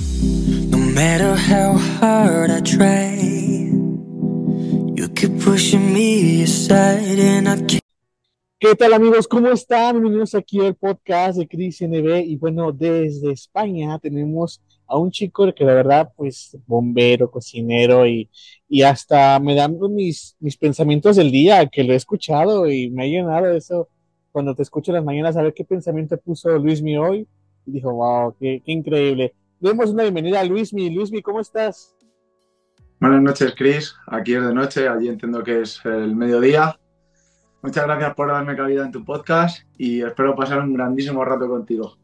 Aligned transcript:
No 0.00 0.78
matter 0.78 1.36
how 1.36 1.74
hard 1.74 2.50
I 2.50 2.60
try, 2.60 3.16
you 4.96 5.08
keep 5.14 5.40
pushing 5.40 5.92
me 5.92 6.42
aside 6.42 7.18
and 7.18 7.48
I 7.48 7.56
can't. 7.56 7.80
¿Qué 8.58 8.74
tal 8.74 8.94
amigos? 8.94 9.28
¿Cómo 9.28 9.48
están? 9.48 10.00
Bienvenidos 10.00 10.34
aquí 10.34 10.60
al 10.60 10.74
podcast 10.74 11.38
de 11.38 11.46
Cris 11.46 11.82
NB 11.82 12.24
y 12.26 12.36
bueno, 12.36 12.72
desde 12.72 13.32
España 13.32 13.98
tenemos 13.98 14.62
a 14.86 14.96
un 14.96 15.10
chico 15.10 15.52
que 15.54 15.64
la 15.64 15.74
verdad 15.74 16.12
pues 16.16 16.56
bombero, 16.66 17.30
cocinero 17.30 18.06
y, 18.06 18.30
y 18.68 18.82
hasta 18.82 19.38
me 19.38 19.54
dan 19.54 19.78
mis, 19.90 20.34
mis 20.40 20.56
pensamientos 20.56 21.16
del 21.16 21.30
día 21.30 21.66
que 21.66 21.84
lo 21.84 21.92
he 21.92 21.96
escuchado 21.96 22.70
y 22.70 22.90
me 22.90 23.04
ha 23.04 23.06
llenado 23.06 23.50
eso 23.50 23.88
cuando 24.32 24.54
te 24.54 24.62
escucho 24.62 24.92
en 24.92 24.96
las 24.96 25.04
mañanas 25.04 25.36
a 25.36 25.42
ver 25.42 25.52
qué 25.52 25.64
pensamiento 25.64 26.16
puso 26.18 26.50
Luismi 26.58 26.96
hoy 26.96 27.26
y 27.66 27.72
dijo, 27.72 27.92
wow, 27.92 28.34
qué, 28.38 28.62
qué 28.64 28.72
increíble. 28.72 29.34
Demos 29.60 29.90
una 29.90 30.04
bienvenida 30.04 30.40
a 30.40 30.44
Luismi. 30.44 30.88
Luismi, 30.88 31.20
¿cómo 31.20 31.38
estás? 31.38 31.94
Buenas 32.98 33.20
noches, 33.20 33.52
Chris. 33.54 33.94
Aquí 34.06 34.32
es 34.32 34.42
de 34.42 34.54
noche, 34.54 34.88
allí 34.88 35.08
entiendo 35.08 35.44
que 35.44 35.60
es 35.60 35.84
el 35.84 36.16
mediodía. 36.16 36.80
Muchas 37.60 37.84
gracias 37.84 38.14
por 38.14 38.28
darme 38.28 38.56
cabida 38.56 38.86
en 38.86 38.90
tu 38.90 39.04
podcast 39.04 39.64
y 39.76 40.00
espero 40.00 40.34
pasar 40.34 40.60
un 40.60 40.72
grandísimo 40.72 41.22
rato 41.26 41.46
contigo. 41.46 41.94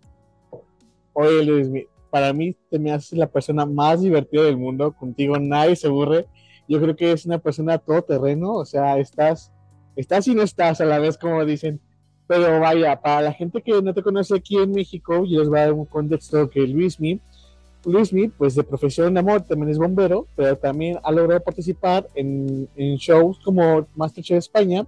Oye, 1.14 1.46
Luismi, 1.46 1.86
para 2.10 2.34
mí 2.34 2.54
te 2.70 2.78
me 2.78 2.92
haces 2.92 3.18
la 3.18 3.26
persona 3.26 3.64
más 3.64 4.02
divertida 4.02 4.42
del 4.42 4.58
mundo. 4.58 4.92
Contigo 4.92 5.38
nadie 5.38 5.76
se 5.76 5.86
aburre. 5.86 6.26
Yo 6.68 6.78
creo 6.78 6.94
que 6.94 7.12
es 7.12 7.24
una 7.24 7.38
persona 7.38 7.78
todoterreno, 7.78 8.52
o 8.52 8.66
sea, 8.66 8.98
estás, 8.98 9.50
estás 9.96 10.28
y 10.28 10.34
no 10.34 10.42
estás 10.42 10.82
a 10.82 10.84
la 10.84 10.98
vez, 10.98 11.16
como 11.16 11.42
dicen. 11.46 11.80
Pero 12.26 12.60
vaya, 12.60 13.00
para 13.00 13.22
la 13.22 13.32
gente 13.32 13.62
que 13.62 13.80
no 13.80 13.94
te 13.94 14.02
conoce 14.02 14.36
aquí 14.36 14.58
en 14.58 14.72
México, 14.72 15.24
yo 15.24 15.38
les 15.38 15.48
voy 15.48 15.58
a 15.58 15.62
dar 15.62 15.72
un 15.72 15.86
contexto 15.86 16.50
que 16.50 16.66
Luismi, 16.66 17.18
Luismi, 17.86 18.28
pues 18.28 18.54
de 18.54 18.64
profesión 18.64 19.14
de 19.14 19.20
amor, 19.20 19.42
también 19.42 19.70
es 19.70 19.78
bombero, 19.78 20.26
pero 20.34 20.56
también 20.56 20.98
ha 21.02 21.12
logrado 21.12 21.42
participar 21.42 22.08
en, 22.14 22.68
en 22.76 22.96
shows 22.96 23.38
como 23.44 23.86
Masterchef 23.94 24.38
España, 24.38 24.86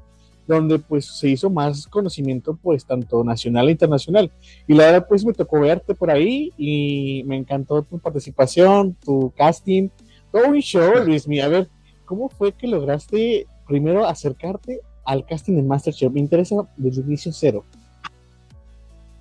donde 0.48 0.78
pues 0.78 1.06
se 1.06 1.28
hizo 1.28 1.50
más 1.50 1.86
conocimiento 1.86 2.58
pues 2.60 2.84
tanto 2.84 3.22
nacional 3.22 3.68
e 3.68 3.72
internacional. 3.72 4.32
Y 4.66 4.74
la 4.74 4.86
verdad 4.86 5.06
pues 5.08 5.24
me 5.24 5.32
tocó 5.32 5.60
verte 5.60 5.94
por 5.94 6.10
ahí 6.10 6.52
y 6.56 7.22
me 7.26 7.36
encantó 7.36 7.82
tu 7.82 7.98
participación, 7.98 8.94
tu 8.94 9.32
casting, 9.36 9.90
todo 10.32 10.48
un 10.48 10.58
show, 10.60 11.04
Luismi. 11.04 11.40
A 11.40 11.48
ver, 11.48 11.68
¿cómo 12.04 12.28
fue 12.28 12.52
que 12.52 12.66
lograste 12.66 13.46
primero 13.66 14.06
acercarte 14.06 14.80
al 15.04 15.24
casting 15.26 15.56
de 15.56 15.62
Masterchef? 15.62 16.10
Me 16.10 16.20
interesa 16.20 16.56
desde 16.76 17.02
el 17.02 17.08
inicio 17.08 17.32
cero. 17.32 17.64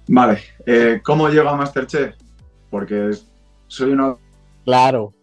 Vale, 0.07 0.39
eh, 0.65 1.01
¿cómo 1.03 1.27
llego 1.27 1.49
a 1.49 1.57
Masterchef? 1.57 2.15
Porque 2.69 3.11
soy 3.67 3.91
una... 3.91 4.15
Claro. 4.65 5.13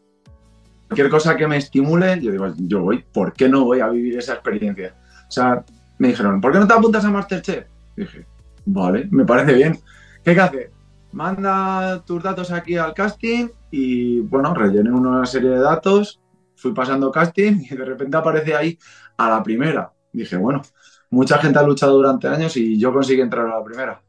Cualquier 0.89 1.11
cosa 1.11 1.37
que 1.37 1.47
me 1.47 1.57
estimule, 1.57 2.21
yo 2.21 2.31
digo, 2.31 2.53
yo 2.57 2.83
voy, 2.83 3.05
¿por 3.13 3.33
qué 3.33 3.49
no 3.49 3.65
voy 3.65 3.81
a 3.81 3.89
vivir 3.89 4.19
esa 4.19 4.35
experiencia? 4.35 4.95
O 5.29 5.31
sea, 5.31 5.65
me 5.99 6.09
dijeron, 6.09 6.41
¿por 6.41 6.53
qué 6.53 6.59
no 6.59 6.67
te 6.67 6.75
apuntas 6.75 7.05
a 7.05 7.11
Masterchef? 7.11 7.67
dije, 7.97 8.27
vale, 8.67 9.09
me 9.11 9.25
parece 9.25 9.55
bien. 9.55 9.79
¿Qué 10.23 10.31
hay 10.31 10.37
que 10.37 10.43
hacer? 10.43 10.73
Manda 11.13 12.03
tus 12.05 12.23
datos 12.23 12.51
aquí 12.51 12.77
al 12.77 12.93
casting 12.95 13.49
y 13.71 14.21
bueno, 14.21 14.53
rellené 14.55 14.91
una 14.91 15.25
serie 15.27 15.51
de 15.51 15.61
datos, 15.61 16.21
fui 16.57 16.73
pasando 16.73 17.11
casting 17.11 17.63
y 17.71 17.75
de 17.75 17.85
repente 17.85 18.17
aparece 18.17 18.55
ahí 18.55 18.79
a 19.17 19.31
la 19.31 19.43
primera. 19.43 19.93
Dije, 20.13 20.37
bueno, 20.37 20.63
mucha 21.11 21.39
gente 21.39 21.59
ha 21.59 21.63
luchado 21.63 21.95
durante 21.95 22.29
años 22.29 22.57
y 22.57 22.79
yo 22.79 22.93
conseguí 22.93 23.21
entrar 23.21 23.47
a 23.47 23.59
la 23.59 23.65
primera. 23.65 24.03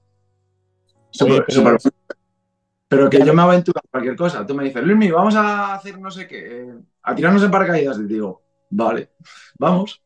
Oye, 1.22 1.44
pero- 1.48 1.78
pero 2.98 3.10
que 3.10 3.26
yo 3.26 3.34
me 3.34 3.42
aventuro 3.42 3.80
a 3.84 3.88
cualquier 3.90 4.16
cosa. 4.16 4.46
Tú 4.46 4.56
me 4.56 4.64
dices, 4.64 4.84
Luismi, 4.84 5.12
vamos 5.12 5.36
a 5.36 5.74
hacer 5.76 6.00
no 6.00 6.10
sé 6.12 6.28
qué, 6.28 6.62
eh, 6.62 6.74
a 7.04 7.16
tirarnos 7.16 7.44
en 7.44 7.52
paracaídas. 7.52 8.00
Y 8.00 8.04
digo, 8.04 8.42
vale, 8.70 9.10
vamos. 9.58 10.02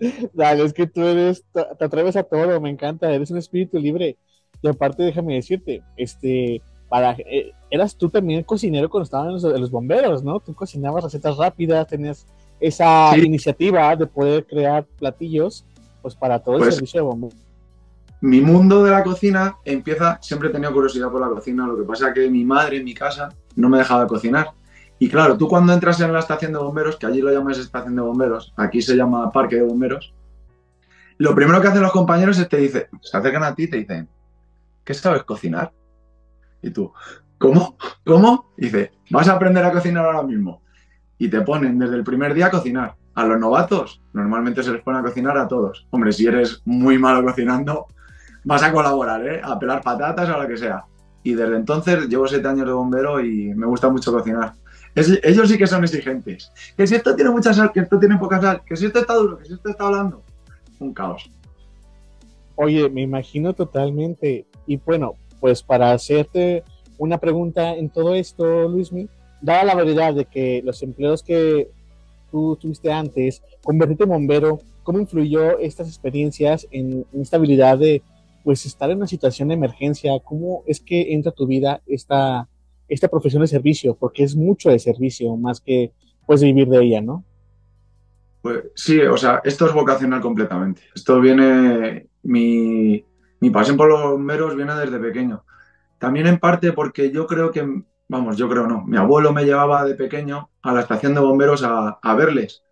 Dale, 0.32 0.64
es 0.64 0.72
que 0.72 0.86
tú 0.86 1.02
eres, 1.02 1.44
te 1.52 1.64
te 1.78 1.84
atreves 1.84 2.16
a 2.16 2.22
todo, 2.24 2.60
me 2.60 2.70
encanta, 2.70 3.12
eres 3.12 3.30
un 3.30 3.38
espíritu 3.38 3.78
libre. 3.78 4.16
Y 4.60 4.68
aparte, 4.68 5.02
déjame 5.02 5.34
decirte, 5.34 5.82
este, 5.96 6.60
para, 6.88 7.12
eh, 7.18 7.52
eras 7.70 7.96
tú 7.96 8.08
también 8.08 8.42
cocinero 8.44 8.88
cuando 8.90 9.04
estaban 9.04 9.32
los, 9.32 9.42
los 9.42 9.70
bomberos, 9.70 10.22
¿no? 10.22 10.40
Tú 10.40 10.54
cocinabas 10.54 11.04
recetas 11.04 11.36
rápidas, 11.36 11.86
tenías 11.86 12.26
esa 12.60 13.12
Sí. 13.14 13.22
iniciativa 13.22 13.94
de 13.96 14.06
poder 14.06 14.46
crear 14.46 14.84
platillos, 14.98 15.64
pues 16.00 16.14
para 16.14 16.38
todo 16.40 16.56
el 16.56 16.62
Pues- 16.62 16.74
servicio 16.76 17.00
de 17.00 17.06
bomberos. 17.06 17.36
Mi 18.22 18.40
mundo 18.40 18.84
de 18.84 18.92
la 18.92 19.02
cocina 19.02 19.56
empieza, 19.64 20.16
siempre 20.22 20.48
he 20.48 20.52
tenido 20.52 20.72
curiosidad 20.72 21.10
por 21.10 21.20
la 21.20 21.28
cocina, 21.28 21.66
lo 21.66 21.76
que 21.76 21.82
pasa 21.82 22.12
que 22.12 22.30
mi 22.30 22.44
madre 22.44 22.76
en 22.76 22.84
mi 22.84 22.94
casa 22.94 23.30
no 23.56 23.68
me 23.68 23.78
dejaba 23.78 24.06
cocinar. 24.06 24.52
Y 25.00 25.08
claro, 25.08 25.36
tú 25.36 25.48
cuando 25.48 25.72
entras 25.72 26.00
en 26.00 26.12
la 26.12 26.20
estación 26.20 26.52
de 26.52 26.60
bomberos, 26.60 26.96
que 26.96 27.06
allí 27.06 27.20
lo 27.20 27.32
llamas 27.32 27.58
estación 27.58 27.96
de 27.96 28.02
bomberos, 28.02 28.54
aquí 28.56 28.80
se 28.80 28.94
llama 28.94 29.32
parque 29.32 29.56
de 29.56 29.62
bomberos, 29.62 30.14
lo 31.18 31.34
primero 31.34 31.60
que 31.60 31.66
hacen 31.66 31.82
los 31.82 31.90
compañeros 31.90 32.38
es 32.38 32.48
te 32.48 32.58
dicen, 32.58 32.84
se 33.00 33.16
acercan 33.16 33.42
a 33.42 33.56
ti 33.56 33.64
y 33.64 33.70
te 33.70 33.78
dicen, 33.78 34.08
¿qué 34.84 34.94
sabes 34.94 35.24
cocinar? 35.24 35.72
Y 36.62 36.70
tú, 36.70 36.92
¿cómo? 37.38 37.76
¿Cómo? 38.06 38.52
Dice, 38.56 38.92
vas 39.10 39.26
a 39.26 39.32
aprender 39.32 39.64
a 39.64 39.72
cocinar 39.72 40.06
ahora 40.06 40.22
mismo. 40.22 40.62
Y 41.18 41.28
te 41.28 41.40
ponen 41.40 41.76
desde 41.76 41.96
el 41.96 42.04
primer 42.04 42.34
día 42.34 42.46
a 42.46 42.50
cocinar. 42.50 42.94
A 43.14 43.26
los 43.26 43.40
novatos, 43.40 44.00
normalmente 44.12 44.62
se 44.62 44.70
les 44.70 44.82
pone 44.82 45.00
a 45.00 45.02
cocinar 45.02 45.36
a 45.36 45.48
todos. 45.48 45.88
Hombre, 45.90 46.12
si 46.12 46.26
eres 46.26 46.62
muy 46.64 46.98
malo 46.98 47.24
cocinando, 47.24 47.88
vas 48.44 48.62
a 48.62 48.72
colaborar, 48.72 49.26
¿eh? 49.26 49.40
A 49.42 49.58
pelar 49.58 49.82
patatas 49.82 50.28
o 50.28 50.42
lo 50.42 50.48
que 50.48 50.56
sea. 50.56 50.84
Y 51.22 51.34
desde 51.34 51.56
entonces 51.56 52.08
llevo 52.08 52.26
siete 52.26 52.48
años 52.48 52.66
de 52.66 52.72
bombero 52.72 53.20
y 53.24 53.54
me 53.54 53.66
gusta 53.66 53.88
mucho 53.88 54.12
cocinar. 54.12 54.54
Es- 54.94 55.20
ellos 55.22 55.48
sí 55.48 55.56
que 55.56 55.66
son 55.66 55.84
exigentes. 55.84 56.50
Que 56.76 56.86
si 56.86 56.94
esto 56.96 57.14
tiene 57.14 57.30
mucha 57.30 57.54
sal, 57.54 57.72
que 57.72 57.80
esto 57.80 57.98
tiene 57.98 58.18
poca 58.18 58.40
sal, 58.40 58.62
que 58.66 58.76
si 58.76 58.86
esto 58.86 58.98
está 59.00 59.14
duro, 59.14 59.38
que 59.38 59.46
si 59.46 59.54
esto 59.54 59.68
está 59.70 59.88
blando. 59.88 60.22
Un 60.80 60.92
caos. 60.92 61.30
Oye, 62.56 62.90
me 62.90 63.02
imagino 63.02 63.52
totalmente. 63.54 64.46
Y 64.66 64.76
bueno, 64.76 65.14
pues 65.40 65.62
para 65.62 65.92
hacerte 65.92 66.64
una 66.98 67.18
pregunta 67.18 67.74
en 67.74 67.88
todo 67.88 68.14
esto, 68.14 68.68
Luismi, 68.68 69.08
dada 69.40 69.64
la 69.64 69.74
variedad 69.74 70.14
de 70.14 70.24
que 70.24 70.60
los 70.64 70.82
empleos 70.82 71.22
que 71.22 71.68
tú 72.30 72.56
tuviste 72.60 72.92
antes, 72.92 73.42
convertirte 73.62 74.04
en 74.04 74.10
bombero, 74.10 74.58
¿cómo 74.82 74.98
influyó 75.00 75.58
estas 75.58 75.88
experiencias 75.88 76.66
en, 76.70 77.04
en 77.12 77.20
esta 77.22 77.36
habilidad 77.36 77.78
de 77.78 78.02
pues 78.42 78.66
estar 78.66 78.90
en 78.90 78.98
una 78.98 79.06
situación 79.06 79.48
de 79.48 79.54
emergencia? 79.54 80.12
¿Cómo 80.24 80.62
es 80.66 80.80
que 80.80 81.12
entra 81.12 81.30
a 81.30 81.34
tu 81.34 81.46
vida 81.46 81.82
esta, 81.86 82.48
esta 82.88 83.08
profesión 83.08 83.42
de 83.42 83.48
servicio? 83.48 83.94
Porque 83.94 84.24
es 84.24 84.36
mucho 84.36 84.70
de 84.70 84.78
servicio, 84.78 85.36
más 85.36 85.60
que 85.60 85.92
pues 86.26 86.42
vivir 86.42 86.68
de 86.68 86.82
ella, 86.82 87.00
¿no? 87.00 87.24
Pues 88.40 88.64
sí, 88.74 89.00
o 89.00 89.16
sea, 89.16 89.40
esto 89.44 89.66
es 89.66 89.72
vocacional 89.72 90.20
completamente. 90.20 90.82
Esto 90.94 91.20
viene, 91.20 92.08
mi, 92.22 93.04
mi 93.40 93.50
pasión 93.50 93.76
por 93.76 93.88
los 93.88 94.02
bomberos 94.02 94.56
viene 94.56 94.74
desde 94.74 94.98
pequeño. 94.98 95.44
También 95.98 96.26
en 96.26 96.38
parte 96.38 96.72
porque 96.72 97.10
yo 97.12 97.26
creo 97.26 97.52
que, 97.52 97.64
vamos, 98.08 98.36
yo 98.36 98.48
creo 98.48 98.66
no, 98.66 98.84
mi 98.84 98.96
abuelo 98.96 99.32
me 99.32 99.44
llevaba 99.44 99.84
de 99.84 99.94
pequeño 99.94 100.50
a 100.62 100.72
la 100.72 100.80
estación 100.80 101.14
de 101.14 101.20
bomberos 101.20 101.62
a, 101.62 101.98
a 102.02 102.14
verles 102.16 102.62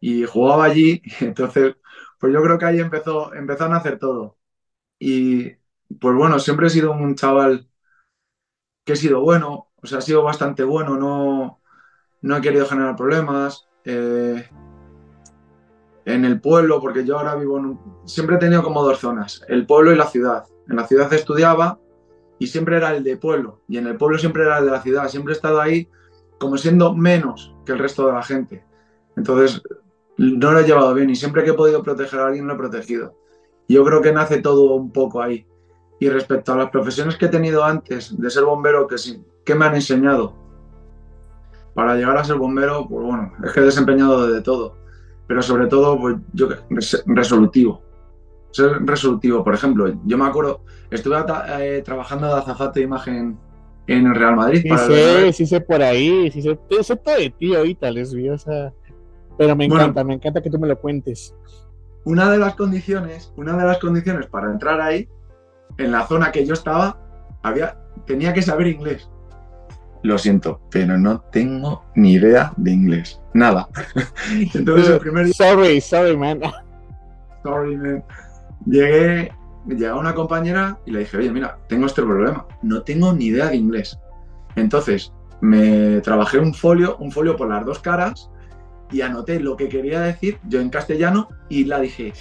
y 0.00 0.24
jugaba 0.24 0.64
allí, 0.64 1.02
entonces, 1.20 1.76
pues 2.18 2.32
yo 2.32 2.42
creo 2.42 2.58
que 2.58 2.64
ahí 2.66 2.80
empezó, 2.80 3.34
empezó 3.34 3.64
a 3.66 3.68
nacer 3.68 3.98
todo. 3.98 4.36
Y 5.00 5.50
pues 6.00 6.14
bueno, 6.16 6.38
siempre 6.38 6.68
he 6.68 6.70
sido 6.70 6.92
un 6.92 7.16
chaval 7.16 7.68
que 8.84 8.92
he 8.92 8.96
sido 8.96 9.20
bueno, 9.22 9.72
o 9.82 9.86
sea, 9.86 9.98
he 9.98 10.02
sido 10.02 10.22
bastante 10.22 10.62
bueno, 10.62 10.96
no, 10.96 11.60
no 12.22 12.36
he 12.36 12.40
querido 12.40 12.66
generar 12.66 12.94
problemas. 12.94 13.66
eh, 13.84 14.48
en 16.04 16.24
el 16.24 16.40
pueblo, 16.40 16.80
porque 16.80 17.04
yo 17.04 17.18
ahora 17.18 17.34
vivo 17.34 17.58
en 17.58 17.66
un... 17.66 17.80
Siempre 18.04 18.36
he 18.36 18.38
tenido 18.38 18.62
como 18.62 18.82
dos 18.82 18.98
zonas, 18.98 19.44
el 19.48 19.66
pueblo 19.66 19.92
y 19.92 19.96
la 19.96 20.06
ciudad. 20.06 20.44
En 20.68 20.76
la 20.76 20.86
ciudad 20.86 21.12
estudiaba 21.12 21.78
y 22.38 22.46
siempre 22.46 22.76
era 22.76 22.94
el 22.96 23.04
de 23.04 23.16
pueblo, 23.16 23.60
y 23.68 23.76
en 23.76 23.86
el 23.86 23.96
pueblo 23.96 24.18
siempre 24.18 24.42
era 24.44 24.58
el 24.58 24.64
de 24.64 24.70
la 24.70 24.82
ciudad. 24.82 25.08
Siempre 25.08 25.32
he 25.34 25.36
estado 25.36 25.60
ahí 25.60 25.88
como 26.38 26.56
siendo 26.56 26.94
menos 26.94 27.54
que 27.66 27.72
el 27.72 27.78
resto 27.78 28.06
de 28.06 28.12
la 28.12 28.22
gente. 28.22 28.64
Entonces, 29.16 29.62
no 30.16 30.52
lo 30.52 30.60
he 30.60 30.64
llevado 30.64 30.94
bien 30.94 31.10
y 31.10 31.16
siempre 31.16 31.44
que 31.44 31.50
he 31.50 31.54
podido 31.54 31.82
proteger 31.82 32.20
a 32.20 32.26
alguien 32.28 32.46
lo 32.46 32.54
he 32.54 32.58
protegido. 32.58 33.14
Yo 33.72 33.84
creo 33.84 34.00
que 34.02 34.12
nace 34.12 34.40
todo 34.40 34.74
un 34.74 34.90
poco 34.92 35.22
ahí. 35.22 35.46
Y 35.98 36.08
respecto 36.08 36.52
a 36.52 36.56
las 36.56 36.70
profesiones 36.70 37.16
que 37.16 37.26
he 37.26 37.28
tenido 37.28 37.62
antes 37.62 38.18
de 38.18 38.30
ser 38.30 38.44
bombero, 38.44 38.86
que 38.86 38.98
sí, 38.98 39.22
¿qué 39.44 39.54
me 39.54 39.66
han 39.66 39.74
enseñado? 39.74 40.34
Para 41.74 41.94
llegar 41.96 42.16
a 42.16 42.24
ser 42.24 42.36
bombero, 42.36 42.86
pues 42.88 43.04
bueno, 43.06 43.32
es 43.44 43.52
que 43.52 43.60
he 43.60 43.64
desempeñado 43.64 44.30
de 44.30 44.40
todo 44.40 44.80
pero 45.30 45.42
sobre 45.42 45.68
todo, 45.68 45.96
pues 45.96 46.16
yo 46.32 46.48
res- 46.70 47.04
resolutivo. 47.06 47.80
Ser 48.50 48.84
resolutivo. 48.84 49.44
Por 49.44 49.54
ejemplo, 49.54 49.86
yo 50.04 50.18
me 50.18 50.24
acuerdo, 50.24 50.62
estuve 50.90 51.14
eh, 51.60 51.82
trabajando 51.84 52.26
de 52.26 52.32
azafato 52.32 52.72
de 52.80 52.80
imagen 52.80 53.38
en 53.86 54.06
el 54.08 54.14
Real 54.16 54.34
Madrid. 54.34 54.62
Sí 54.62 54.68
para 54.68 54.86
sé, 54.88 55.32
sí 55.32 55.46
sé 55.46 55.60
por 55.60 55.82
ahí, 55.82 56.32
sí 56.32 56.42
sé, 56.42 56.58
sé 56.82 56.96
todo 56.96 57.14
de 57.14 57.30
ti 57.30 57.54
ahorita, 57.54 57.92
lesbiosa. 57.92 58.74
Pero 59.38 59.54
me 59.54 59.68
Bueno. 59.68 59.84
encanta, 59.84 60.02
me 60.02 60.14
encanta 60.14 60.42
que 60.42 60.50
tú 60.50 60.58
me 60.58 60.66
lo 60.66 60.76
cuentes. 60.80 61.32
Una 62.04 62.30
de 62.30 62.38
las 62.38 62.54
condiciones, 62.54 63.32
una 63.36 63.56
de 63.56 63.64
las 63.64 63.78
condiciones 63.78 64.26
para 64.26 64.50
entrar 64.50 64.80
ahí, 64.80 65.08
en 65.78 65.92
la 65.92 66.06
zona 66.06 66.32
que 66.32 66.46
yo 66.46 66.54
estaba, 66.54 66.98
había, 67.42 67.78
tenía 68.06 68.32
que 68.32 68.42
saber 68.42 68.66
inglés. 68.68 69.08
lo 70.02 70.16
siento, 70.16 70.60
pero 70.70 70.98
no 70.98 71.20
tengo 71.20 71.84
ni 71.94 72.12
idea 72.12 72.52
de 72.56 72.70
inglés. 72.70 73.20
Nada. 73.34 73.68
Entonces 74.54 74.88
el 74.88 74.98
primer 74.98 75.26
día... 75.26 75.34
Sorry, 75.34 75.80
sorry, 75.80 76.16
man. 76.16 76.40
Sorry, 77.42 77.76
man. 77.76 78.02
Llegué, 78.66 79.32
llega 79.66 79.94
una 79.94 80.14
compañera 80.14 80.78
y 80.86 80.92
le 80.92 81.00
dije, 81.00 81.18
oye, 81.18 81.30
mira, 81.30 81.58
tengo 81.68 81.86
este 81.86 82.02
problema. 82.02 82.46
No 82.62 82.82
tengo 82.82 83.12
ni 83.12 83.26
idea 83.26 83.48
de 83.48 83.56
inglés. 83.56 83.98
Entonces, 84.56 85.12
me 85.40 86.00
trabajé 86.00 86.38
un 86.38 86.54
folio, 86.54 86.96
un 86.98 87.12
folio 87.12 87.36
por 87.36 87.48
las 87.48 87.64
dos 87.64 87.78
caras 87.78 88.30
y 88.90 89.02
anoté 89.02 89.40
lo 89.40 89.56
que 89.56 89.68
quería 89.68 90.00
decir 90.00 90.38
yo 90.48 90.60
en 90.60 90.70
castellano 90.70 91.28
y 91.48 91.64
la 91.64 91.80
dije, 91.80 92.12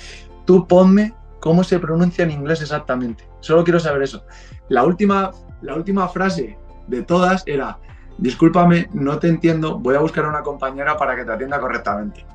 tú 0.46 0.68
ponme 0.68 1.14
cómo 1.40 1.64
se 1.64 1.80
pronuncia 1.80 2.24
en 2.24 2.32
inglés 2.32 2.62
exactamente. 2.62 3.28
Solo 3.40 3.64
quiero 3.64 3.80
saber 3.80 4.04
eso. 4.04 4.24
La 4.68 4.84
última, 4.84 5.32
la 5.62 5.76
última 5.76 6.08
frase 6.08 6.58
de 6.88 7.02
todas 7.04 7.44
era, 7.46 7.80
discúlpame, 8.18 8.90
no 8.94 9.20
te 9.20 9.28
entiendo, 9.28 9.80
voy 9.80 9.96
a 9.96 10.00
buscar 10.00 10.26
a 10.26 10.30
una 10.30 10.42
compañera 10.42 10.98
para 10.98 11.16
que 11.16 11.26
te 11.26 11.32
atienda 11.32 11.60
correctamente. 11.60 12.26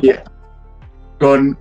Y 0.00 0.10
con, 1.18 1.58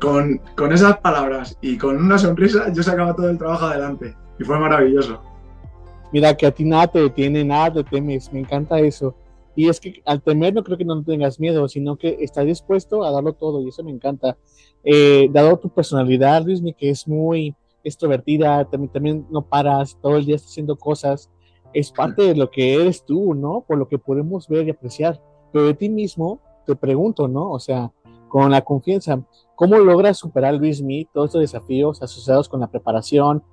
con, 0.00 0.38
con 0.56 0.72
esas 0.72 0.98
palabras 0.98 1.56
y 1.60 1.78
con 1.78 1.96
una 1.96 2.18
sonrisa 2.18 2.72
yo 2.72 2.82
sacaba 2.82 3.14
todo 3.14 3.30
el 3.30 3.38
trabajo 3.38 3.66
adelante 3.66 4.14
y 4.38 4.44
fue 4.44 4.58
maravilloso. 4.58 5.22
Mira, 6.12 6.36
que 6.36 6.46
a 6.46 6.50
ti 6.50 6.64
nada 6.64 6.86
te 6.86 7.00
detiene, 7.00 7.44
nada 7.44 7.72
te 7.72 7.84
temes, 7.84 8.32
me 8.32 8.40
encanta 8.40 8.78
eso. 8.78 9.16
Y 9.56 9.68
es 9.68 9.80
que 9.80 10.02
al 10.04 10.22
temer 10.22 10.54
no 10.54 10.64
creo 10.64 10.76
que 10.76 10.84
no 10.84 11.02
tengas 11.02 11.38
miedo, 11.38 11.68
sino 11.68 11.96
que 11.96 12.16
estás 12.20 12.46
dispuesto 12.46 13.04
a 13.04 13.10
darlo 13.10 13.34
todo 13.34 13.62
y 13.62 13.68
eso 13.68 13.84
me 13.84 13.92
encanta. 13.92 14.36
Eh, 14.82 15.28
dado 15.32 15.58
tu 15.58 15.68
personalidad, 15.68 16.42
Luismi, 16.44 16.74
que 16.74 16.90
es 16.90 17.06
muy 17.06 17.54
extrovertida, 17.84 18.64
también, 18.64 18.92
también 18.92 19.26
no 19.30 19.42
paras, 19.42 19.98
todo 20.00 20.16
el 20.16 20.24
día 20.24 20.36
estás 20.36 20.52
haciendo 20.52 20.76
cosas, 20.76 21.30
es 21.72 21.92
parte 21.92 22.22
de 22.22 22.34
lo 22.34 22.50
que 22.50 22.74
eres 22.74 23.04
tú, 23.04 23.34
¿no? 23.34 23.64
Por 23.66 23.78
lo 23.78 23.88
que 23.88 23.98
podemos 23.98 24.48
ver 24.48 24.66
y 24.66 24.70
apreciar. 24.70 25.20
Pero 25.52 25.66
de 25.66 25.74
ti 25.74 25.88
mismo, 25.88 26.40
te 26.66 26.74
pregunto, 26.74 27.28
¿no? 27.28 27.50
O 27.50 27.60
sea, 27.60 27.92
con 28.28 28.50
la 28.50 28.62
confianza, 28.62 29.24
¿cómo 29.54 29.78
logras 29.78 30.18
superar, 30.18 30.54
Luismi, 30.54 31.06
todos 31.12 31.26
estos 31.26 31.42
desafíos 31.42 32.02
asociados 32.02 32.48
con 32.48 32.60
la 32.60 32.68
preparación, 32.68 33.44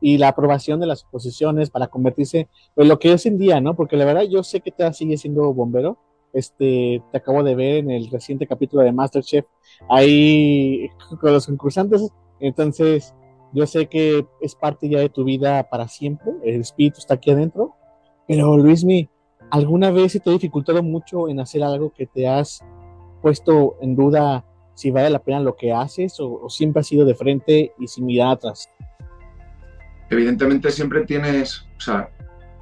y, 0.00 0.18
la 0.18 0.28
aprobación 0.28 0.80
de 0.80 0.86
las 0.86 1.04
oposiciones 1.04 1.70
para 1.70 1.88
convertirse 1.88 2.48
en 2.76 2.88
lo 2.88 2.98
que 2.98 3.12
es 3.12 3.26
en 3.26 3.38
día, 3.38 3.60
¿no? 3.60 3.74
Porque 3.74 3.96
la 3.96 4.04
verdad 4.04 4.22
yo 4.22 4.42
sé 4.42 4.60
que 4.60 4.70
te 4.70 4.92
sigue 4.92 5.16
siendo 5.16 5.52
bombero. 5.52 5.98
Este, 6.32 7.02
te 7.10 7.18
acabo 7.18 7.42
de 7.42 7.56
ver 7.56 7.78
en 7.78 7.90
el 7.90 8.08
reciente 8.08 8.46
capítulo 8.46 8.84
de 8.84 8.92
Masterchef, 8.92 9.46
ahí 9.88 10.88
con 11.20 11.32
los 11.32 11.46
concursantes. 11.46 12.12
Entonces, 12.38 13.14
yo 13.52 13.66
sé 13.66 13.88
que 13.88 14.26
es 14.40 14.54
parte 14.54 14.88
ya 14.88 15.00
de 15.00 15.08
tu 15.08 15.24
vida 15.24 15.68
para 15.68 15.88
siempre. 15.88 16.32
El 16.44 16.60
espíritu 16.60 16.98
está 16.98 17.14
aquí 17.14 17.30
adentro. 17.30 17.74
Pero, 18.28 18.56
Luismi, 18.56 19.08
¿alguna 19.50 19.90
vez 19.90 20.12
te 20.12 20.30
ha 20.30 20.32
dificultado 20.32 20.82
mucho 20.82 21.28
en 21.28 21.40
hacer 21.40 21.64
algo 21.64 21.92
que 21.92 22.06
te 22.06 22.28
has 22.28 22.60
puesto 23.20 23.76
en 23.80 23.96
duda 23.96 24.44
si 24.74 24.90
vale 24.90 25.10
la 25.10 25.18
pena 25.18 25.40
lo 25.40 25.56
que 25.56 25.72
haces 25.72 26.20
o, 26.20 26.44
o 26.44 26.48
siempre 26.48 26.80
has 26.80 26.86
sido 26.86 27.04
de 27.04 27.14
frente 27.14 27.72
y 27.78 27.88
sin 27.88 28.06
mirar 28.06 28.28
atrás? 28.28 28.70
Evidentemente 30.10 30.70
siempre 30.70 31.06
tienes, 31.06 31.66
o 31.78 31.80
sea, 31.80 32.10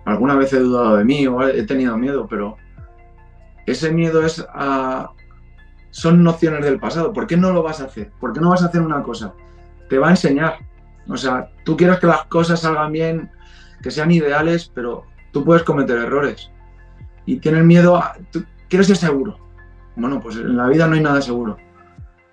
alguna 0.04 0.36
vez 0.36 0.52
he 0.52 0.60
dudado 0.60 0.96
de 0.96 1.04
mí 1.04 1.26
o 1.26 1.42
he 1.42 1.62
tenido 1.64 1.96
miedo, 1.96 2.26
pero 2.28 2.56
ese 3.66 3.90
miedo 3.90 4.24
es 4.24 4.46
a... 4.54 5.10
son 5.90 6.22
nociones 6.22 6.64
del 6.64 6.78
pasado. 6.78 7.12
¿Por 7.12 7.26
qué 7.26 7.36
no 7.36 7.52
lo 7.52 7.62
vas 7.62 7.80
a 7.80 7.86
hacer? 7.86 8.12
¿Por 8.20 8.32
qué 8.32 8.40
no 8.40 8.50
vas 8.50 8.62
a 8.62 8.66
hacer 8.66 8.82
una 8.82 9.02
cosa? 9.02 9.34
Te 9.88 9.98
va 9.98 10.08
a 10.08 10.10
enseñar. 10.10 10.58
O 11.08 11.16
sea, 11.16 11.50
tú 11.64 11.76
quieres 11.76 11.98
que 11.98 12.06
las 12.06 12.26
cosas 12.26 12.60
salgan 12.60 12.92
bien, 12.92 13.30
que 13.82 13.90
sean 13.90 14.10
ideales, 14.10 14.70
pero 14.74 15.04
tú 15.32 15.44
puedes 15.44 15.62
cometer 15.62 15.98
errores. 15.98 16.50
Y 17.24 17.38
tienes 17.38 17.64
miedo 17.64 17.96
a... 17.96 18.16
Quieres 18.68 18.86
ser 18.86 18.96
seguro. 18.96 19.38
Bueno, 19.96 20.20
pues 20.20 20.36
en 20.36 20.56
la 20.56 20.68
vida 20.68 20.86
no 20.86 20.94
hay 20.94 21.00
nada 21.00 21.22
seguro. 21.22 21.56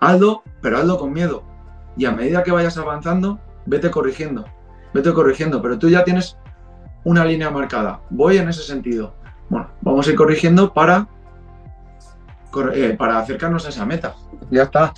Hazlo, 0.00 0.42
pero 0.60 0.76
hazlo 0.76 0.98
con 0.98 1.12
miedo. 1.12 1.42
Y 1.96 2.04
a 2.04 2.12
medida 2.12 2.42
que 2.42 2.52
vayas 2.52 2.76
avanzando, 2.76 3.40
vete 3.64 3.90
corrigiendo 3.90 4.44
vete 4.96 5.12
corrigiendo, 5.12 5.62
pero 5.62 5.78
tú 5.78 5.88
ya 5.88 6.04
tienes 6.04 6.36
una 7.04 7.24
línea 7.24 7.50
marcada. 7.50 8.00
Voy 8.10 8.38
en 8.38 8.48
ese 8.48 8.62
sentido. 8.62 9.14
Bueno, 9.48 9.68
vamos 9.80 10.06
a 10.06 10.10
ir 10.10 10.16
corrigiendo 10.16 10.72
para, 10.72 11.08
eh, 12.74 12.96
para 12.98 13.18
acercarnos 13.18 13.64
a 13.66 13.68
esa 13.68 13.86
meta. 13.86 14.14
Ya 14.50 14.64
está. 14.64 14.92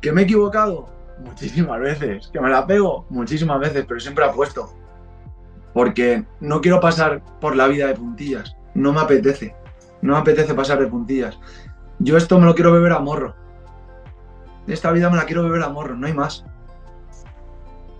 ¿Que 0.00 0.10
me 0.10 0.22
he 0.22 0.24
equivocado? 0.24 0.88
Muchísimas 1.24 1.80
veces. 1.80 2.28
¿Que 2.32 2.40
me 2.40 2.50
la 2.50 2.66
pego? 2.66 3.06
Muchísimas 3.10 3.60
veces, 3.60 3.84
pero 3.86 4.00
siempre 4.00 4.24
apuesto. 4.24 4.72
Porque 5.72 6.24
no 6.40 6.60
quiero 6.60 6.80
pasar 6.80 7.22
por 7.40 7.54
la 7.54 7.68
vida 7.68 7.86
de 7.86 7.94
puntillas. 7.94 8.56
No 8.74 8.92
me 8.92 9.00
apetece. 9.00 9.54
No 10.02 10.14
me 10.14 10.18
apetece 10.18 10.54
pasar 10.54 10.80
de 10.80 10.86
puntillas. 10.86 11.38
Yo 11.98 12.16
esto 12.16 12.38
me 12.38 12.46
lo 12.46 12.54
quiero 12.54 12.72
beber 12.72 12.92
a 12.92 12.98
morro. 12.98 13.34
Esta 14.66 14.90
vida 14.90 15.08
me 15.10 15.16
la 15.16 15.24
quiero 15.24 15.44
beber 15.44 15.62
a 15.62 15.68
morro, 15.68 15.94
no 15.94 16.06
hay 16.06 16.14
más. 16.14 16.44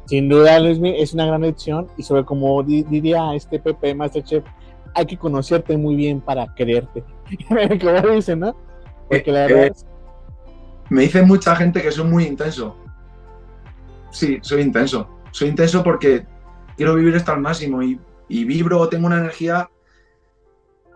Sin 0.06 0.28
duda, 0.28 0.58
Luismi, 0.60 1.00
es 1.00 1.14
una 1.14 1.26
gran 1.26 1.42
lección 1.42 1.88
y 1.96 2.02
sobre 2.02 2.24
como 2.24 2.62
diría 2.62 3.34
este 3.34 3.58
Pepe 3.58 3.94
Masterchef, 3.94 4.44
hay 4.94 5.06
que 5.06 5.18
conocerte 5.18 5.76
muy 5.76 5.96
bien 5.96 6.20
para 6.20 6.54
quererte. 6.54 7.04
como 7.80 8.14
dicen, 8.14 8.40
¿no? 8.40 8.56
Porque 9.08 9.32
la 9.32 9.46
verdad 9.46 9.66
eh, 9.66 9.72
Me 10.88 11.02
dice 11.02 11.22
mucha 11.22 11.56
gente 11.56 11.82
que 11.82 11.90
soy 11.90 12.04
muy 12.04 12.24
intenso. 12.24 12.76
Sí, 14.10 14.38
soy 14.42 14.62
intenso. 14.62 15.08
Soy 15.32 15.48
intenso 15.48 15.82
porque 15.82 16.24
quiero 16.76 16.94
vivir 16.94 17.16
esto 17.16 17.32
al 17.32 17.40
máximo 17.40 17.82
y, 17.82 18.00
y 18.28 18.44
vibro, 18.44 18.88
tengo 18.88 19.06
una 19.06 19.18
energía 19.18 19.68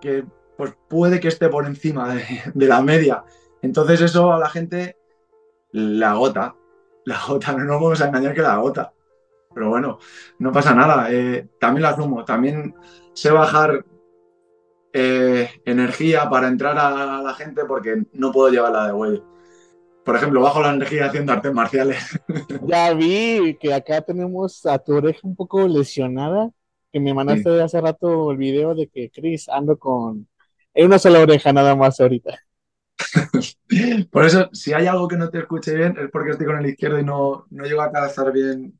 que 0.01 0.25
pues 0.56 0.73
puede 0.89 1.21
que 1.21 1.29
esté 1.29 1.49
por 1.49 1.67
encima 1.67 2.15
de, 2.15 2.25
de 2.55 2.67
la 2.67 2.81
media. 2.81 3.25
Entonces 3.61 4.01
eso 4.01 4.33
a 4.33 4.39
la 4.39 4.49
gente 4.49 4.97
la 5.73 6.13
agota. 6.13 6.55
La 7.05 7.17
agota, 7.17 7.53
no 7.56 7.65
nos 7.65 7.81
vamos 7.81 8.01
a 8.01 8.06
engañar 8.06 8.35
que 8.35 8.43
la 8.43 8.55
agota. 8.55 8.93
Pero 9.52 9.69
bueno, 9.69 9.99
no 10.38 10.52
pasa 10.52 10.75
nada. 10.75 11.12
Eh, 11.12 11.49
también 11.58 11.82
la 11.82 11.91
asumo. 11.91 12.25
También 12.25 12.75
sé 13.14 13.31
bajar 13.31 13.85
eh, 14.93 15.49
energía 15.64 16.29
para 16.29 16.49
entrar 16.49 16.79
a 16.79 17.23
la 17.23 17.35
gente 17.35 17.64
porque 17.64 18.02
no 18.12 18.32
puedo 18.32 18.50
llevarla 18.50 18.87
de 18.87 18.93
huello. 18.93 19.25
Por 20.05 20.17
ejemplo, 20.17 20.41
bajo 20.41 20.61
la 20.62 20.73
energía 20.75 21.06
haciendo 21.06 21.32
artes 21.32 21.52
marciales. 21.52 22.20
Ya 22.67 22.93
vi 22.94 23.56
que 23.61 23.73
acá 23.73 24.00
tenemos 24.00 24.64
a 24.67 24.79
tu 24.79 24.94
oreja 24.97 25.20
un 25.23 25.37
poco 25.37 25.67
lesionada, 25.69 26.50
que 26.93 27.00
me 27.00 27.14
mandaste 27.14 27.61
hace 27.61 27.81
rato 27.81 28.31
el 28.32 28.36
video 28.36 28.75
de 28.75 28.89
que 28.89 29.10
Chris 29.10 29.48
ando 29.48 29.79
con 29.79 30.29
en 30.75 30.86
una 30.86 30.98
sola 30.98 31.20
oreja 31.20 31.53
nada 31.53 31.75
más 31.77 32.01
ahorita. 32.01 32.39
Por 34.10 34.25
eso, 34.25 34.48
si 34.53 34.72
hay 34.72 34.86
algo 34.86 35.08
que 35.08 35.17
no 35.17 35.31
te 35.31 35.39
escuche 35.39 35.75
bien, 35.75 35.96
es 35.98 36.10
porque 36.10 36.31
estoy 36.31 36.46
con 36.46 36.58
el 36.58 36.67
izquierdo 36.67 36.98
y 36.98 37.05
no, 37.05 37.46
no 37.51 37.65
llego 37.65 37.82
a 37.82 37.93
calzar 37.93 38.32
bien 38.32 38.80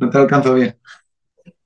no 0.00 0.10
te 0.10 0.18
alcanzo 0.18 0.54
bien. 0.54 0.76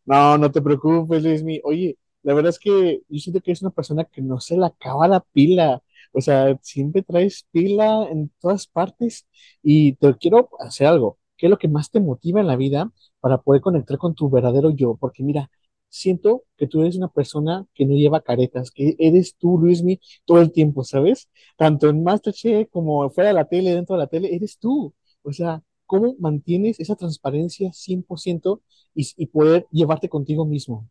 No, 0.04 0.38
no 0.38 0.50
te 0.50 0.62
preocupes, 0.62 1.22
Luismi. 1.22 1.60
Oye, 1.64 1.98
la 2.22 2.34
verdad 2.34 2.50
es 2.50 2.58
que 2.58 3.02
yo 3.08 3.18
siento 3.18 3.40
que 3.40 3.52
es 3.52 3.62
una 3.62 3.70
persona 3.70 4.04
que 4.04 4.22
no 4.22 4.40
se 4.40 4.56
le 4.56 4.66
acaba 4.66 5.08
la 5.08 5.20
pila. 5.20 5.82
O 6.12 6.20
sea, 6.20 6.58
siempre 6.62 7.02
traes 7.02 7.46
pila 7.50 8.06
en 8.10 8.30
todas 8.40 8.66
partes 8.66 9.26
y 9.62 9.94
te 9.96 10.14
quiero 10.16 10.48
hacer 10.60 10.86
algo. 10.86 11.18
¿Qué 11.36 11.46
es 11.46 11.50
lo 11.50 11.58
que 11.58 11.68
más 11.68 11.90
te 11.90 12.00
motiva 12.00 12.40
en 12.40 12.46
la 12.46 12.56
vida 12.56 12.90
para 13.20 13.38
poder 13.42 13.60
conectar 13.60 13.98
con 13.98 14.14
tu 14.14 14.30
verdadero 14.30 14.70
yo? 14.70 14.96
Porque 14.98 15.22
mira, 15.22 15.50
siento 15.88 16.44
que 16.56 16.66
tú 16.66 16.80
eres 16.82 16.96
una 16.96 17.08
persona 17.08 17.66
que 17.74 17.84
no 17.86 17.94
lleva 17.94 18.22
caretas, 18.22 18.70
que 18.70 18.96
eres 18.98 19.36
tú, 19.36 19.58
Luismi, 19.58 20.00
todo 20.24 20.40
el 20.40 20.52
tiempo, 20.52 20.84
¿sabes? 20.84 21.28
Tanto 21.56 21.88
en 21.88 22.02
Masterchef 22.02 22.68
como 22.70 23.08
fuera 23.10 23.28
de 23.28 23.34
la 23.34 23.44
tele, 23.46 23.74
dentro 23.74 23.96
de 23.96 24.00
la 24.02 24.06
tele, 24.08 24.34
eres 24.34 24.58
tú. 24.58 24.94
O 25.22 25.32
sea, 25.32 25.62
¿cómo 25.86 26.14
mantienes 26.18 26.80
esa 26.80 26.96
transparencia 26.96 27.72
100% 27.72 28.62
y, 28.94 29.08
y 29.16 29.26
poder 29.26 29.66
llevarte 29.70 30.08
contigo 30.08 30.46
mismo? 30.46 30.88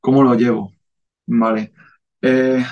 ¿Cómo 0.00 0.22
lo 0.22 0.34
llevo? 0.34 0.72
Vale. 1.26 1.72
Eh, 2.22 2.64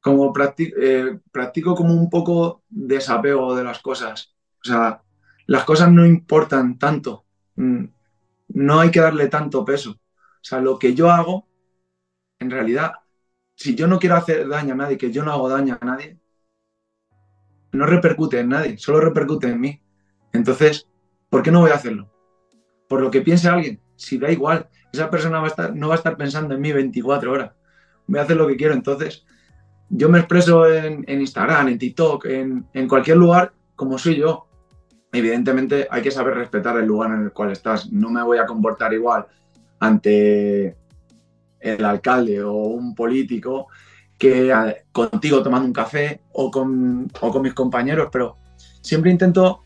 como 0.00 0.32
eh, 0.58 1.18
practico 1.30 1.74
como 1.74 1.94
un 1.94 2.08
poco 2.10 2.62
desapego 2.68 3.54
de 3.54 3.64
las 3.64 3.80
cosas. 3.80 4.34
O 4.64 4.68
sea, 4.68 5.02
las 5.46 5.64
cosas 5.64 5.90
no 5.92 6.06
importan 6.06 6.78
tanto. 6.78 7.24
Mm, 7.56 7.84
no 8.50 8.80
hay 8.80 8.90
que 8.90 9.00
darle 9.00 9.28
tanto 9.28 9.64
peso. 9.64 9.92
O 9.92 9.98
sea, 10.44 10.60
lo 10.60 10.78
que 10.78 10.94
yo 10.94 11.10
hago, 11.10 11.48
en 12.40 12.50
realidad, 12.50 12.92
si 13.56 13.74
yo 13.76 13.88
no 13.88 13.98
quiero 13.98 14.16
hacer 14.16 14.48
daño 14.48 14.74
a 14.74 14.76
nadie, 14.76 14.98
que 14.98 15.12
yo 15.12 15.24
no 15.24 15.32
hago 15.32 15.48
daño 15.48 15.78
a 15.80 15.84
nadie, 15.86 16.18
no 17.72 17.86
repercute 17.86 18.40
en 18.40 18.50
nadie, 18.50 18.78
solo 18.78 19.00
repercute 19.00 19.48
en 19.48 19.60
mí. 19.60 19.82
Entonces, 20.32 20.88
¿por 21.28 21.42
qué 21.42 21.50
no 21.50 21.60
voy 21.60 21.70
a 21.70 21.74
hacerlo? 21.74 22.10
Por 22.88 23.00
lo 23.00 23.10
que 23.10 23.20
piense 23.20 23.48
alguien, 23.48 23.80
si 23.96 24.18
da 24.18 24.30
igual, 24.30 24.68
esa 24.92 25.10
persona 25.10 25.38
va 25.38 25.44
a 25.44 25.48
estar, 25.48 25.74
no 25.74 25.88
va 25.88 25.94
a 25.94 25.98
estar 25.98 26.16
pensando 26.16 26.54
en 26.54 26.60
mí 26.60 26.72
24 26.72 27.32
horas. 27.32 27.52
Voy 28.06 28.18
a 28.18 28.22
hacer 28.22 28.36
lo 28.36 28.46
que 28.46 28.56
quiero. 28.56 28.74
Entonces, 28.74 29.26
yo 29.90 30.08
me 30.08 30.18
expreso 30.18 30.66
en, 30.72 31.04
Instagram, 31.08 31.68
en 31.68 31.78
TikTok, 31.78 32.24
en, 32.26 32.88
cualquier 32.88 33.16
lugar 33.16 33.52
como 33.74 33.98
soy 33.98 34.16
yo. 34.16 34.46
evidentemente 35.12 35.86
hay 35.90 36.02
que 36.02 36.10
saber 36.10 36.34
respetar 36.34 36.76
el 36.78 36.86
lugar 36.86 37.12
en 37.12 37.22
el 37.24 37.32
cual 37.32 37.52
estás. 37.52 37.90
No 37.92 38.10
me 38.10 38.22
voy 38.22 38.38
a 38.38 38.46
comportar 38.46 38.92
igual 38.92 39.26
ante 39.80 40.76
el 41.60 41.84
alcalde 41.84 42.42
o 42.42 42.52
un 42.52 42.94
político 42.94 43.68
que 44.18 44.52
contigo 44.92 45.42
tomando 45.42 45.66
un 45.66 45.72
café 45.72 46.20
o 46.32 46.50
con, 46.50 47.08
con 47.08 47.42
mis 47.42 47.54
compañeros, 47.54 48.08
pero 48.10 48.36
siempre 48.80 49.10
intento 49.10 49.62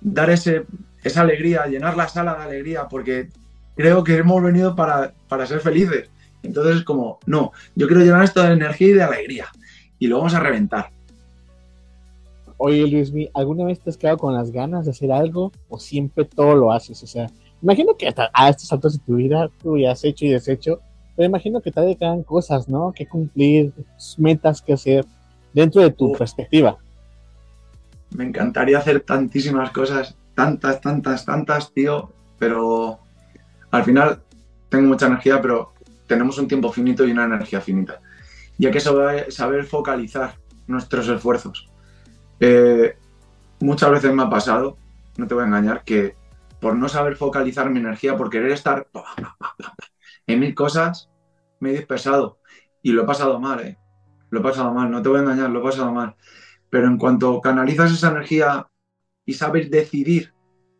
dar 0.00 0.28
ese, 0.30 0.66
esa 1.02 1.22
alegría, 1.22 1.66
llenar 1.66 1.96
la 1.96 2.08
sala 2.08 2.34
de 2.34 2.44
alegría, 2.44 2.86
porque 2.88 3.30
creo 3.74 4.04
que 4.04 4.16
hemos 4.16 4.42
venido 4.42 4.76
para, 4.76 5.14
para 5.28 5.46
ser 5.46 5.60
felices. 5.60 6.10
Entonces 6.42 6.76
es 6.76 6.84
como, 6.84 7.18
no, 7.26 7.52
yo 7.74 7.86
quiero 7.86 8.02
llenar 8.02 8.22
esto 8.24 8.42
de 8.42 8.52
energía 8.52 8.88
y 8.88 8.92
de 8.92 9.02
alegría 9.02 9.46
y 9.98 10.06
lo 10.06 10.18
vamos 10.18 10.34
a 10.34 10.40
reventar. 10.40 10.90
Oye, 12.56 12.86
Luismi, 12.86 13.28
¿alguna 13.34 13.64
vez 13.64 13.80
te 13.80 13.90
has 13.90 13.96
quedado 13.96 14.18
con 14.18 14.34
las 14.34 14.50
ganas 14.50 14.84
de 14.84 14.92
hacer 14.92 15.10
algo 15.10 15.50
o 15.68 15.78
siempre 15.78 16.24
todo 16.24 16.54
lo 16.54 16.72
haces? 16.72 17.02
O 17.02 17.06
sea, 17.06 17.26
imagino 17.62 17.96
que 17.96 18.06
hasta 18.06 18.30
a 18.32 18.48
estos 18.48 18.72
altos 18.72 18.98
de 18.98 19.04
tu 19.04 19.16
vida 19.16 19.50
tú 19.62 19.78
ya 19.78 19.92
has 19.92 20.04
hecho 20.04 20.24
y 20.26 20.30
deshecho, 20.30 20.80
pero 21.16 21.28
imagino 21.28 21.60
que 21.60 21.70
te 21.70 21.96
quedan 21.96 22.22
cosas, 22.22 22.68
¿no? 22.68 22.92
Que 22.92 23.06
cumplir, 23.06 23.72
metas 24.18 24.60
que 24.60 24.72
hacer 24.72 25.04
dentro 25.52 25.80
de 25.82 25.90
tu 25.90 26.12
perspectiva. 26.12 26.76
Me 28.10 28.24
encantaría 28.24 28.78
hacer 28.78 29.00
tantísimas 29.00 29.70
cosas, 29.70 30.16
tantas, 30.34 30.80
tantas, 30.80 31.24
tantas, 31.24 31.72
tío, 31.72 32.12
pero 32.38 32.98
al 33.70 33.84
final 33.84 34.22
tengo 34.68 34.88
mucha 34.88 35.06
energía, 35.06 35.40
pero 35.40 35.72
tenemos 36.06 36.38
un 36.38 36.48
tiempo 36.48 36.72
finito 36.72 37.04
y 37.04 37.12
una 37.12 37.24
energía 37.24 37.60
finita. 37.60 38.00
Y 38.58 38.66
hay 38.66 38.72
que 38.72 38.80
saber, 38.80 39.64
focalizar 39.64 40.34
nuestros 40.66 41.08
esfuerzos. 41.08 41.68
Eh, 42.40 42.96
muchas 43.60 43.90
veces 43.90 44.12
me 44.12 44.22
ha 44.22 44.30
pasado, 44.30 44.76
no 45.16 45.26
te 45.26 45.34
voy 45.34 45.44
a 45.44 45.46
engañar, 45.46 45.82
que 45.84 46.14
por 46.60 46.76
no 46.76 46.88
saber 46.88 47.16
focalizar 47.16 47.70
mi 47.70 47.80
energía, 47.80 48.16
por 48.16 48.30
querer 48.30 48.52
estar 48.52 48.86
en 50.26 50.40
mil 50.40 50.54
cosas, 50.54 51.10
me 51.60 51.70
he 51.70 51.72
dispersado. 51.74 52.38
Y 52.82 52.92
lo 52.92 53.02
he 53.02 53.06
pasado 53.06 53.38
mal, 53.40 53.60
¿eh? 53.60 53.78
Lo 54.30 54.40
he 54.40 54.42
pasado 54.42 54.72
mal, 54.72 54.90
no 54.90 55.02
te 55.02 55.08
voy 55.08 55.18
a 55.18 55.22
engañar, 55.22 55.50
lo 55.50 55.60
he 55.60 55.62
pasado 55.62 55.92
mal. 55.92 56.16
Pero 56.70 56.86
en 56.86 56.98
cuanto 56.98 57.40
canalizas 57.40 57.92
esa 57.92 58.10
energía 58.10 58.68
y 59.24 59.34
sabes 59.34 59.70
decidir, 59.70 60.34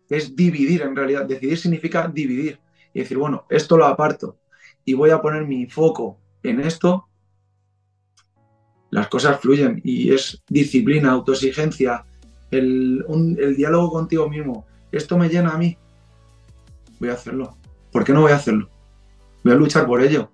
es 0.09 0.35
dividir 0.37 0.83
en 0.83 0.95
realidad, 0.95 1.25
decidir 1.25 1.57
significa 1.57 2.09
dividir 2.09 2.61
y 2.93 3.01
decir, 3.01 3.17
bueno, 3.17 3.47
esto 3.49 3.77
lo 3.77 3.87
aparto 3.87 4.39
y 4.85 4.95
voy 4.95 5.11
a 5.11 5.21
poner 5.21 5.47
mi 5.47 5.67
foco 5.67 6.19
en 6.43 6.61
esto, 6.61 7.09
las 8.91 9.09
cosas 9.09 9.41
fluyen 9.41 9.81
y 9.83 10.13
es 10.13 10.43
disciplina, 10.49 11.13
autoexigencia, 11.13 12.05
el, 12.51 13.05
el 13.39 13.57
diálogo 13.57 13.91
contigo 13.91 14.29
mismo. 14.29 14.67
Esto 14.93 15.19
me 15.19 15.29
llena 15.29 15.51
a 15.51 15.59
mí. 15.59 15.77
Voy 17.01 17.09
a 17.09 17.15
hacerlo. 17.15 17.57
¿Por 17.91 18.05
qué 18.05 18.13
no 18.13 18.21
voy 18.21 18.33
a 18.33 18.37
hacerlo? 18.37 18.69
Voy 19.45 19.53
a 19.53 19.57
luchar 19.57 19.87
por 19.87 20.03
ello. 20.03 20.31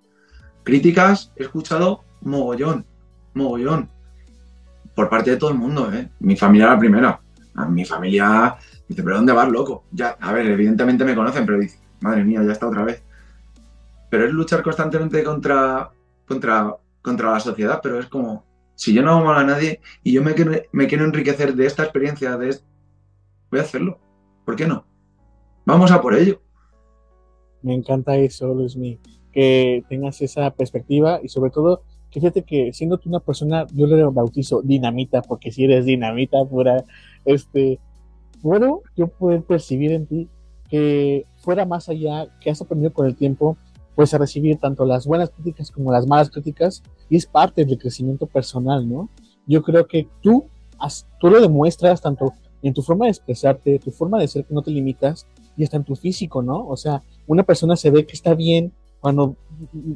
Críticas 0.62 1.32
he 1.36 1.42
escuchado 1.42 2.04
mogollón, 2.20 2.86
mogollón. 3.34 3.90
Por 4.94 5.08
parte 5.08 5.32
de 5.32 5.36
todo 5.36 5.50
el 5.50 5.56
mundo, 5.56 5.92
¿eh? 5.92 6.10
Mi 6.20 6.36
familia 6.36 6.68
la 6.68 6.78
primera. 6.78 7.20
mi 7.68 7.84
familia 7.84 8.56
dice, 8.88 9.02
¿pero 9.02 9.16
dónde 9.16 9.32
vas, 9.32 9.48
loco? 9.48 9.84
Ya, 9.90 10.16
a 10.20 10.32
ver, 10.32 10.46
evidentemente 10.46 11.04
me 11.04 11.14
conocen, 11.14 11.44
pero 11.44 11.58
dice, 11.58 11.78
madre 12.00 12.24
mía, 12.24 12.42
ya 12.44 12.52
está 12.52 12.68
otra 12.68 12.84
vez. 12.84 13.02
Pero 14.08 14.26
es 14.26 14.32
luchar 14.32 14.62
constantemente 14.62 15.22
contra, 15.24 15.90
contra, 16.26 16.76
contra 17.02 17.32
la 17.32 17.40
sociedad, 17.40 17.80
pero 17.82 17.98
es 17.98 18.06
como, 18.06 18.44
si 18.74 18.92
yo 18.94 19.02
no 19.02 19.10
hago 19.10 19.24
mal 19.24 19.38
a 19.38 19.44
nadie 19.44 19.80
y 20.02 20.12
yo 20.12 20.22
me 20.22 20.34
quiero, 20.34 21.04
enriquecer 21.04 21.54
de 21.54 21.66
esta 21.66 21.82
experiencia, 21.82 22.36
de 22.36 22.58
voy 23.50 23.60
a 23.60 23.62
hacerlo. 23.62 23.98
¿Por 24.44 24.56
qué 24.56 24.66
no? 24.66 24.86
Vamos 25.66 25.90
a 25.90 26.00
por 26.00 26.14
ello. 26.14 26.40
Me 27.62 27.74
encanta 27.74 28.16
eso, 28.16 28.54
Luismi, 28.54 28.98
que 29.32 29.84
tengas 29.88 30.20
esa 30.22 30.50
perspectiva 30.50 31.20
y 31.22 31.28
sobre 31.28 31.50
todo 31.50 31.82
que 32.10 32.20
fíjate 32.20 32.42
que 32.42 32.72
siendo 32.72 32.98
tú 32.98 33.08
una 33.08 33.20
persona, 33.20 33.66
yo 33.72 33.86
le 33.86 34.02
bautizo 34.04 34.62
dinamita, 34.62 35.22
porque 35.22 35.52
si 35.52 35.64
eres 35.64 35.84
dinamita 35.84 36.44
pura, 36.44 36.84
este, 37.24 37.78
puedo 38.42 38.82
yo 38.96 39.08
poder 39.08 39.42
percibir 39.42 39.92
en 39.92 40.06
ti 40.06 40.28
que 40.68 41.24
fuera 41.36 41.64
más 41.66 41.88
allá, 41.88 42.28
que 42.40 42.50
has 42.50 42.60
aprendido 42.60 42.92
con 42.92 43.06
el 43.06 43.16
tiempo, 43.16 43.56
pues 43.94 44.14
a 44.14 44.18
recibir 44.18 44.58
tanto 44.58 44.84
las 44.84 45.06
buenas 45.06 45.30
críticas 45.30 45.70
como 45.70 45.92
las 45.92 46.06
malas 46.06 46.30
críticas 46.30 46.82
y 47.08 47.16
es 47.16 47.26
parte 47.26 47.64
del 47.64 47.78
crecimiento 47.78 48.26
personal, 48.26 48.88
¿no? 48.88 49.10
Yo 49.46 49.62
creo 49.62 49.86
que 49.86 50.08
tú, 50.22 50.46
tú 51.18 51.28
lo 51.28 51.40
demuestras 51.40 52.00
tanto 52.00 52.32
en 52.62 52.72
tu 52.72 52.82
forma 52.82 53.06
de 53.06 53.10
expresarte, 53.10 53.78
tu 53.78 53.90
forma 53.90 54.18
de 54.20 54.28
ser 54.28 54.44
que 54.44 54.54
no 54.54 54.62
te 54.62 54.70
limitas 54.70 55.26
y 55.56 55.64
hasta 55.64 55.76
en 55.76 55.84
tu 55.84 55.96
físico, 55.96 56.42
¿no? 56.42 56.66
O 56.66 56.76
sea, 56.76 57.02
una 57.26 57.42
persona 57.42 57.76
se 57.76 57.90
ve 57.90 58.06
que 58.06 58.14
está 58.14 58.34
bien 58.34 58.72
cuando 59.00 59.36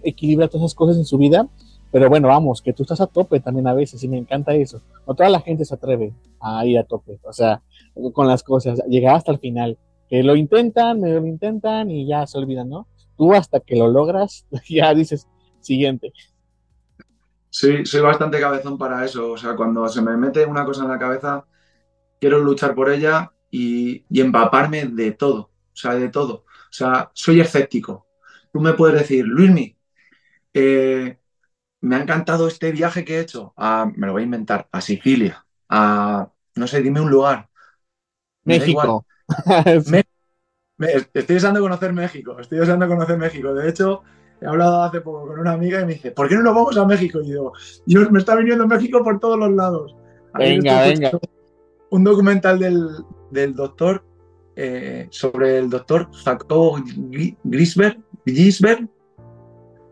equilibra 0.02 0.48
todas 0.48 0.66
esas 0.66 0.74
cosas 0.74 0.96
en 0.96 1.04
su 1.04 1.18
vida, 1.18 1.48
pero 1.90 2.08
bueno, 2.08 2.28
vamos, 2.28 2.62
que 2.62 2.72
tú 2.72 2.82
estás 2.82 3.00
a 3.00 3.06
tope 3.06 3.40
también 3.40 3.66
a 3.66 3.74
veces 3.74 4.02
y 4.02 4.08
me 4.08 4.18
encanta 4.18 4.54
eso. 4.54 4.80
No 5.06 5.14
toda 5.14 5.28
la 5.28 5.40
gente 5.40 5.64
se 5.64 5.74
atreve 5.74 6.12
a 6.40 6.64
ir 6.66 6.78
a 6.78 6.84
tope, 6.84 7.18
o 7.22 7.32
sea, 7.32 7.62
con 8.12 8.26
las 8.26 8.42
cosas, 8.42 8.82
llegar 8.88 9.16
hasta 9.16 9.32
el 9.32 9.38
final. 9.38 9.78
Que 10.08 10.22
lo 10.22 10.36
intentan, 10.36 11.00
medio 11.00 11.20
lo 11.20 11.26
intentan 11.26 11.90
y 11.90 12.06
ya 12.06 12.26
se 12.26 12.38
olvidan, 12.38 12.68
¿no? 12.68 12.86
tú 13.16 13.34
hasta 13.34 13.60
que 13.60 13.76
lo 13.76 13.88
logras, 13.88 14.46
ya 14.68 14.94
dices, 14.94 15.28
siguiente. 15.60 16.12
Sí, 17.50 17.84
soy 17.86 18.00
bastante 18.00 18.40
cabezón 18.40 18.76
para 18.78 19.04
eso. 19.04 19.32
O 19.32 19.36
sea, 19.36 19.54
cuando 19.54 19.88
se 19.88 20.02
me 20.02 20.16
mete 20.16 20.44
una 20.44 20.64
cosa 20.64 20.82
en 20.82 20.90
la 20.90 20.98
cabeza, 20.98 21.44
quiero 22.20 22.38
luchar 22.40 22.74
por 22.74 22.90
ella 22.90 23.32
y, 23.54 24.20
empaparme 24.20 24.86
de 24.86 25.12
todo. 25.12 25.50
O 25.72 25.76
sea, 25.76 25.94
de 25.94 26.08
todo. 26.08 26.44
O 26.44 26.72
sea, 26.72 27.10
soy 27.14 27.40
escéptico. 27.40 28.08
Tú 28.52 28.60
me 28.60 28.72
puedes 28.72 28.98
decir, 28.98 29.24
Luismi, 29.24 29.76
eh, 30.52 31.18
me 31.80 31.96
ha 31.96 32.02
encantado 32.02 32.48
este 32.48 32.72
viaje 32.72 33.04
que 33.04 33.16
he 33.16 33.20
hecho. 33.20 33.52
A, 33.56 33.90
me 33.94 34.06
lo 34.06 34.12
voy 34.12 34.22
a 34.22 34.24
inventar, 34.24 34.68
a 34.72 34.80
Sicilia. 34.80 35.46
A, 35.68 36.28
no 36.56 36.66
sé, 36.66 36.82
dime 36.82 37.00
un 37.00 37.10
lugar. 37.10 37.48
México. 38.44 39.06
estoy 40.78 41.34
deseando 41.34 41.60
conocer 41.60 41.92
México, 41.92 42.38
estoy 42.40 42.58
deseando 42.58 42.88
conocer 42.88 43.16
México. 43.16 43.54
De 43.54 43.68
hecho, 43.68 44.02
he 44.40 44.46
hablado 44.46 44.82
hace 44.82 45.00
poco 45.00 45.28
con 45.28 45.38
una 45.38 45.52
amiga 45.52 45.80
y 45.80 45.86
me 45.86 45.94
dice, 45.94 46.10
¿por 46.10 46.28
qué 46.28 46.34
no 46.34 46.42
nos 46.42 46.54
vamos 46.56 46.76
a 46.76 46.84
México? 46.84 47.20
Y 47.22 47.26
digo, 47.26 47.52
yo 47.86 48.10
me 48.10 48.18
está 48.18 48.34
viniendo 48.34 48.66
México 48.66 49.02
por 49.04 49.20
todos 49.20 49.38
los 49.38 49.52
lados. 49.52 49.96
venga, 50.34 50.82
venga. 50.82 51.12
Un 51.90 52.02
documental 52.02 52.58
del, 52.58 52.88
doctor 53.54 54.04
eh, 54.56 55.08
sobre 55.10 55.58
el 55.58 55.70
doctor 55.70 56.08
Jacob 56.12 56.82
Grisberg, 57.44 57.98
Gisberg, 58.24 58.88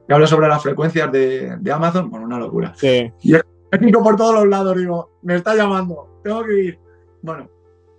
que 0.07 0.15
habla 0.15 0.27
sobre 0.27 0.49
las 0.49 0.63
frecuencias 0.63 1.11
de, 1.11 1.73
Amazon. 1.73 2.11
Bueno, 2.11 2.27
una 2.27 2.39
locura. 2.39 2.73
Sí. 2.77 3.13
Y 3.23 3.35
México 3.73 4.03
por 4.03 4.17
todos 4.17 4.35
los 4.35 4.49
lados, 4.49 4.77
digo, 4.77 5.11
me 5.23 5.37
está 5.37 5.55
llamando, 5.55 6.21
tengo 6.23 6.45
que 6.45 6.65
ir. 6.65 6.79
Bueno, 7.23 7.49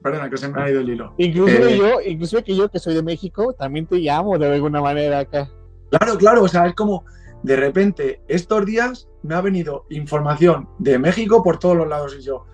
Perdona, 0.03 0.29
que 0.29 0.37
se 0.37 0.49
me 0.49 0.61
ha 0.61 0.69
ido 0.69 0.81
el 0.81 0.89
hilo. 0.89 1.13
Incluso 1.17 1.65
eh, 1.65 1.77
yo, 1.77 2.01
incluso 2.05 2.43
que 2.43 2.55
yo 2.55 2.69
que 2.69 2.77
soy 2.77 2.93
de 2.93 3.01
México, 3.01 3.53
también 3.53 3.87
te 3.87 3.95
llamo 3.95 4.37
de 4.37 4.53
alguna 4.53 4.81
manera 4.81 5.19
acá. 5.19 5.49
Claro, 5.89 6.17
claro, 6.17 6.43
o 6.43 6.47
sea, 6.49 6.67
es 6.67 6.75
como 6.75 7.05
de 7.41 7.55
repente 7.55 8.21
estos 8.27 8.65
días 8.65 9.07
me 9.21 9.33
ha 9.33 9.41
venido 9.41 9.85
información 9.89 10.67
de 10.77 10.99
México 10.99 11.41
por 11.41 11.57
todos 11.57 11.77
los 11.77 11.87
lados 11.87 12.17
y 12.19 12.21
yo, 12.21 12.45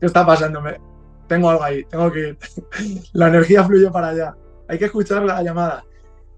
¿qué 0.00 0.06
está 0.06 0.26
pasándome? 0.26 0.80
Tengo 1.28 1.50
algo 1.50 1.62
ahí, 1.62 1.84
tengo 1.84 2.10
que 2.10 2.20
ir. 2.20 2.38
la 3.12 3.28
energía 3.28 3.64
fluye 3.64 3.90
para 3.90 4.08
allá. 4.08 4.36
Hay 4.68 4.78
que 4.78 4.86
escuchar 4.86 5.22
la 5.22 5.42
llamada. 5.42 5.84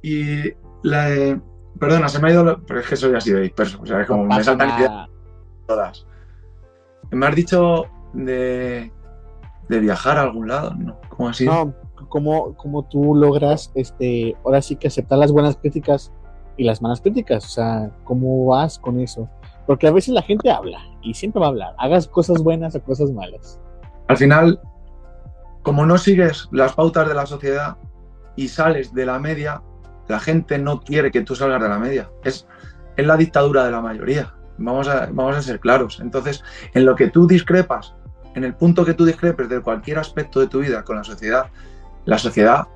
Y 0.02 0.52
la, 0.82 1.40
perdona, 1.78 2.09
se 2.09 2.20
me 2.20 2.28
ha 2.28 2.32
ido, 2.32 2.61
pero 2.66 2.80
es 2.80 2.87
que 2.87 2.97
soy 2.97 3.14
así 3.14 3.32
de 3.32 3.40
disperso, 3.40 3.80
o 3.82 3.87
sea, 3.87 4.00
es 4.00 4.06
como 4.06 4.25
me 4.25 4.42
saltan 4.42 5.09
todas. 5.66 6.06
Me 7.11 7.26
has 7.26 7.35
dicho 7.35 7.87
de 8.12 8.90
de 9.70 9.78
viajar 9.78 10.18
a 10.18 10.23
algún 10.23 10.49
lado, 10.49 10.75
¿no? 10.75 10.97
¿Cómo 11.09 11.28
así? 11.28 11.47
No, 11.47 11.73
como, 12.09 12.54
como 12.56 12.82
tú 12.82 13.14
logras, 13.14 13.70
este, 13.76 14.37
ahora 14.44 14.61
sí 14.61 14.75
que 14.75 14.88
aceptar 14.88 15.16
las 15.16 15.30
buenas 15.30 15.56
críticas 15.56 16.12
y 16.56 16.64
las 16.64 16.82
malas 16.82 17.00
críticas, 17.00 17.44
o 17.44 17.49
sea, 17.49 17.90
¿cómo 18.02 18.47
vas 18.47 18.80
con 18.80 18.99
eso? 18.99 19.28
Porque 19.68 19.87
a 19.87 19.92
veces 19.92 20.12
la 20.12 20.23
gente 20.23 20.50
habla 20.50 20.80
y 21.02 21.14
siempre 21.14 21.40
va 21.40 21.47
a 21.47 21.50
hablar, 21.50 21.75
hagas 21.78 22.09
cosas 22.09 22.42
buenas 22.42 22.75
o 22.75 22.82
cosas 22.82 23.12
malas. 23.12 23.61
Al 24.09 24.16
final, 24.16 24.61
como 25.62 25.87
no 25.87 25.99
sigues 25.99 26.49
las 26.52 26.75
pautas 26.75 27.09
de 27.09 27.14
la 27.14 27.26
sociedad 27.26 27.76
y 28.37 28.49
sales 28.49 28.95
de 28.95 29.07
la 29.07 29.19
media, 29.19 29.62
la 30.09 30.21
gente 30.21 30.59
no 30.59 30.81
quiere 30.81 31.11
que 31.11 31.23
tú 31.23 31.35
salgas 31.35 31.62
de 31.62 31.69
la 31.69 31.79
media. 31.79 32.11
Es, 32.25 32.47
es 32.97 33.07
la 33.07 33.17
dictadura 33.17 33.64
de 33.64 33.71
la 33.71 33.81
mayoría. 33.81 34.35
Vamos 34.59 34.88
a, 34.88 35.07
vamos 35.07 35.37
a 35.37 35.43
ser 35.43 35.61
claros. 35.61 36.00
Entonces, 36.00 36.43
en 36.75 36.85
lo 36.85 36.95
que 36.97 37.09
tú 37.09 37.26
discrepas 37.26 37.95
en 38.35 38.45
el 38.45 38.55
punto 38.55 38.85
que 38.85 38.95
tú 38.95 39.05
discrepes 39.05 39.49
de 39.49 39.61
cualquier 39.61 39.99
aspecto 39.99 40.40
de 40.40 40.47
tu 40.47 40.61
vida 40.61 40.85
con 40.85 40.97
la 40.97 41.05
sociedad, 41.05 41.47
la 42.05 42.19
sociedad, 42.19 42.67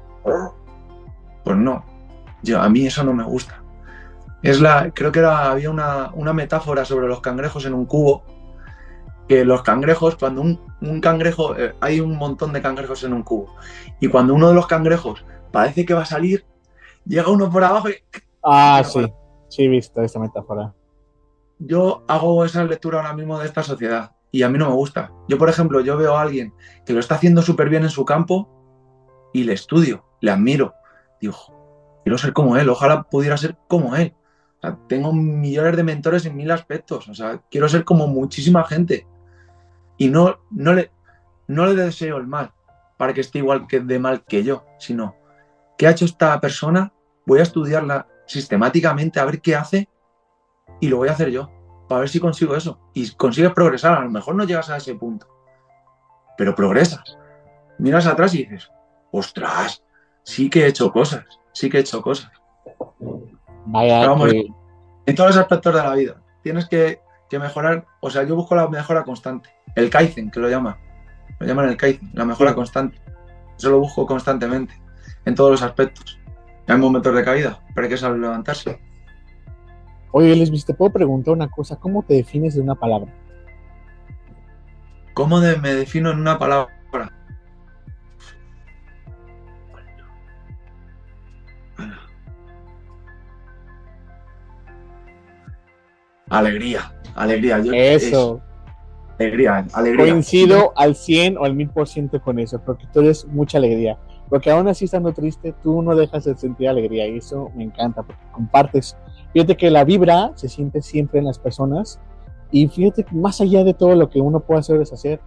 pues 1.44 1.56
no. 1.56 1.84
Yo, 2.42 2.60
a 2.60 2.68
mí 2.68 2.86
eso 2.86 3.04
no 3.04 3.12
me 3.12 3.24
gusta. 3.24 3.62
Es 4.42 4.60
la, 4.60 4.90
creo 4.90 5.10
que 5.12 5.20
era, 5.20 5.50
había 5.50 5.70
una, 5.70 6.32
metáfora 6.34 6.84
sobre 6.84 7.08
los 7.08 7.20
cangrejos 7.20 7.64
en 7.64 7.74
un 7.74 7.86
cubo 7.86 8.24
que 9.28 9.44
los 9.44 9.62
cangrejos, 9.62 10.16
cuando 10.16 10.42
un, 10.42 11.00
cangrejo, 11.00 11.56
eh, 11.56 11.74
hay 11.80 12.00
un 12.00 12.16
montón 12.16 12.52
de 12.52 12.62
cangrejos 12.62 13.04
en 13.04 13.12
un 13.12 13.22
cubo, 13.22 13.54
y 14.00 14.08
cuando 14.08 14.34
uno 14.34 14.48
de 14.48 14.54
los 14.54 14.66
cangrejos 14.66 15.24
parece 15.52 15.84
que 15.84 15.94
va 15.94 16.02
a 16.02 16.06
salir, 16.06 16.44
llega 17.06 17.30
uno 17.30 17.50
por 17.50 17.64
abajo 17.64 17.88
y... 17.88 17.94
Ah, 18.42 18.82
sí, 18.84 19.04
sí 19.48 19.64
he 19.64 19.68
visto 19.68 20.02
esa 20.02 20.18
metáfora. 20.18 20.74
Yo 21.58 22.04
hago 22.08 22.44
esa 22.44 22.64
lectura 22.64 22.98
ahora 22.98 23.14
mismo 23.14 23.38
de 23.38 23.46
esta 23.46 23.62
sociedad 23.62 24.12
y 24.30 24.42
a 24.42 24.48
mí 24.48 24.58
no 24.58 24.68
me 24.68 24.74
gusta. 24.74 25.12
Yo, 25.28 25.38
por 25.38 25.48
ejemplo, 25.48 25.80
yo 25.80 25.96
veo 25.96 26.16
a 26.16 26.22
alguien 26.22 26.52
que 26.84 26.92
lo 26.92 27.00
está 27.00 27.14
haciendo 27.14 27.40
súper 27.40 27.68
bien 27.68 27.84
en 27.84 27.90
su 27.90 28.04
campo 28.04 28.50
y 29.32 29.44
le 29.44 29.52
estudio, 29.52 30.04
le 30.20 30.30
admiro. 30.30 30.74
Digo, 31.20 31.36
quiero 32.02 32.18
ser 32.18 32.32
como 32.32 32.56
él, 32.56 32.68
ojalá 32.68 33.04
pudiera 33.04 33.36
ser 33.36 33.56
como 33.68 33.96
él. 33.96 34.14
tengo 34.88 35.12
millones 35.12 35.76
de 35.76 35.84
mentores 35.84 36.26
en 36.26 36.36
mil 36.36 36.50
aspectos, 36.50 37.08
o 37.08 37.14
sea, 37.14 37.40
quiero 37.50 37.68
ser 37.68 37.84
como 37.84 38.06
muchísima 38.06 38.64
gente 38.64 39.06
y 39.96 40.08
no, 40.08 40.38
no, 40.50 40.74
le, 40.74 40.90
no 41.48 41.66
le 41.66 41.74
deseo 41.74 42.16
el 42.16 42.26
mal 42.26 42.52
para 42.96 43.12
que 43.12 43.20
esté 43.20 43.38
igual 43.38 43.66
que 43.66 43.80
de 43.80 43.98
mal 43.98 44.24
que 44.24 44.44
yo, 44.44 44.64
sino 44.78 45.16
qué 45.76 45.86
ha 45.86 45.90
hecho 45.90 46.04
esta 46.04 46.40
persona, 46.40 46.92
voy 47.26 47.40
a 47.40 47.42
estudiarla 47.42 48.06
sistemáticamente 48.26 49.20
a 49.20 49.24
ver 49.24 49.40
qué 49.40 49.56
hace 49.56 49.88
y 50.80 50.88
lo 50.88 50.98
voy 50.98 51.08
a 51.08 51.12
hacer 51.12 51.30
yo, 51.30 51.50
para 51.88 52.00
ver 52.00 52.08
si 52.08 52.20
consigo 52.20 52.56
eso. 52.56 52.78
Y 52.94 53.10
consigues 53.12 53.52
progresar, 53.52 53.98
a 53.98 54.00
lo 54.00 54.10
mejor 54.10 54.34
no 54.34 54.44
llegas 54.44 54.70
a 54.70 54.76
ese 54.76 54.94
punto, 54.94 55.26
pero 56.36 56.54
progresas. 56.54 57.18
Miras 57.78 58.06
atrás 58.06 58.34
y 58.34 58.44
dices, 58.44 58.70
ostras, 59.10 59.82
sí 60.22 60.48
que 60.48 60.64
he 60.64 60.68
hecho 60.68 60.92
cosas, 60.92 61.24
sí 61.52 61.68
que 61.68 61.78
he 61.78 61.80
hecho 61.80 62.00
cosas. 62.00 62.30
Vaya, 63.66 64.04
en 65.06 65.14
todos 65.14 65.30
los 65.30 65.38
aspectos 65.38 65.74
de 65.74 65.82
la 65.82 65.94
vida. 65.94 66.20
Tienes 66.42 66.68
que 66.68 67.02
que 67.28 67.38
mejorar, 67.38 67.86
o 68.00 68.10
sea, 68.10 68.24
yo 68.24 68.36
busco 68.36 68.54
la 68.54 68.68
mejora 68.68 69.04
constante, 69.04 69.50
el 69.74 69.90
Kaizen, 69.90 70.30
que 70.30 70.40
lo 70.40 70.48
llaman, 70.48 70.76
lo 71.38 71.46
llaman 71.46 71.68
el 71.68 71.76
Kaizen, 71.76 72.10
la 72.14 72.24
mejora 72.24 72.54
constante. 72.54 72.98
Eso 73.56 73.70
lo 73.70 73.80
busco 73.80 74.06
constantemente, 74.06 74.74
en 75.24 75.34
todos 75.34 75.50
los 75.50 75.62
aspectos. 75.62 76.18
Hay 76.66 76.78
momentos 76.78 77.14
de 77.14 77.24
caída, 77.24 77.60
pero 77.74 77.84
hay 77.84 77.90
que 77.90 77.96
saber 77.96 78.18
levantarse. 78.18 78.80
Oye, 80.12 80.34
Luis, 80.36 80.64
te 80.64 80.74
puedo 80.74 80.92
preguntar 80.92 81.34
una 81.34 81.50
cosa, 81.50 81.76
¿cómo 81.76 82.02
te 82.02 82.14
defines 82.14 82.54
de 82.54 82.60
una 82.60 82.74
palabra? 82.74 83.12
¿Cómo 85.12 85.38
me 85.38 85.74
defino 85.74 86.10
en 86.10 86.20
una 86.20 86.38
palabra? 86.38 86.72
Alegría. 96.30 96.92
Alegría. 97.14 97.58
eso. 97.72 98.42
Alegría, 99.18 99.66
alegría. 99.72 100.12
Coincido 100.12 100.72
al 100.76 100.96
100 100.96 101.38
o 101.38 101.44
al 101.44 101.54
1000% 101.54 102.20
con 102.20 102.38
eso, 102.38 102.60
porque 102.60 102.86
tú 102.92 103.00
eres 103.00 103.26
mucha 103.26 103.58
alegría. 103.58 103.98
Porque 104.28 104.50
aún 104.50 104.66
así 104.68 104.86
estando 104.86 105.12
triste, 105.12 105.54
tú 105.62 105.82
no 105.82 105.94
dejas 105.94 106.24
de 106.24 106.34
sentir 106.36 106.68
alegría 106.68 107.06
y 107.06 107.18
eso 107.18 107.50
me 107.54 107.64
encanta, 107.64 108.02
porque 108.02 108.22
compartes. 108.32 108.96
Fíjate 109.32 109.56
que 109.56 109.70
la 109.70 109.84
vibra 109.84 110.32
se 110.34 110.48
siente 110.48 110.82
siempre 110.82 111.18
en 111.18 111.26
las 111.26 111.38
personas 111.38 112.00
y 112.50 112.66
fíjate 112.68 113.04
que 113.04 113.14
más 113.14 113.40
allá 113.40 113.64
de 113.64 113.74
todo 113.74 113.94
lo 113.94 114.08
que 114.10 114.20
uno 114.20 114.40
puede 114.40 114.60
hacer 114.60 114.80
es 114.80 114.92
hacer. 114.92 115.20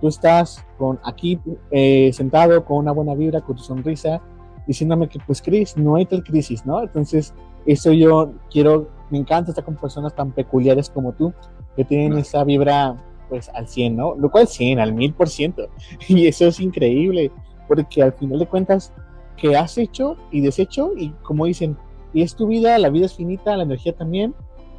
Tú 0.00 0.08
estás 0.08 0.64
con 0.78 0.98
aquí 1.04 1.40
eh, 1.70 2.10
sentado 2.12 2.64
con 2.64 2.78
una 2.78 2.92
buena 2.92 3.14
vibra, 3.14 3.40
con 3.40 3.56
tu 3.56 3.62
sonrisa, 3.62 4.20
diciéndome 4.66 5.08
que 5.08 5.18
pues 5.26 5.42
Cris, 5.42 5.76
no 5.76 5.96
hay 5.96 6.06
tal 6.06 6.22
crisis, 6.22 6.64
¿no? 6.66 6.82
Entonces, 6.82 7.34
eso 7.66 7.92
yo 7.92 8.32
quiero 8.50 8.88
me 9.10 9.18
encanta 9.18 9.50
estar 9.50 9.64
con 9.64 9.76
personas 9.76 10.14
tan 10.14 10.32
peculiares 10.32 10.90
como 10.90 11.12
tú, 11.12 11.32
que 11.76 11.84
tienen 11.84 12.18
esa 12.18 12.42
vibra 12.44 12.96
pues 13.34 13.48
al 13.48 13.66
100, 13.66 13.96
¿no? 13.96 14.14
Lo 14.14 14.30
cual 14.30 14.46
100, 14.46 14.78
al 14.78 14.94
1000%. 14.94 15.68
Y 16.08 16.28
eso 16.28 16.46
es 16.46 16.60
increíble, 16.60 17.32
porque 17.66 18.00
al 18.00 18.12
final 18.12 18.38
de 18.38 18.46
cuentas, 18.46 18.92
que 19.36 19.56
has 19.56 19.76
hecho 19.76 20.16
y 20.30 20.40
deshecho, 20.40 20.92
y 20.96 21.10
como 21.24 21.46
dicen, 21.46 21.76
es 22.14 22.36
tu 22.36 22.46
vida, 22.46 22.78
la 22.78 22.90
vida 22.90 23.06
es 23.06 23.14
finita, 23.14 23.56
la 23.56 23.64
energía 23.64 23.92
también, 23.92 24.36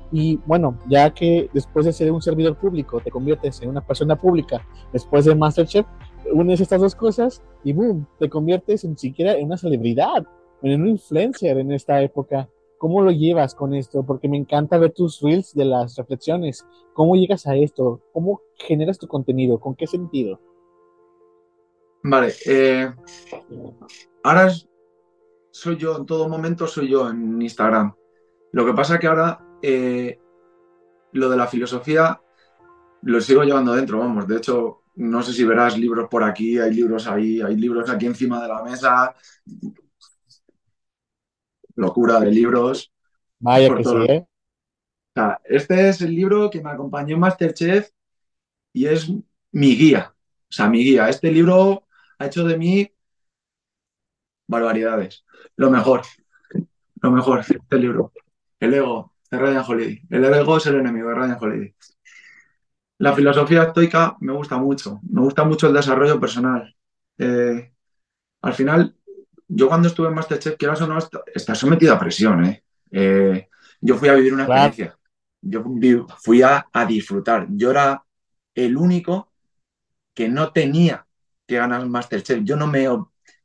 y 0.10 0.40
bueno, 0.46 0.80
ya 0.88 1.14
que 1.14 1.50
después 1.54 1.86
de 1.86 1.92
ser 1.92 2.14
un 2.14 2.22
servidor 2.22 2.56
público 2.56 3.02
te 3.02 3.12
conviertes 3.12 3.62
en 3.62 3.68
una 3.68 3.82
persona 3.82 4.16
pública, 4.16 4.66
después 4.94 5.26
de 5.26 5.36
Masterchef, 5.36 5.86
unes 6.32 6.62
estas 6.62 6.80
dos 6.80 6.96
cosas 6.96 7.44
y 7.66 7.74
boom, 7.74 8.08
te 8.20 8.30
conviertes 8.30 8.86
en 8.86 8.98
siquiera 8.98 9.34
en 9.34 9.48
una 9.48 9.58
celebridad, 9.58 10.26
en 10.62 10.82
un 10.82 10.88
influencer 10.88 11.58
en 11.58 11.74
esta 11.74 12.02
época. 12.02 12.48
¿Cómo 12.78 13.02
lo 13.02 13.12
llevas 13.12 13.56
con 13.56 13.74
esto? 13.74 14.06
Porque 14.06 14.28
me 14.28 14.38
encanta 14.38 14.78
ver 14.78 14.92
tus 14.92 15.22
reels 15.22 15.54
de 15.54 15.66
las 15.66 15.96
reflexiones. 15.96 16.66
¿Cómo 16.94 17.16
llegas 17.16 17.48
a 17.48 17.56
esto? 17.56 18.02
¿Cómo 18.14 18.42
generas 18.56 18.98
tu 18.98 19.08
contenido? 19.08 19.60
¿Con 19.60 19.76
qué 19.76 19.88
sentido? 19.88 20.40
Vale. 22.04 22.34
Eh, 22.46 22.94
ahora 24.24 24.52
soy 25.52 25.78
yo, 25.78 25.98
en 25.98 26.06
todo 26.06 26.28
momento 26.28 26.68
soy 26.68 26.90
yo 26.90 27.10
en 27.10 27.42
Instagram. 27.42 27.96
Lo 28.52 28.66
que 28.66 28.74
pasa 28.74 28.96
es 28.96 29.00
que 29.00 29.08
ahora 29.08 29.40
eh, 29.62 30.20
lo 31.14 31.30
de 31.30 31.38
la 31.38 31.48
filosofía 31.48 32.22
lo 33.04 33.22
sigo 33.22 33.44
llevando 33.44 33.74
dentro, 33.74 34.00
vamos. 34.00 34.28
De 34.28 34.38
hecho, 34.38 34.82
no 34.96 35.22
sé 35.22 35.34
si 35.34 35.44
verás 35.44 35.78
libros 35.78 36.08
por 36.10 36.24
aquí, 36.24 36.58
hay 36.58 36.74
libros 36.74 37.08
ahí, 37.08 37.42
hay 37.42 37.56
libros 37.56 37.90
aquí 37.90 38.06
encima 38.06 38.42
de 38.42 38.48
la 38.48 38.64
mesa 38.64 39.16
locura 41.76 42.20
de 42.20 42.32
libros. 42.32 42.92
Vaya 43.40 43.76
que 43.76 43.84
sí, 43.84 43.96
¿eh? 44.08 44.26
este 45.46 45.90
es 45.90 46.02
el 46.02 46.14
libro 46.14 46.50
que 46.50 46.62
me 46.62 46.70
acompañó 46.70 47.16
en 47.16 47.22
Masterchef 47.22 47.90
y 48.74 48.88
es 48.88 49.10
mi 49.52 49.76
guía. 49.76 50.14
O 50.50 50.52
sea, 50.52 50.68
mi 50.70 50.84
guía. 50.84 51.10
Este 51.10 51.32
libro 51.32 51.88
ha 52.20 52.26
hecho 52.26 52.44
de 52.44 52.58
mí 52.58 52.92
barbaridades. 54.48 55.24
Lo 55.56 55.70
mejor. 55.70 56.02
Lo 57.02 57.12
mejor, 57.12 57.40
este 57.40 57.78
libro. 57.78 58.12
El 58.60 58.74
ego 58.74 59.14
de 59.32 59.38
Ryan 59.38 59.64
Holiday. 59.68 60.02
El 60.10 60.26
ego 60.26 60.58
es 60.58 60.66
el 60.66 60.76
enemigo 60.76 61.10
de 61.10 61.16
Ryan 61.16 61.38
Holiday. 61.40 61.76
La 62.98 63.14
filosofía 63.14 63.64
estoica 63.64 64.16
me 64.20 64.34
gusta 64.34 64.58
mucho. 64.58 65.00
Me 65.10 65.22
gusta 65.22 65.44
mucho 65.44 65.68
el 65.68 65.74
desarrollo 65.74 66.20
personal. 66.20 66.76
Eh, 67.18 67.72
al 68.42 68.54
final, 68.54 68.96
yo 69.48 69.68
cuando 69.68 69.88
estuve 69.88 70.08
en 70.08 70.16
Masterchef, 70.16 70.58
quieras 70.58 70.82
o 70.82 70.88
no, 70.88 70.98
estás 71.34 71.58
sometido 71.58 71.94
a 71.94 72.00
presión, 72.00 72.46
¿eh? 72.46 72.64
¿eh? 72.92 73.50
yo 73.82 73.96
fui 73.96 74.10
a 74.10 74.16
vivir 74.16 74.34
una 74.34 74.44
experiencia. 74.44 74.98
Yo 75.42 75.64
fui 76.24 76.42
a, 76.42 76.66
disfrutar. 76.88 77.48
Yo 77.50 77.70
era 77.70 78.04
el 78.56 78.78
único 78.78 79.32
que 80.14 80.28
no 80.28 80.52
tenía 80.52 81.06
que 81.46 81.58
ganar 81.58 81.86
Masterchef. 81.86 82.44
Yo 82.44 82.56
no 82.56 82.66
me 82.66 82.88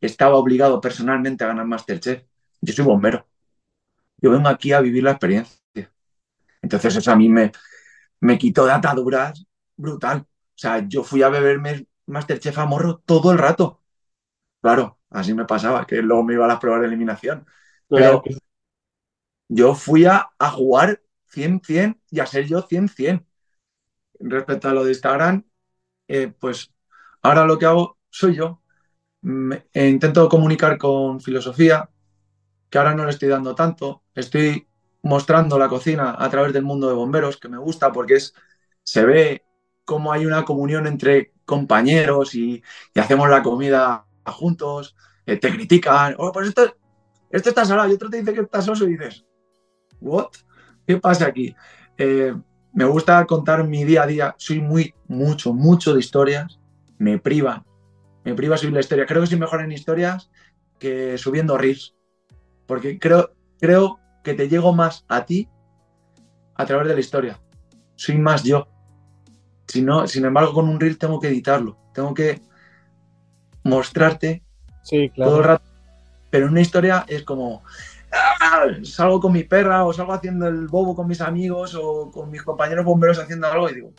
estaba 0.01 0.37
obligado 0.37 0.81
personalmente 0.81 1.45
a 1.45 1.49
ganar 1.49 1.67
Masterchef. 1.67 2.25
Yo 2.63 2.73
soy 2.73 2.85
bombero. 2.87 3.27
Yo 4.17 4.31
vengo 4.31 4.49
aquí 4.49 4.73
a 4.73 4.81
vivir 4.81 5.03
la 5.03 5.11
experiencia. 5.13 5.59
Entonces 6.63 6.97
eso 6.97 7.13
a 7.13 7.17
mí 7.17 7.29
me, 7.29 7.53
me 8.21 8.39
quitó 8.39 8.65
de 8.65 8.73
ataduras 8.73 9.45
brutal. 9.77 10.21
O 10.21 10.59
sea, 10.59 10.87
yo 10.89 11.05
fui 11.05 11.23
a 11.23 11.29
beberme 11.29 11.87
Masterchef 12.07 12.57
a 12.59 12.65
morro 12.65 13.03
todo 13.05 13.33
el 13.33 13.39
rato. 13.39 13.83
Claro, 14.63 15.00
así 15.11 15.35
me 15.35 15.45
pasaba, 15.45 15.87
que 15.87 15.97
luego 15.97 16.25
me 16.25 16.35
iba 16.35 16.45
a 16.45 16.49
las 16.49 16.61
pruebas 16.61 16.81
de 16.81 16.87
eliminación. 16.87 17.47
Pero 17.89 18.23
yo 19.49 19.75
fui 19.75 20.05
a, 20.07 20.31
jugar 20.53 21.03
100-100 21.33 22.01
y 22.11 22.21
a 22.21 22.27
ser 22.27 22.47
yo 22.47 22.67
100-100. 22.67 23.27
Respecto 24.21 24.69
a 24.69 24.75
lo 24.75 24.85
de 24.85 24.91
Instagram, 24.91 25.45
eh, 26.09 26.33
pues 26.39 26.73
ahora 27.23 27.45
lo 27.45 27.59
que 27.59 27.67
hago 27.67 27.99
soy 28.11 28.37
yo. 28.37 28.63
E 29.73 29.89
intento 29.89 30.29
comunicar 30.29 30.79
con 30.79 31.21
filosofía, 31.21 31.91
que 32.71 32.79
ahora 32.79 32.95
no 32.95 33.05
le 33.05 33.11
estoy 33.11 33.29
dando 33.29 33.55
tanto. 33.55 34.05
Estoy 34.15 34.69
mostrando 35.03 35.59
la 35.59 35.69
cocina 35.69 36.15
a 36.19 36.31
través 36.31 36.53
del 36.53 36.63
mundo 36.63 36.89
de 36.89 36.95
bomberos, 36.95 37.37
que 37.37 37.49
me 37.49 37.59
gusta 37.59 37.93
porque 37.93 38.15
es, 38.15 38.35
se 38.83 39.05
ve 39.05 39.45
cómo 39.85 40.13
hay 40.13 40.27
una 40.27 40.45
comunión 40.45 40.87
entre 40.87 41.33
compañeros 41.45 42.35
y, 42.35 42.63
y 42.95 43.01
hacemos 43.01 43.29
la 43.29 43.43
comida 43.43 44.07
juntos, 44.35 44.97
eh, 45.27 45.37
te 45.37 45.51
critican, 45.51 46.15
oh, 46.19 46.33
pues 46.33 46.49
esto, 46.49 46.77
esto 47.31 47.49
está 47.49 47.65
salado 47.65 47.89
y 47.89 47.95
otro 47.95 48.11
te 48.11 48.19
dice 48.19 48.33
que 48.33 48.41
está 48.41 48.61
soso 48.63 48.85
y 48.85 48.97
dices, 48.97 49.25
¿what? 50.01 50.29
¿Qué 50.87 50.97
pasa 50.97 51.27
aquí? 51.27 51.55
Eh, 51.97 52.35
me 52.73 52.85
gusta 52.85 53.25
contar 53.27 53.67
mi 53.67 53.85
día 53.85 54.03
a 54.03 54.07
día, 54.07 54.35
soy 54.39 54.61
muy, 54.61 54.95
mucho, 55.09 55.53
mucho 55.53 55.95
de 55.95 56.01
historias, 56.01 56.59
me 56.99 57.19
priva, 57.19 57.65
me 58.25 58.35
priva 58.35 58.57
subir 58.57 58.75
la 58.75 58.81
historia. 58.81 59.07
Creo 59.07 59.21
que 59.21 59.27
soy 59.27 59.39
mejor 59.39 59.63
en 59.63 59.73
historias 59.73 60.31
que 60.79 61.19
subiendo 61.19 61.59
reels, 61.59 61.95
porque 62.67 62.99
creo, 62.99 63.33
creo 63.61 63.99
que 64.23 64.35
te 64.35 64.49
llego 64.49 64.73
más 64.73 65.05
a 65.09 65.25
ti 65.25 65.49
a 66.55 66.67
través 66.67 66.89
de 66.89 66.95
la 66.95 67.01
historia. 67.01 67.41
Soy 67.97 68.19
más 68.19 68.43
yo. 68.45 68.69
Si 69.67 69.83
no, 69.83 70.07
sin 70.07 70.25
embargo, 70.25 70.53
con 70.53 70.69
un 70.69 70.81
reel 70.81 70.99
tengo 70.99 71.21
que 71.21 71.29
editarlo, 71.29 71.79
tengo 71.95 72.13
que 72.15 72.41
mostrarte 73.65 74.43
sí, 74.83 75.11
claro. 75.11 75.31
todo 75.31 75.41
el 75.41 75.47
rato. 75.47 75.65
Pero 76.31 76.47
en 76.47 76.53
una 76.53 76.61
historia 76.61 77.05
es 77.09 77.23
como, 77.25 77.63
¡Ah! 78.13 78.67
salgo 78.83 79.21
con 79.21 79.33
mi 79.33 79.45
perra 79.45 79.85
o 79.85 79.93
salgo 79.93 80.13
haciendo 80.13 80.49
el 80.49 80.67
bobo 80.69 80.95
con 80.95 81.07
mis 81.07 81.21
amigos 81.21 81.75
o 81.75 82.11
con 82.11 82.31
mis 82.31 82.43
compañeros 82.43 82.85
bomberos 82.85 83.19
haciendo 83.19 83.47
algo 83.47 83.69
y 83.71 83.75
digo, 83.75 83.93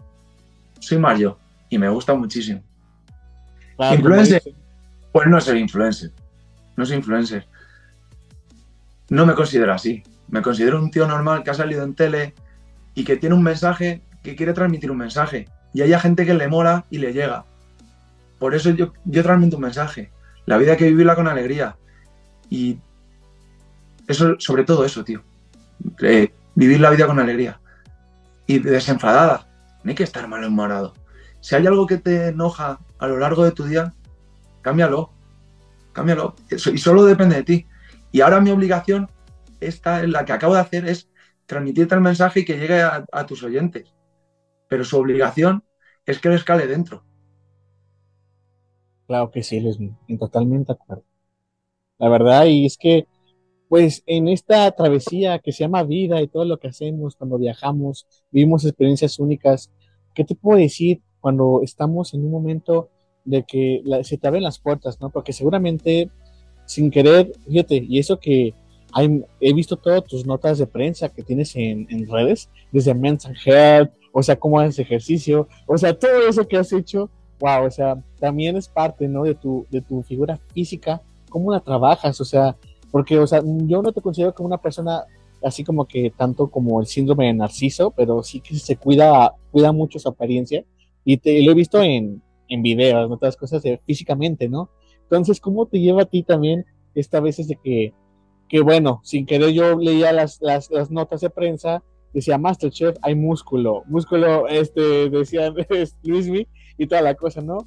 soy 0.79 0.97
más 0.97 1.19
yo 1.19 1.37
y 1.69 1.77
me 1.77 1.89
gusta 1.89 2.13
muchísimo. 2.13 2.61
influencer, 3.79 4.41
pues 5.11 5.27
no 5.27 5.39
soy 5.39 5.59
influencer, 5.59 6.11
no 6.75 6.85
soy 6.85 6.97
influencer. 6.97 7.47
No 9.09 9.25
me 9.25 9.33
considero 9.33 9.73
así, 9.73 10.03
me 10.29 10.41
considero 10.41 10.79
un 10.79 10.91
tío 10.91 11.07
normal 11.07 11.43
que 11.43 11.51
ha 11.51 11.53
salido 11.53 11.83
en 11.83 11.95
tele 11.95 12.33
y 12.95 13.03
que 13.03 13.17
tiene 13.17 13.35
un 13.35 13.43
mensaje, 13.43 14.01
que 14.23 14.35
quiere 14.35 14.53
transmitir 14.53 14.91
un 14.91 14.97
mensaje. 14.97 15.47
Y 15.73 15.81
hay 15.81 15.97
gente 15.99 16.25
que 16.25 16.33
le 16.33 16.47
mola 16.47 16.85
y 16.89 16.97
le 16.97 17.13
llega. 17.13 17.45
Por 18.41 18.55
eso 18.55 18.71
yo, 18.71 18.91
yo 19.05 19.21
transmito 19.21 19.57
un 19.57 19.61
mensaje. 19.61 20.11
La 20.47 20.57
vida 20.57 20.71
hay 20.71 20.77
que 20.79 20.89
vivirla 20.89 21.13
con 21.13 21.27
alegría. 21.27 21.77
Y 22.49 22.79
eso, 24.07 24.35
sobre 24.39 24.63
todo 24.63 24.83
eso, 24.83 25.03
tío. 25.03 25.21
Eh, 26.01 26.33
vivir 26.55 26.79
la 26.79 26.89
vida 26.89 27.05
con 27.05 27.19
alegría. 27.19 27.61
Y 28.47 28.57
desenfadada. 28.57 29.47
No 29.83 29.89
hay 29.89 29.95
que 29.95 30.05
estar 30.05 30.27
mal 30.27 30.39
enamorado. 30.39 30.95
Si 31.39 31.53
hay 31.53 31.67
algo 31.67 31.85
que 31.85 31.99
te 31.99 32.29
enoja 32.29 32.79
a 32.97 33.07
lo 33.07 33.19
largo 33.19 33.43
de 33.43 33.51
tu 33.51 33.63
día, 33.65 33.93
cámbialo. 34.63 35.11
Cámbialo. 35.93 36.35
Y 36.49 36.79
solo 36.79 37.05
depende 37.05 37.35
de 37.35 37.43
ti. 37.43 37.67
Y 38.11 38.21
ahora 38.21 38.41
mi 38.41 38.49
obligación, 38.49 39.07
esta, 39.59 40.01
la 40.07 40.25
que 40.25 40.33
acabo 40.33 40.55
de 40.55 40.61
hacer, 40.61 40.87
es 40.87 41.11
transmitirte 41.45 41.93
el 41.93 42.01
mensaje 42.01 42.39
y 42.39 42.45
que 42.45 42.57
llegue 42.57 42.81
a, 42.81 43.25
tus 43.27 43.43
oyentes. 43.43 43.93
Pero 44.67 44.83
su 44.83 44.97
obligación 44.97 45.63
es 46.07 46.17
que 46.17 46.29
les 46.29 46.43
cale 46.43 46.65
dentro. 46.65 47.05
Claro 49.11 49.29
que 49.29 49.43
sí, 49.43 49.59
les 49.59 49.77
totalmente 50.17 50.71
acuerdo. 50.71 51.03
La 51.97 52.07
verdad, 52.07 52.45
y 52.45 52.65
es 52.65 52.77
que 52.77 53.07
pues 53.67 54.03
en 54.05 54.29
esta 54.29 54.71
travesía 54.71 55.39
que 55.39 55.51
se 55.51 55.65
llama 55.65 55.83
vida 55.83 56.21
y 56.21 56.29
todo 56.29 56.45
lo 56.45 56.57
que 56.59 56.69
hacemos 56.69 57.17
cuando 57.17 57.37
viajamos, 57.37 58.07
vivimos 58.31 58.63
experiencias 58.63 59.19
únicas, 59.19 59.69
¿qué 60.15 60.23
te 60.23 60.33
puedo 60.33 60.59
decir 60.59 61.01
cuando 61.19 61.59
estamos 61.61 62.13
en 62.13 62.23
un 62.23 62.31
momento 62.31 62.87
de 63.25 63.43
que 63.43 63.83
se 64.03 64.17
te 64.17 64.27
abren 64.29 64.43
las 64.43 64.59
puertas, 64.59 65.01
¿no? 65.01 65.09
Porque 65.09 65.33
seguramente 65.33 66.09
sin 66.65 66.89
querer, 66.89 67.33
fíjate, 67.45 67.85
y 67.85 67.99
eso 67.99 68.17
que 68.17 68.53
he 69.41 69.53
visto 69.53 69.75
todas 69.75 70.05
tus 70.05 70.25
notas 70.25 70.57
de 70.57 70.67
prensa 70.67 71.09
que 71.09 71.21
tienes 71.21 71.53
en, 71.57 72.07
redes, 72.07 72.49
desde 72.71 72.93
Men's 72.93 73.27
Health, 73.45 73.91
o 74.13 74.23
sea, 74.23 74.39
cómo 74.39 74.57
haces 74.57 74.79
ejercicio, 74.79 75.49
o 75.67 75.77
sea, 75.77 75.99
todo 75.99 76.29
eso 76.29 76.47
que 76.47 76.55
has 76.55 76.71
hecho, 76.71 77.11
wow, 77.41 77.65
o 77.65 77.71
sea, 77.71 78.01
también 78.19 78.55
es 78.55 78.69
parte, 78.69 79.07
¿no? 79.07 79.23
De 79.23 79.35
tu, 79.35 79.65
de 79.69 79.81
tu 79.81 80.03
figura 80.03 80.39
física, 80.53 81.01
cómo 81.29 81.51
la 81.51 81.59
trabajas, 81.59 82.21
o 82.21 82.25
sea, 82.25 82.55
porque, 82.91 83.17
o 83.17 83.27
sea, 83.27 83.41
yo 83.43 83.81
no 83.81 83.91
te 83.91 84.01
considero 84.01 84.33
como 84.33 84.47
una 84.47 84.61
persona 84.61 85.03
así 85.43 85.63
como 85.63 85.85
que 85.85 86.13
tanto 86.15 86.51
como 86.51 86.79
el 86.79 86.85
síndrome 86.85 87.25
de 87.25 87.33
Narciso, 87.33 87.91
pero 87.91 88.21
sí 88.21 88.41
que 88.41 88.55
se 88.55 88.77
cuida, 88.77 89.33
cuida 89.51 89.71
mucho 89.71 89.97
su 89.97 90.07
apariencia 90.07 90.63
y 91.03 91.17
te 91.17 91.41
lo 91.41 91.51
he 91.51 91.55
visto 91.55 91.81
en, 91.81 92.21
en 92.47 92.61
videos, 92.61 93.05
en 93.05 93.11
otras 93.11 93.35
cosas 93.35 93.63
de, 93.63 93.79
físicamente, 93.85 94.47
¿no? 94.47 94.69
Entonces, 95.03 95.39
¿cómo 95.39 95.65
te 95.65 95.79
lleva 95.79 96.03
a 96.03 96.05
ti 96.05 96.21
también 96.23 96.65
esta 96.93 97.19
vez 97.19 97.37
de 97.47 97.55
que, 97.55 97.93
que 98.47 98.61
bueno, 98.61 99.01
sin 99.03 99.25
querer 99.25 99.49
yo 99.49 99.77
leía 99.77 100.11
las, 100.11 100.39
las, 100.41 100.69
las 100.69 100.91
notas 100.91 101.21
de 101.21 101.29
prensa, 101.29 101.81
decía 102.13 102.37
Masterchef, 102.37 102.97
hay 103.01 103.15
músculo, 103.15 103.83
músculo, 103.87 104.47
este, 104.47 105.09
decía 105.09 105.51
Luismi 106.03 106.47
y 106.81 106.87
toda 106.87 107.01
la 107.03 107.13
cosa, 107.13 107.41
¿no? 107.41 107.65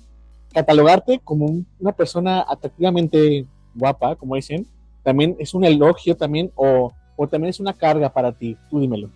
Catalogarte 0.53 1.21
como 1.23 1.47
una 1.79 1.93
persona 1.93 2.45
atractivamente 2.49 3.47
guapa, 3.75 4.17
como 4.17 4.35
dicen, 4.35 4.67
también 5.05 5.37
es 5.39 5.55
un 5.55 5.65
elogio 5.65 6.17
también 6.17 6.51
o, 6.57 6.93
también 7.31 7.51
es 7.51 7.61
una 7.61 7.73
carga 7.73 8.13
para 8.13 8.33
ti? 8.33 8.57
Tú 8.69 8.81
dímelo. 8.81 9.09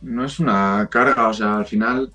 No 0.00 0.24
es 0.24 0.40
una 0.40 0.88
carga, 0.90 1.28
o 1.28 1.34
sea, 1.34 1.58
al 1.58 1.66
final 1.66 2.12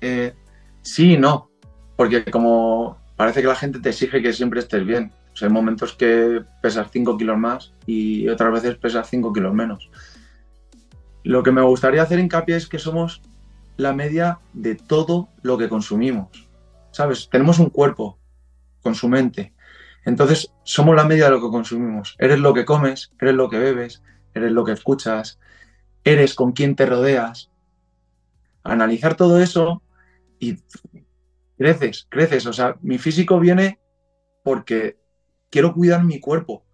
eh, 0.00 0.34
sí 0.82 1.12
y 1.12 1.18
no, 1.18 1.50
porque 1.94 2.24
como 2.24 2.98
parece 3.16 3.40
que 3.40 3.46
la 3.48 3.54
gente 3.54 3.78
te 3.78 3.90
exige 3.90 4.20
que 4.20 4.32
siempre 4.32 4.58
estés 4.58 4.84
bien. 4.84 5.12
O 5.32 5.36
sea, 5.36 5.46
hay 5.46 5.54
momentos 5.54 5.92
que 5.92 6.40
pesas 6.60 6.88
5 6.90 7.16
kilos 7.16 7.38
más 7.38 7.72
y 7.86 8.28
otras 8.28 8.52
veces 8.52 8.76
pesas 8.76 9.08
5 9.08 9.32
kilos 9.32 9.54
menos. 9.54 9.88
Lo 11.22 11.44
que 11.44 11.52
me 11.52 11.62
gustaría 11.62 12.02
hacer 12.02 12.18
hincapié 12.18 12.56
es 12.56 12.68
que 12.68 12.80
somos 12.80 13.22
la 13.78 13.94
media 13.94 14.40
de 14.52 14.74
todo 14.74 15.30
lo 15.40 15.56
que 15.56 15.70
consumimos. 15.70 16.50
¿Sabes? 16.90 17.30
Tenemos 17.30 17.58
un 17.58 17.70
cuerpo 17.70 18.18
con 18.82 18.94
su 18.94 19.08
mente, 19.08 19.54
entonces, 20.08 20.54
somos 20.62 20.96
la 20.96 21.04
media 21.04 21.26
de 21.26 21.32
lo 21.32 21.40
que 21.42 21.50
consumimos. 21.50 22.16
Eres 22.18 22.38
lo 22.38 22.54
que 22.54 22.64
comes, 22.64 23.12
eres 23.20 23.34
lo 23.34 23.50
que 23.50 23.58
bebes, 23.58 24.02
eres 24.32 24.52
lo 24.52 24.64
que 24.64 24.72
escuchas, 24.72 25.38
eres 26.02 26.34
con 26.34 26.52
quién 26.52 26.76
te 26.76 26.86
rodeas. 26.86 27.50
Analizar 28.62 29.16
todo 29.16 29.38
eso 29.38 29.82
y 30.38 30.56
creces, 31.58 32.06
creces. 32.08 32.46
O 32.46 32.54
sea, 32.54 32.76
mi 32.80 32.96
físico 32.96 33.38
viene 33.38 33.80
porque 34.42 34.98
quiero 35.50 35.74
cuidar 35.74 36.04
mi 36.04 36.20
cuerpo. 36.20 36.64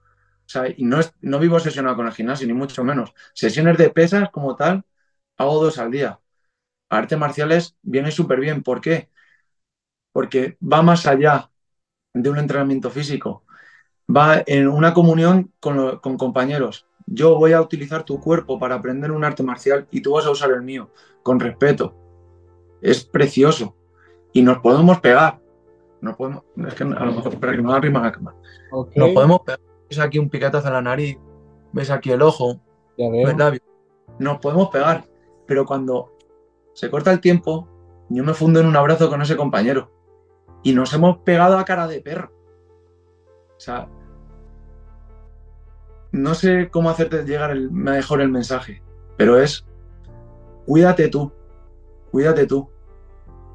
O 0.46 0.48
sea, 0.48 0.68
y 0.68 0.84
no, 0.84 1.00
no 1.22 1.38
vivo 1.40 1.56
obsesionado 1.56 1.96
con 1.96 2.06
el 2.06 2.12
gimnasio, 2.12 2.46
ni 2.46 2.52
mucho 2.52 2.84
menos. 2.84 3.14
Sesiones 3.32 3.78
de 3.78 3.90
pesas 3.90 4.30
como 4.30 4.54
tal, 4.54 4.84
hago 5.36 5.64
dos 5.64 5.78
al 5.78 5.90
día. 5.90 6.20
Artes 6.94 7.18
marciales 7.18 7.76
viene 7.82 8.10
súper 8.10 8.40
bien. 8.40 8.62
¿Por 8.62 8.80
qué? 8.80 9.08
Porque 10.12 10.56
va 10.60 10.82
más 10.82 11.06
allá 11.06 11.50
de 12.14 12.30
un 12.30 12.38
entrenamiento 12.38 12.90
físico, 12.90 13.42
va 14.08 14.42
en 14.46 14.68
una 14.68 14.94
comunión 14.94 15.52
con, 15.60 15.98
compañeros. 15.98 16.86
Yo 17.06 17.36
voy 17.36 17.52
a 17.52 17.60
utilizar 17.60 18.04
tu 18.04 18.20
cuerpo 18.20 18.58
para 18.58 18.76
aprender 18.76 19.10
un 19.10 19.24
arte 19.24 19.42
marcial 19.42 19.86
y 19.90 20.00
tú 20.00 20.12
vas 20.12 20.24
a 20.24 20.30
usar 20.30 20.50
el 20.52 20.62
mío, 20.62 20.90
con 21.22 21.40
respeto. 21.40 21.94
Es 22.80 23.04
precioso. 23.04 23.76
Y 24.32 24.42
nos 24.42 24.58
podemos 24.58 25.00
pegar. 25.00 25.40
Nos 26.00 26.16
podemos, 26.16 26.44
es 26.66 26.74
que 26.74 26.84
a 26.84 26.86
lo 26.86 27.12
mejor, 27.12 27.38
para 27.40 27.56
que 27.56 27.62
no 27.62 27.72
arrima 27.72 28.02
la 28.02 28.12
cámara. 28.12 28.36
Nos 28.94 29.10
podemos 29.10 29.40
pegar. 29.40 29.60
Ves 29.88 29.98
aquí 29.98 30.18
un 30.18 30.30
piquetazo 30.30 30.66
en 30.68 30.74
la 30.74 30.82
nariz, 30.82 31.18
ves 31.72 31.90
aquí 31.90 32.10
el 32.10 32.22
ojo, 32.22 32.60
ya 32.96 33.52
Nos 34.18 34.38
podemos 34.38 34.68
pegar. 34.68 35.04
Pero 35.46 35.66
cuando 35.66 36.13
se 36.74 36.90
corta 36.90 37.12
el 37.12 37.20
tiempo, 37.20 37.68
yo 38.10 38.22
me 38.22 38.34
fundo 38.34 38.60
en 38.60 38.66
un 38.66 38.76
abrazo 38.76 39.08
con 39.08 39.22
ese 39.22 39.36
compañero 39.36 39.90
y 40.62 40.72
nos 40.72 40.92
hemos 40.92 41.18
pegado 41.18 41.58
a 41.58 41.64
cara 41.64 41.86
de 41.86 42.00
perro. 42.00 42.32
O 43.56 43.60
sea, 43.60 43.88
no 46.12 46.34
sé 46.34 46.68
cómo 46.70 46.90
hacerte 46.90 47.24
llegar 47.24 47.56
mejor 47.70 48.20
el 48.20 48.28
mensaje, 48.28 48.82
pero 49.16 49.38
es, 49.38 49.66
cuídate 50.66 51.08
tú, 51.08 51.32
cuídate 52.10 52.46
tú, 52.46 52.68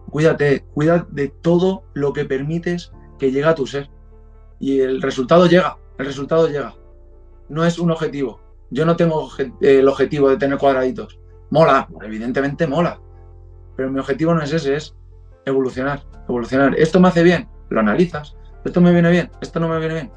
cuídate, 0.09 0.65
cuida 0.73 1.05
de 1.09 1.29
todo 1.29 1.83
lo 1.93 2.13
que 2.13 2.25
permites 2.25 2.91
que 3.17 3.31
llegue 3.31 3.45
a 3.45 3.55
tu 3.55 3.67
ser. 3.67 3.89
Y 4.59 4.81
el 4.81 5.01
resultado 5.01 5.45
llega, 5.45 5.77
el 5.97 6.05
resultado 6.05 6.47
llega. 6.47 6.75
No 7.47 7.65
es 7.65 7.79
un 7.79 7.91
objetivo. 7.91 8.39
Yo 8.71 8.85
no 8.85 8.95
tengo 8.95 9.29
el 9.61 9.87
objetivo 9.87 10.29
de 10.29 10.37
tener 10.37 10.57
cuadraditos. 10.57 11.19
Mola, 11.49 11.87
evidentemente 12.03 12.67
mola. 12.67 12.99
Pero 13.79 13.91
mi 13.91 13.99
objetivo 14.01 14.33
no 14.33 14.41
es 14.41 14.51
ese, 14.51 14.75
es 14.75 14.93
evolucionar, 15.45 16.01
evolucionar. 16.27 16.77
Esto 16.77 16.99
me 16.99 17.07
hace 17.07 17.23
bien, 17.23 17.47
lo 17.69 17.79
analizas. 17.79 18.35
Esto 18.65 18.81
me 18.81 18.91
viene 18.91 19.09
bien, 19.09 19.31
esto 19.39 19.61
no 19.61 19.69
me 19.69 19.79
viene 19.79 19.93
bien. 19.93 20.11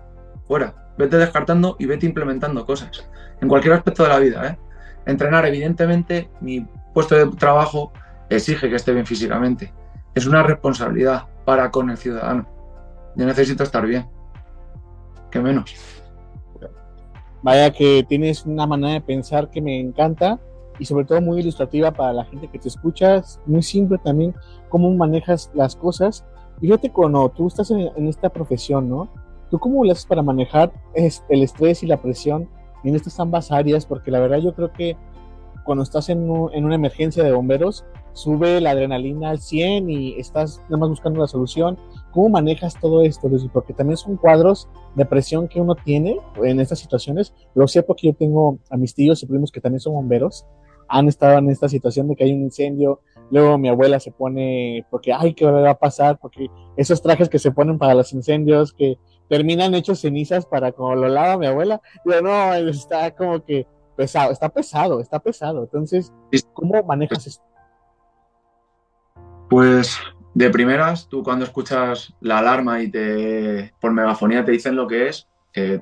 Fuera. 0.49 0.75
Vete 0.99 1.17
descartando 1.17 1.77
y 1.79 1.87
vete 1.87 2.05
implementando 2.07 2.67
cosas. 2.67 3.09
En 3.41 3.47
cualquier 3.47 3.75
aspecto 3.75 4.03
de 4.03 4.09
la 4.09 4.19
vida. 4.19 4.49
¿eh? 4.49 4.59
Entrenar, 5.07 5.47
evidentemente, 5.47 6.29
mi 6.41 6.67
puesto 6.93 7.15
de 7.15 7.37
trabajo 7.37 7.93
exige 8.31 8.69
que 8.69 8.75
esté 8.75 8.93
bien 8.95 9.07
físicamente. 9.07 9.73
Es 10.13 10.27
una 10.27 10.43
responsabilidad 10.43 11.29
para 11.45 11.71
con 11.71 11.89
el 11.89 11.97
ciudadano. 11.97 12.49
Yo 13.15 13.27
necesito 13.27 13.63
estar 13.63 13.87
bien. 13.87 14.09
¿Qué 15.31 15.39
menos? 15.39 15.73
Vaya 17.43 17.71
que 17.73 18.05
tienes 18.09 18.45
una 18.45 18.67
manera 18.67 18.95
de 18.95 19.03
pensar 19.03 19.51
que 19.51 19.63
me 19.63 19.79
encanta 19.79 20.41
y 20.79 20.85
sobre 20.85 21.05
todo 21.05 21.21
muy 21.21 21.41
ilustrativa 21.41 21.91
para 21.91 22.13
la 22.13 22.25
gente 22.25 22.49
que 22.49 22.59
te 22.59 22.69
escucha, 22.69 23.23
muy 23.47 23.63
simple 23.63 23.99
también 23.99 24.35
cómo 24.69 24.91
manejas 24.93 25.51
las 25.55 25.77
cosas. 25.77 26.25
Y 26.61 26.67
fíjate 26.67 26.91
cuando 26.91 27.29
tú 27.29 27.49
estás 27.49 27.71
en, 27.71 28.07
esta 28.07 28.29
profesión, 28.29 28.89
¿no? 28.89 29.09
¿Tú 29.51 29.59
cómo 29.59 29.85
lo 29.85 29.93
haces 29.93 30.07
para 30.07 30.23
manejar 30.23 30.73
el 30.95 31.43
estrés 31.43 31.83
y 31.83 31.87
la 31.87 32.01
presión 32.01 32.49
en 32.85 32.95
estas 32.95 33.21
ambas 33.21 33.53
áreas? 33.53 33.85
Porque 33.85 34.11
la 34.11 34.21
verdad 34.21 34.39
yo 34.39 34.55
creo 34.55 34.73
que 34.73 34.97
cuando 35.65 35.85
estás 35.85 36.09
en, 36.09 36.23
en 36.53 36.65
una 36.65 36.75
emergencia 36.75 37.23
de 37.23 37.33
bomberos, 37.33 37.85
sube 38.13 38.61
la 38.61 38.71
adrenalina 38.71 39.31
al 39.31 39.41
100 39.41 39.91
y 39.91 40.15
estás 40.19 40.61
nada 40.65 40.79
más 40.79 40.89
buscando 40.91 41.21
la 41.21 41.27
solución. 41.27 41.79
¿Cómo 42.11 42.29
manejas 42.29 42.79
todo 42.79 43.03
esto? 43.03 43.31
Porque 43.53 43.73
también 43.73 43.97
son 43.97 44.17
cuadros 44.17 44.69
de 44.95 45.07
presión 45.07 45.49
que 45.49 45.61
uno 45.61 45.75
tiene 45.75 46.19
en 46.43 46.61
estas 46.61 46.79
situaciones. 46.79 47.33
Lo 47.55 47.67
sé 47.69 47.83
porque 47.83 48.09
yo 48.09 48.15
tengo 48.15 48.59
a 48.71 48.77
mis 48.77 48.95
tíos 48.95 49.23
y 49.23 49.27
primos 49.27 49.51
que 49.51 49.61
también 49.61 49.81
son 49.81 49.95
bomberos 49.95 50.47
han 50.93 51.09
estado 51.09 51.39
en 51.39 51.49
esta 51.49 51.69
situación 51.71 52.07
de 52.07 52.17
que 52.17 52.25
hay 52.25 52.35
un 52.35 52.43
incendio, 52.43 53.01
luego 53.31 53.57
mi 53.57 53.71
abuela 53.71 53.99
se 53.99 54.13
pone, 54.13 54.87
porque, 54.91 55.11
ay, 55.13 55.33
¿qué 55.33 55.47
va 55.47 55.71
a 55.71 55.79
pasar? 55.79 56.19
Porque 56.19 56.49
esos 56.77 57.01
trajes 57.01 57.31
que 57.31 57.39
se 57.39 57.51
ponen 57.51 57.79
para 57.79 57.95
los 57.95 58.13
incendios, 58.13 58.75
que 58.75 58.99
terminan 59.27 59.75
hechos 59.75 60.01
cenizas 60.01 60.45
para 60.45 60.73
como 60.73 60.95
lo 60.95 61.09
lava 61.09 61.39
mi 61.39 61.47
abuela, 61.47 61.81
yo 62.05 62.21
no, 62.21 62.55
está 62.55 63.11
como 63.13 63.43
que 63.43 63.67
pesado, 63.97 64.33
está 64.33 64.51
pesado, 64.51 65.01
está 65.01 65.19
pesado. 65.19 65.63
Entonces, 65.63 66.13
¿cómo 66.53 66.83
manejas 66.83 67.27
esto? 67.27 67.45
Pues 69.49 69.97
de 70.35 70.51
primeras, 70.51 71.09
tú 71.09 71.23
cuando 71.23 71.47
escuchas 71.47 72.13
la 72.21 72.39
alarma 72.39 72.83
y 72.83 72.91
te 72.91 73.73
por 73.81 73.93
megafonía 73.93 74.45
te 74.45 74.53
dicen 74.53 74.77
lo 74.77 74.87
que 74.87 75.09
es, 75.09 75.27
eh, 75.55 75.81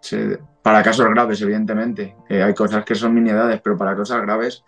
se- 0.00 0.38
para 0.66 0.82
casos 0.82 1.08
graves, 1.10 1.40
evidentemente. 1.42 2.16
Hay 2.28 2.52
cosas 2.52 2.84
que 2.84 2.96
son 2.96 3.14
miniedades, 3.14 3.60
pero 3.62 3.78
para 3.78 3.94
cosas 3.94 4.20
graves, 4.22 4.64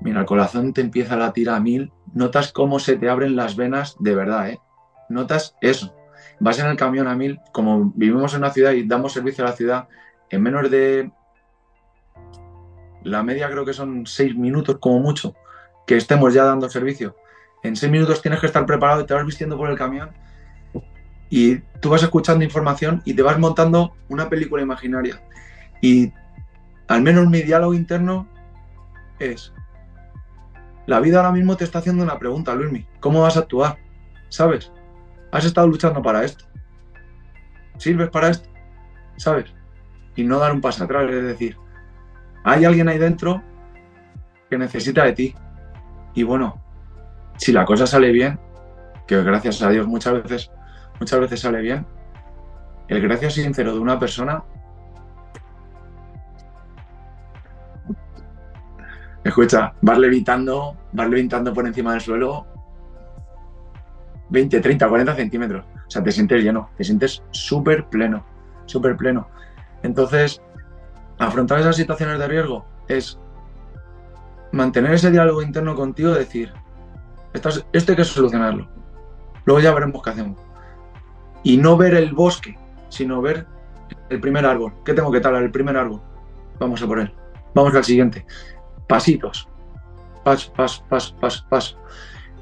mira, 0.00 0.20
el 0.20 0.26
corazón 0.26 0.72
te 0.72 0.80
empieza 0.80 1.14
a 1.14 1.16
latir 1.16 1.50
a 1.50 1.58
mil, 1.58 1.92
notas 2.14 2.52
cómo 2.52 2.78
se 2.78 2.94
te 2.94 3.08
abren 3.08 3.34
las 3.34 3.56
venas 3.56 3.96
de 3.98 4.14
verdad, 4.14 4.50
¿eh? 4.50 4.60
Notas 5.08 5.56
eso. 5.60 5.92
Vas 6.38 6.60
en 6.60 6.66
el 6.66 6.76
camión 6.76 7.08
a 7.08 7.16
mil, 7.16 7.40
como 7.50 7.92
vivimos 7.96 8.32
en 8.34 8.42
una 8.42 8.52
ciudad 8.52 8.70
y 8.70 8.86
damos 8.86 9.12
servicio 9.12 9.44
a 9.44 9.48
la 9.48 9.56
ciudad, 9.56 9.88
en 10.30 10.40
menos 10.40 10.70
de 10.70 11.10
la 13.02 13.24
media 13.24 13.50
creo 13.50 13.64
que 13.64 13.72
son 13.72 14.06
seis 14.06 14.36
minutos 14.36 14.78
como 14.78 15.00
mucho 15.00 15.34
que 15.84 15.96
estemos 15.96 16.32
ya 16.32 16.44
dando 16.44 16.70
servicio. 16.70 17.16
En 17.64 17.74
seis 17.74 17.90
minutos 17.90 18.22
tienes 18.22 18.38
que 18.38 18.46
estar 18.46 18.64
preparado 18.66 19.00
y 19.00 19.06
te 19.06 19.14
vas 19.14 19.26
vistiendo 19.26 19.56
por 19.56 19.68
el 19.68 19.76
camión 19.76 20.10
y 21.34 21.56
tú 21.80 21.88
vas 21.88 22.02
escuchando 22.02 22.44
información 22.44 23.00
y 23.06 23.14
te 23.14 23.22
vas 23.22 23.38
montando 23.38 23.96
una 24.10 24.28
película 24.28 24.62
imaginaria. 24.62 25.18
Y 25.80 26.12
al 26.88 27.00
menos 27.00 27.26
mi 27.26 27.40
diálogo 27.40 27.72
interno 27.72 28.28
es, 29.18 29.50
la 30.86 31.00
vida 31.00 31.16
ahora 31.16 31.32
mismo 31.32 31.56
te 31.56 31.64
está 31.64 31.78
haciendo 31.78 32.04
una 32.04 32.18
pregunta, 32.18 32.54
Luismi, 32.54 32.86
¿cómo 33.00 33.22
vas 33.22 33.38
a 33.38 33.40
actuar? 33.40 33.78
¿Sabes? 34.28 34.70
Has 35.30 35.46
estado 35.46 35.66
luchando 35.68 36.02
para 36.02 36.22
esto. 36.22 36.44
¿Sirves 37.78 38.10
para 38.10 38.28
esto? 38.28 38.50
¿Sabes? 39.16 39.46
Y 40.14 40.24
no 40.24 40.38
dar 40.38 40.52
un 40.52 40.60
paso 40.60 40.84
atrás, 40.84 41.10
es 41.10 41.24
decir, 41.24 41.56
hay 42.44 42.66
alguien 42.66 42.88
ahí 42.88 42.98
dentro 42.98 43.42
que 44.50 44.58
necesita 44.58 45.04
de 45.04 45.14
ti. 45.14 45.34
Y 46.12 46.24
bueno, 46.24 46.62
si 47.38 47.52
la 47.52 47.64
cosa 47.64 47.86
sale 47.86 48.12
bien, 48.12 48.38
que 49.06 49.22
gracias 49.22 49.62
a 49.62 49.70
Dios 49.70 49.86
muchas 49.86 50.22
veces, 50.22 50.50
muchas 51.00 51.20
veces 51.20 51.40
sale 51.40 51.60
bien, 51.60 51.86
el 52.88 53.00
gracias 53.00 53.34
sincero 53.34 53.72
de 53.74 53.80
una 53.80 53.98
persona. 53.98 54.42
Escucha, 59.24 59.72
vas 59.80 59.98
levitando, 59.98 60.76
vas 60.92 61.08
levitando 61.08 61.52
por 61.54 61.66
encima 61.66 61.92
del 61.92 62.00
suelo 62.00 62.46
20, 64.30 64.60
30, 64.60 64.88
40 64.88 65.14
centímetros. 65.14 65.64
O 65.86 65.90
sea, 65.90 66.02
te 66.02 66.10
sientes 66.10 66.42
lleno, 66.42 66.70
te 66.76 66.84
sientes 66.84 67.22
súper 67.30 67.86
pleno, 67.86 68.24
súper 68.66 68.96
pleno. 68.96 69.28
Entonces, 69.82 70.42
afrontar 71.18 71.60
esas 71.60 71.76
situaciones 71.76 72.18
de 72.18 72.26
riesgo 72.26 72.64
es 72.88 73.18
mantener 74.50 74.92
ese 74.94 75.10
diálogo 75.10 75.42
interno 75.42 75.74
contigo, 75.76 76.12
decir, 76.12 76.52
esto, 77.32 77.48
es- 77.50 77.66
esto 77.72 77.92
hay 77.92 77.96
que 77.96 78.04
solucionarlo. 78.04 78.68
Luego 79.44 79.60
ya 79.60 79.72
veremos 79.72 80.02
qué 80.02 80.10
hacemos. 80.10 80.38
Y 81.42 81.56
no 81.56 81.76
ver 81.76 81.94
el 81.94 82.12
bosque, 82.12 82.56
sino 82.88 83.20
ver 83.20 83.46
el 84.10 84.20
primer 84.20 84.46
árbol. 84.46 84.74
¿Qué 84.84 84.94
tengo 84.94 85.10
que 85.10 85.20
talar? 85.20 85.42
El 85.42 85.50
primer 85.50 85.76
árbol. 85.76 86.00
Vamos 86.58 86.82
a 86.82 86.86
por 86.86 87.00
él. 87.00 87.12
Vamos 87.54 87.74
al 87.74 87.84
siguiente. 87.84 88.24
Pasitos. 88.88 89.48
Paso, 90.24 90.52
paso, 90.52 90.84
paso, 90.88 91.16
paso, 91.20 91.46
paso. 91.48 91.78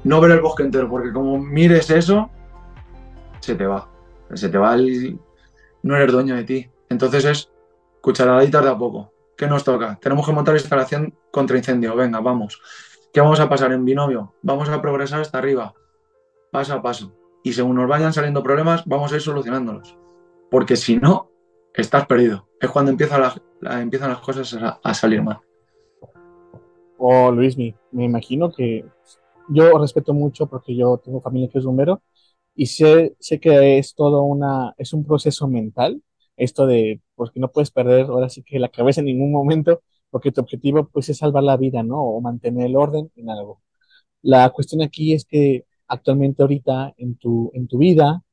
No 0.03 0.21
ver 0.21 0.31
el 0.31 0.41
bosque 0.41 0.63
entero, 0.63 0.89
porque 0.89 1.11
como 1.11 1.39
mires 1.39 1.89
eso, 1.89 2.29
se 3.39 3.55
te 3.55 3.65
va. 3.65 3.89
Se 4.33 4.49
te 4.49 4.57
va 4.57 4.75
el... 4.75 5.19
No 5.83 5.95
eres 5.95 6.11
dueño 6.11 6.35
de 6.35 6.43
ti. 6.43 6.69
Entonces 6.89 7.25
es 7.25 7.51
cucharaditas 8.01 8.63
de 8.63 8.69
a 8.69 8.77
poco. 8.77 9.11
¿Qué 9.35 9.47
nos 9.47 9.63
toca? 9.63 9.97
Tenemos 9.99 10.25
que 10.25 10.33
montar 10.33 10.55
instalación 10.55 11.15
contra 11.31 11.57
incendio. 11.57 11.95
Venga, 11.95 12.19
vamos. 12.19 12.61
¿Qué 13.13 13.19
vamos 13.19 13.39
a 13.39 13.49
pasar 13.49 13.73
en 13.73 13.83
binomio? 13.83 14.35
Vamos 14.41 14.69
a 14.69 14.81
progresar 14.81 15.21
hasta 15.21 15.37
arriba, 15.37 15.73
paso 16.49 16.75
a 16.75 16.81
paso. 16.81 17.11
Y 17.43 17.53
según 17.53 17.75
nos 17.75 17.87
vayan 17.87 18.13
saliendo 18.13 18.43
problemas, 18.43 18.83
vamos 18.85 19.11
a 19.11 19.15
ir 19.15 19.21
solucionándolos. 19.21 19.97
Porque 20.49 20.75
si 20.75 20.97
no, 20.97 21.29
estás 21.73 22.05
perdido. 22.05 22.47
Es 22.59 22.69
cuando 22.69 22.91
empiezan 22.91 23.21
las, 23.21 23.41
la- 23.61 23.81
empiezan 23.81 24.09
las 24.09 24.19
cosas 24.19 24.53
a, 24.55 24.79
a 24.83 24.93
salir 24.93 25.21
mal. 25.23 25.39
Oh, 26.97 27.31
Luis, 27.31 27.57
me, 27.57 27.75
me 27.91 28.05
imagino 28.05 28.51
que 28.51 28.85
yo 29.49 29.77
respeto 29.79 30.13
mucho 30.13 30.45
porque 30.47 30.75
yo 30.75 30.97
tengo 31.03 31.21
familia 31.21 31.49
que 31.49 31.57
es 31.57 31.65
bombero 31.65 32.03
y 32.55 32.67
sé, 32.67 33.15
sé 33.19 33.39
que 33.39 33.79
es 33.79 33.95
todo 33.95 34.21
una, 34.23 34.73
es 34.77 34.93
un 34.93 35.03
proceso 35.05 35.47
mental, 35.47 36.01
esto 36.37 36.67
de, 36.67 37.01
porque 37.15 37.39
no 37.39 37.51
puedes 37.51 37.71
perder 37.71 38.05
ahora 38.05 38.29
sí 38.29 38.43
que 38.43 38.59
la 38.59 38.69
cabeza 38.69 39.01
en 39.01 39.07
ningún 39.07 39.31
momento, 39.31 39.81
porque 40.11 40.31
tu 40.31 40.41
objetivo 40.41 40.89
pues 40.89 41.09
es 41.09 41.17
salvar 41.17 41.43
la 41.43 41.57
vida, 41.57 41.81
¿no? 41.83 42.01
O 42.03 42.21
mantener 42.21 42.67
el 42.67 42.75
orden 42.75 43.11
en 43.15 43.29
algo. 43.29 43.61
La 44.21 44.49
cuestión 44.51 44.81
aquí 44.83 45.13
es 45.13 45.25
que 45.25 45.65
actualmente 45.91 46.41
ahorita 46.41 46.93
en 46.97 47.17
tu, 47.17 47.51
en 47.53 47.67
tu 47.67 47.77
vida, 47.77 48.23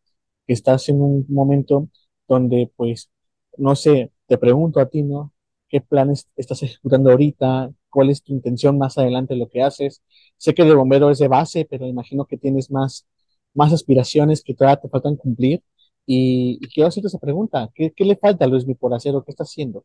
estás 0.47 0.88
en 0.88 1.03
un 1.03 1.27
momento 1.29 1.88
donde 2.29 2.71
pues, 2.77 3.11
no 3.59 3.77
sé, 3.77 4.12
te 4.27 4.38
pregunto 4.38 4.81
a 4.81 4.88
ti, 4.88 5.03
¿no? 5.03 5.33
¿Qué 5.68 5.81
planes 5.81 6.29
estás 6.37 6.62
ejecutando 6.62 7.11
ahorita? 7.11 7.71
¿Cuál 7.90 8.11
es 8.11 8.23
tu 8.23 8.33
intención 8.33 8.79
más 8.79 8.99
adelante 8.99 9.35
de 9.35 9.40
lo 9.40 9.49
que 9.49 9.62
haces? 9.62 10.03
Sé 10.37 10.55
que 10.55 10.64
de 10.64 10.75
bombero 10.75 11.11
es 11.11 11.18
de 11.18 11.29
base, 11.29 11.66
pero 11.68 11.87
imagino 11.87 12.27
que 12.27 12.38
tienes 12.38 12.71
más, 12.71 13.07
más 13.55 13.73
aspiraciones 13.73 14.42
que 14.42 14.55
todavía 14.55 14.81
te 14.81 14.88
faltan 14.88 15.16
cumplir. 15.16 15.62
Y, 16.07 16.59
y 16.62 16.68
quiero 16.68 16.88
hacerte 16.88 17.09
esa 17.09 17.18
pregunta. 17.18 17.68
¿Qué, 17.75 17.92
le 17.99 18.16
falta 18.16 18.44
a 18.44 18.49
Luismi 18.49 18.75
por 18.75 18.94
hacer 18.94 19.14
o 19.14 19.25
qué 19.25 19.33
está 19.33 19.44
haciendo? 19.44 19.85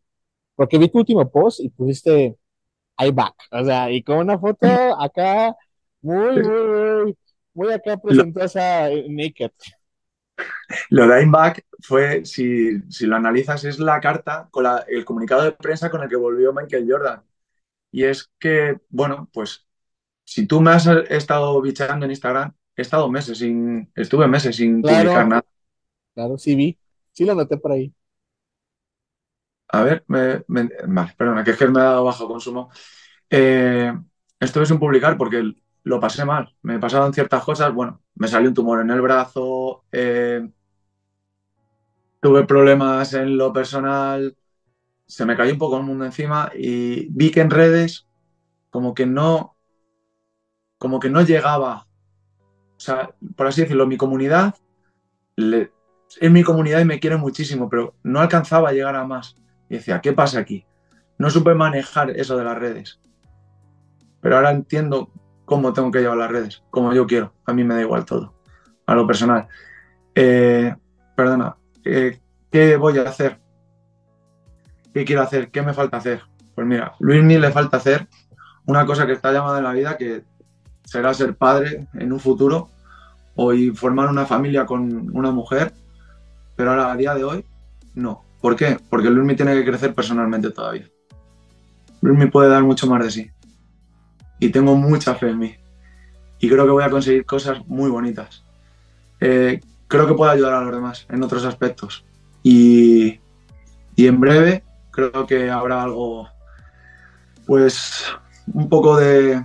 Porque 0.55 0.77
vi 0.77 0.89
tu 0.89 0.99
último 0.99 1.29
post 1.29 1.59
y 1.61 1.69
pusiste 1.69 2.37
I 2.99 3.11
back. 3.11 3.35
O 3.51 3.63
sea, 3.65 3.91
y 3.91 4.03
con 4.03 4.17
una 4.19 4.39
foto 4.39 4.67
acá 4.99 5.55
muy, 6.01 6.43
muy, 6.43 7.03
muy, 7.05 7.17
muy 7.53 7.71
acá 7.73 7.97
presentosa, 7.97 8.89
eh, 8.91 9.05
naked. 9.09 9.51
Lo 10.89 11.07
de 11.07 11.25
back 11.25 11.65
fue, 11.81 12.25
si, 12.25 12.81
si 12.89 13.05
lo 13.05 13.15
analizas, 13.15 13.63
es 13.65 13.79
la 13.79 13.99
carta 13.99 14.47
con 14.51 14.63
la- 14.63 14.85
el 14.87 15.03
comunicado 15.05 15.43
de 15.43 15.51
prensa 15.51 15.89
con 15.89 16.01
el 16.03 16.09
que 16.09 16.15
volvió 16.15 16.53
Michael 16.53 16.87
Jordan. 16.89 17.23
Y 17.91 18.05
es 18.05 18.31
que, 18.39 18.79
bueno, 18.89 19.29
pues 19.33 19.67
si 20.25 20.47
tú 20.47 20.61
me 20.61 20.71
has 20.71 20.87
estado 20.87 21.61
bicheando 21.61 22.05
en 22.05 22.11
Instagram, 22.11 22.53
he 22.77 22.81
estado 22.83 23.09
meses 23.11 23.39
sin, 23.39 23.91
estuve 23.95 24.27
meses 24.27 24.55
sin 24.57 24.83
Claro. 24.83 25.11
publicar 25.11 25.27
nada. 25.27 25.43
Claro, 26.13 26.37
sí 26.37 26.55
vi. 26.55 26.79
Sí 27.13 27.25
lo 27.25 27.35
noté 27.35 27.57
por 27.57 27.71
ahí. 27.73 27.93
A 29.69 29.83
ver, 29.83 30.03
me, 30.07 30.43
me- 30.47 30.69
vale, 30.87 31.13
perdona, 31.17 31.43
que 31.43 31.51
es 31.51 31.57
que 31.57 31.67
me 31.67 31.79
ha 31.79 31.83
dado 31.85 32.03
bajo 32.05 32.27
consumo. 32.27 32.69
Eh, 33.29 33.93
estuve 34.39 34.65
sin 34.65 34.79
publicar 34.79 35.17
porque 35.17 35.53
lo 35.83 35.99
pasé 35.99 36.25
mal. 36.25 36.55
Me 36.61 36.79
pasaron 36.79 37.13
ciertas 37.13 37.43
cosas. 37.43 37.73
Bueno, 37.73 38.01
me 38.15 38.27
salió 38.27 38.49
un 38.49 38.55
tumor 38.55 38.81
en 38.81 38.89
el 38.91 39.01
brazo, 39.01 39.83
eh, 39.91 40.47
tuve 42.21 42.45
problemas 42.45 43.13
en 43.13 43.37
lo 43.37 43.51
personal, 43.51 44.37
se 45.07 45.25
me 45.25 45.35
cayó 45.35 45.53
un 45.53 45.59
poco 45.59 45.77
el 45.77 45.83
mundo 45.83 46.05
encima 46.05 46.51
y 46.55 47.07
vi 47.11 47.31
que 47.31 47.41
en 47.41 47.49
redes 47.51 48.07
como 48.69 48.93
que 48.93 49.05
no, 49.05 49.57
como 50.77 50.99
que 50.99 51.09
no 51.09 51.21
llegaba. 51.21 51.87
O 52.77 52.79
sea, 52.79 53.15
por 53.35 53.47
así 53.47 53.61
decirlo, 53.61 53.87
mi 53.87 53.97
comunidad 53.97 54.55
le- 55.35 55.71
es 56.19 56.31
mi 56.31 56.43
comunidad 56.43 56.81
y 56.81 56.85
me 56.85 56.99
quiere 56.99 57.17
muchísimo, 57.17 57.69
pero 57.69 57.95
no 58.03 58.19
alcanzaba 58.19 58.69
a 58.69 58.73
llegar 58.73 58.95
a 58.95 59.05
más. 59.05 59.35
Y 59.69 59.75
decía, 59.75 60.01
¿qué 60.01 60.13
pasa 60.13 60.39
aquí? 60.39 60.65
No 61.17 61.29
supe 61.29 61.53
manejar 61.55 62.11
eso 62.11 62.37
de 62.37 62.43
las 62.43 62.57
redes. 62.57 63.01
Pero 64.21 64.35
ahora 64.37 64.51
entiendo 64.51 65.11
cómo 65.45 65.73
tengo 65.73 65.91
que 65.91 65.99
llevar 65.99 66.17
las 66.17 66.31
redes, 66.31 66.63
como 66.69 66.93
yo 66.93 67.05
quiero. 67.07 67.33
A 67.45 67.53
mí 67.53 67.63
me 67.63 67.75
da 67.75 67.81
igual 67.81 68.05
todo, 68.05 68.33
a 68.85 68.95
lo 68.95 69.05
personal. 69.07 69.47
Eh, 70.15 70.75
perdona, 71.15 71.57
eh, 71.83 72.19
¿qué 72.51 72.77
voy 72.77 72.97
a 72.97 73.03
hacer? 73.03 73.39
¿Qué 74.93 75.05
quiero 75.05 75.21
hacer? 75.21 75.49
¿Qué 75.51 75.61
me 75.61 75.73
falta 75.73 75.97
hacer? 75.97 76.21
Pues 76.55 76.67
mira, 76.67 76.93
Luismi 76.99 77.37
le 77.37 77.51
falta 77.51 77.77
hacer 77.77 78.07
una 78.65 78.85
cosa 78.85 79.05
que 79.05 79.13
está 79.13 79.31
llamada 79.31 79.57
en 79.57 79.63
la 79.63 79.73
vida, 79.73 79.97
que 79.97 80.23
será 80.83 81.13
ser 81.13 81.35
padre 81.35 81.87
en 81.93 82.13
un 82.13 82.19
futuro 82.19 82.69
o 83.35 83.53
y 83.53 83.71
formar 83.71 84.09
una 84.09 84.25
familia 84.25 84.65
con 84.65 85.09
una 85.15 85.31
mujer, 85.31 85.73
pero 86.55 86.71
ahora 86.71 86.91
a 86.91 86.95
día 86.95 87.15
de 87.15 87.23
hoy 87.23 87.45
no. 87.95 88.23
¿Por 88.41 88.55
qué? 88.55 88.77
Porque 88.89 89.09
Luismi 89.09 89.35
tiene 89.35 89.55
que 89.55 89.65
crecer 89.65 89.93
personalmente 89.93 90.51
todavía. 90.51 90.87
Luismi 92.01 92.27
puede 92.27 92.49
dar 92.49 92.63
mucho 92.63 92.87
más 92.87 93.03
de 93.03 93.11
sí. 93.11 93.31
Y 94.39 94.49
tengo 94.49 94.75
mucha 94.75 95.15
fe 95.15 95.29
en 95.29 95.39
mí. 95.39 95.55
Y 96.39 96.49
creo 96.49 96.65
que 96.65 96.71
voy 96.71 96.83
a 96.83 96.89
conseguir 96.89 97.25
cosas 97.25 97.65
muy 97.67 97.89
bonitas. 97.89 98.43
Eh, 99.19 99.61
creo 99.87 100.07
que 100.07 100.13
puedo 100.13 100.31
ayudar 100.31 100.53
a 100.53 100.61
los 100.61 100.73
demás 100.73 101.05
en 101.09 101.23
otros 101.23 101.45
aspectos. 101.45 102.05
Y, 102.43 103.19
y 103.95 104.07
en 104.07 104.19
breve 104.19 104.63
creo 104.91 105.25
que 105.25 105.49
habrá 105.49 105.83
algo, 105.83 106.27
pues, 107.45 108.05
un 108.53 108.67
poco 108.67 108.97
de 108.97 109.43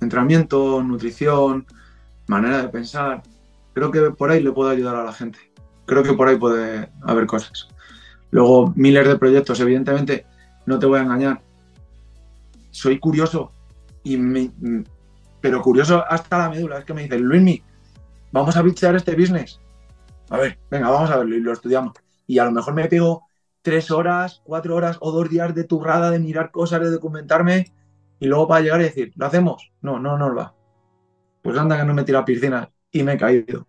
entrenamiento, 0.00 0.82
nutrición, 0.82 1.66
manera 2.26 2.62
de 2.62 2.68
pensar. 2.68 3.22
Creo 3.72 3.90
que 3.90 4.10
por 4.10 4.30
ahí 4.30 4.42
le 4.42 4.52
puedo 4.52 4.70
ayudar 4.70 4.96
a 4.96 5.04
la 5.04 5.12
gente. 5.12 5.38
Creo 5.86 6.02
que 6.02 6.12
por 6.12 6.28
ahí 6.28 6.36
puede 6.36 6.90
haber 7.02 7.26
cosas. 7.26 7.68
Luego, 8.30 8.72
miles 8.76 9.06
de 9.06 9.18
proyectos, 9.18 9.60
evidentemente, 9.60 10.26
no 10.66 10.78
te 10.78 10.86
voy 10.86 10.98
a 10.98 11.02
engañar. 11.02 11.42
Soy 12.70 12.98
curioso 12.98 13.52
y 14.04 14.18
pero 15.40 15.60
curioso 15.60 16.04
hasta 16.08 16.38
la 16.38 16.50
médula, 16.50 16.78
es 16.78 16.84
que 16.84 16.94
me 16.94 17.02
dice, 17.02 17.18
Luismi, 17.18 17.62
vamos 18.30 18.56
a 18.56 18.62
bichear 18.62 18.94
este 18.94 19.16
business. 19.16 19.60
A 20.30 20.38
ver, 20.38 20.58
venga, 20.70 20.88
vamos 20.88 21.10
a 21.10 21.18
verlo 21.18 21.36
y 21.36 21.40
lo 21.40 21.52
estudiamos. 21.52 21.94
Y 22.26 22.38
a 22.38 22.44
lo 22.44 22.52
mejor 22.52 22.74
me 22.74 22.88
pego 22.88 23.26
tres 23.60 23.90
horas, 23.90 24.40
cuatro 24.44 24.76
horas 24.76 24.98
o 25.00 25.10
dos 25.10 25.28
días 25.28 25.54
de 25.54 25.64
turrada, 25.64 26.10
de 26.10 26.20
mirar 26.20 26.50
cosas, 26.50 26.80
de 26.80 26.90
documentarme, 26.90 27.72
y 28.20 28.26
luego 28.26 28.46
para 28.46 28.60
llegar 28.60 28.80
y 28.80 28.84
decir, 28.84 29.12
¿lo 29.16 29.26
hacemos? 29.26 29.72
No, 29.80 29.98
no 29.98 30.16
nos 30.16 30.36
va. 30.36 30.54
Pues 31.42 31.58
anda 31.58 31.76
que 31.76 31.84
no 31.84 31.92
me 31.92 32.04
tira 32.04 32.20
a 32.20 32.24
piscina 32.24 32.70
y 32.92 33.02
me 33.02 33.14
he 33.14 33.18
caído. 33.18 33.66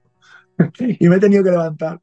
y 0.80 1.10
me 1.10 1.16
he 1.16 1.20
tenido 1.20 1.44
que 1.44 1.50
levantar. 1.50 2.00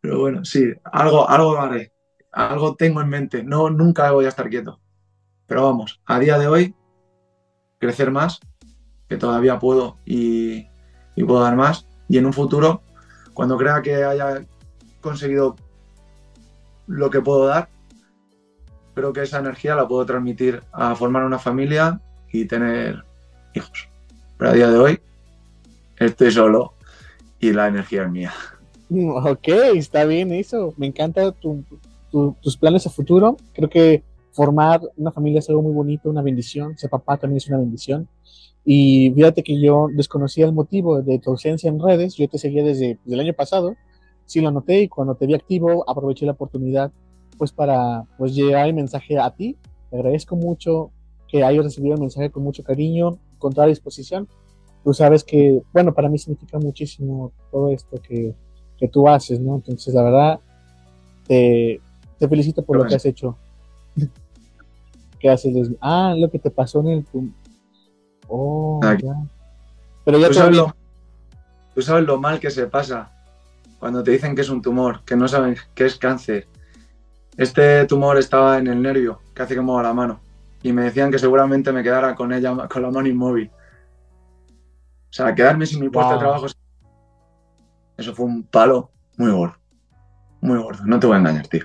Pero 0.00 0.18
bueno, 0.18 0.44
sí, 0.44 0.72
algo, 0.84 1.28
algo 1.28 1.56
haré. 1.56 1.92
Algo 2.32 2.74
tengo 2.74 3.00
en 3.00 3.08
mente. 3.08 3.44
No, 3.44 3.70
nunca 3.70 4.10
voy 4.10 4.24
a 4.24 4.30
estar 4.30 4.48
quieto. 4.48 4.80
Pero 5.46 5.64
vamos, 5.64 6.00
a 6.04 6.18
día 6.18 6.36
de 6.36 6.48
hoy, 6.48 6.74
crecer 7.78 8.10
más, 8.10 8.40
que 9.08 9.16
todavía 9.16 9.58
puedo 9.58 9.96
y, 10.04 10.66
puedo 11.26 11.40
dar 11.40 11.56
más. 11.56 11.86
Y 12.08 12.18
en 12.18 12.26
un 12.26 12.32
futuro, 12.32 12.82
cuando 13.34 13.56
crea 13.56 13.82
que 13.82 14.04
haya 14.04 14.44
conseguido 15.00 15.56
lo 16.86 17.10
que 17.10 17.20
puedo 17.20 17.46
dar, 17.46 17.68
creo 18.94 19.12
que 19.12 19.22
esa 19.22 19.38
energía 19.38 19.74
la 19.74 19.86
puedo 19.86 20.04
transmitir 20.06 20.62
a 20.72 20.94
formar 20.94 21.24
una 21.24 21.38
familia 21.38 22.00
y 22.32 22.44
tener 22.44 23.04
hijos. 23.54 23.88
Pero 24.36 24.50
a 24.50 24.54
día 24.54 24.70
de 24.70 24.78
hoy 24.78 25.00
estoy 25.96 26.30
solo 26.30 26.74
y 27.40 27.52
la 27.52 27.68
energía 27.68 28.04
es 28.04 28.10
mía. 28.10 28.32
Ok, 28.90 29.48
está 29.74 30.06
bien 30.06 30.32
eso. 30.32 30.72
Me 30.78 30.86
encanta 30.86 31.32
tus 31.32 32.56
planes 32.56 32.86
a 32.86 32.90
futuro. 32.90 33.36
Creo 33.52 33.68
que 33.68 34.02
formar 34.38 34.80
una 34.96 35.10
familia 35.10 35.40
es 35.40 35.48
algo 35.48 35.62
muy 35.62 35.72
bonito, 35.72 36.08
una 36.08 36.22
bendición. 36.22 36.78
Ser 36.78 36.90
papá 36.90 37.16
también 37.16 37.38
es 37.38 37.48
una 37.48 37.58
bendición. 37.58 38.06
Y 38.64 39.10
fíjate 39.12 39.42
que 39.42 39.60
yo 39.60 39.88
desconocía 39.92 40.46
el 40.46 40.52
motivo 40.52 41.02
de 41.02 41.18
tu 41.18 41.30
ausencia 41.30 41.68
en 41.68 41.80
redes. 41.80 42.14
Yo 42.14 42.28
te 42.28 42.38
seguía 42.38 42.62
desde, 42.62 42.98
desde 43.02 43.14
el 43.14 43.20
año 43.20 43.32
pasado 43.32 43.74
sí 44.26 44.40
lo 44.40 44.52
noté 44.52 44.82
y 44.82 44.88
cuando 44.88 45.16
te 45.16 45.26
vi 45.26 45.34
activo 45.34 45.84
aproveché 45.90 46.24
la 46.24 46.32
oportunidad 46.32 46.92
pues 47.36 47.50
para 47.50 48.04
pues 48.16 48.32
llegar 48.32 48.68
el 48.68 48.74
mensaje 48.74 49.18
a 49.18 49.28
ti. 49.34 49.56
Te 49.90 49.96
agradezco 49.96 50.36
mucho 50.36 50.92
que 51.26 51.42
hayas 51.42 51.64
recibido 51.64 51.94
el 51.94 52.00
mensaje 52.00 52.30
con 52.30 52.44
mucho 52.44 52.62
cariño, 52.62 53.18
con 53.38 53.52
toda 53.52 53.66
disposición. 53.66 54.28
Tú 54.84 54.94
sabes 54.94 55.24
que, 55.24 55.62
bueno, 55.72 55.92
para 55.92 56.08
mí 56.08 56.16
significa 56.16 56.60
muchísimo 56.60 57.32
todo 57.50 57.70
esto 57.70 58.00
que, 58.00 58.36
que 58.78 58.86
tú 58.86 59.08
haces, 59.08 59.40
¿no? 59.40 59.56
Entonces, 59.56 59.92
la 59.94 60.02
verdad, 60.04 60.40
te, 61.26 61.80
te 62.20 62.28
felicito 62.28 62.64
por 62.64 62.76
lo 62.76 62.84
que 62.84 62.94
has 62.94 63.04
hecho. 63.04 63.36
¿Qué 65.20 65.30
haces? 65.30 65.70
Ah, 65.80 66.14
lo 66.16 66.30
que 66.30 66.38
te 66.38 66.50
pasó 66.50 66.80
en 66.80 66.88
el... 66.88 67.06
Oh, 68.28 68.80
ya. 68.82 69.14
Pero 70.04 70.18
ya 70.18 70.28
tú 70.28 70.34
sabes, 70.34 70.56
lo, 70.56 70.76
tú 71.74 71.82
sabes 71.82 72.06
lo 72.06 72.18
mal 72.18 72.40
que 72.40 72.50
se 72.50 72.66
pasa 72.66 73.10
cuando 73.78 74.02
te 74.02 74.10
dicen 74.10 74.34
que 74.34 74.42
es 74.42 74.50
un 74.50 74.62
tumor, 74.62 75.02
que 75.04 75.16
no 75.16 75.28
saben 75.28 75.56
que 75.74 75.86
es 75.86 75.96
cáncer. 75.96 76.48
Este 77.36 77.86
tumor 77.86 78.18
estaba 78.18 78.58
en 78.58 78.66
el 78.66 78.82
nervio, 78.82 79.20
que 79.34 79.42
hace 79.42 79.54
que 79.54 79.60
mueva 79.60 79.82
la 79.82 79.94
mano. 79.94 80.20
Y 80.62 80.72
me 80.72 80.82
decían 80.82 81.10
que 81.10 81.18
seguramente 81.18 81.72
me 81.72 81.82
quedara 81.82 82.14
con 82.14 82.32
ella, 82.32 82.68
con 82.68 82.82
la 82.82 82.90
mano 82.90 83.06
inmóvil. 83.06 83.50
O 85.08 85.12
sea, 85.12 85.34
quedarme 85.34 85.64
sin 85.64 85.80
mi 85.80 85.88
puesto 85.88 86.14
de 86.14 86.18
trabajo. 86.18 86.46
Eso 87.96 88.14
fue 88.14 88.26
un 88.26 88.42
palo 88.42 88.90
muy 89.16 89.30
gordo. 89.30 89.56
Muy 90.40 90.58
gordo. 90.58 90.84
No 90.84 90.98
te 90.98 91.06
voy 91.06 91.16
a 91.16 91.18
engañar, 91.20 91.46
tío. 91.46 91.64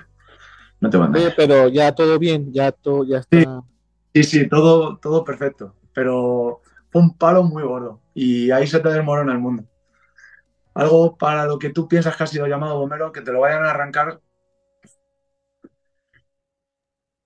No 0.80 0.90
te 0.90 0.96
engañar. 0.96 1.34
pero 1.36 1.68
ya 1.68 1.94
todo 1.94 2.18
bien, 2.18 2.52
ya 2.52 2.72
todo, 2.72 3.04
ya 3.04 3.18
está. 3.18 3.62
Sí, 4.14 4.24
sí, 4.24 4.48
todo, 4.48 4.98
todo 4.98 5.24
perfecto. 5.24 5.74
Pero 5.92 6.60
fue 6.90 7.02
un 7.02 7.16
palo 7.16 7.42
muy 7.42 7.62
gordo. 7.62 8.00
Y 8.14 8.50
ahí 8.50 8.66
se 8.66 8.80
te 8.80 8.88
desmorona 8.88 9.32
el 9.32 9.38
mundo 9.38 9.64
algo 10.74 11.16
para 11.16 11.46
lo 11.46 11.58
que 11.58 11.70
tú 11.70 11.88
piensas 11.88 12.16
que 12.16 12.24
ha 12.24 12.26
sido 12.26 12.46
llamado 12.46 12.78
bombero, 12.78 13.12
que 13.12 13.22
te 13.22 13.32
lo 13.32 13.40
vayan 13.40 13.64
a 13.64 13.70
arrancar, 13.70 14.20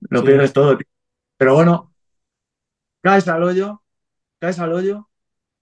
lo 0.01 0.23
pierdes 0.23 0.53
todo. 0.53 0.77
Tío. 0.77 0.87
Pero 1.37 1.55
bueno, 1.55 1.93
caes 3.03 3.27
al 3.29 3.43
hoyo, 3.43 3.83
caes 4.39 4.59
al 4.59 4.73
hoyo 4.73 5.09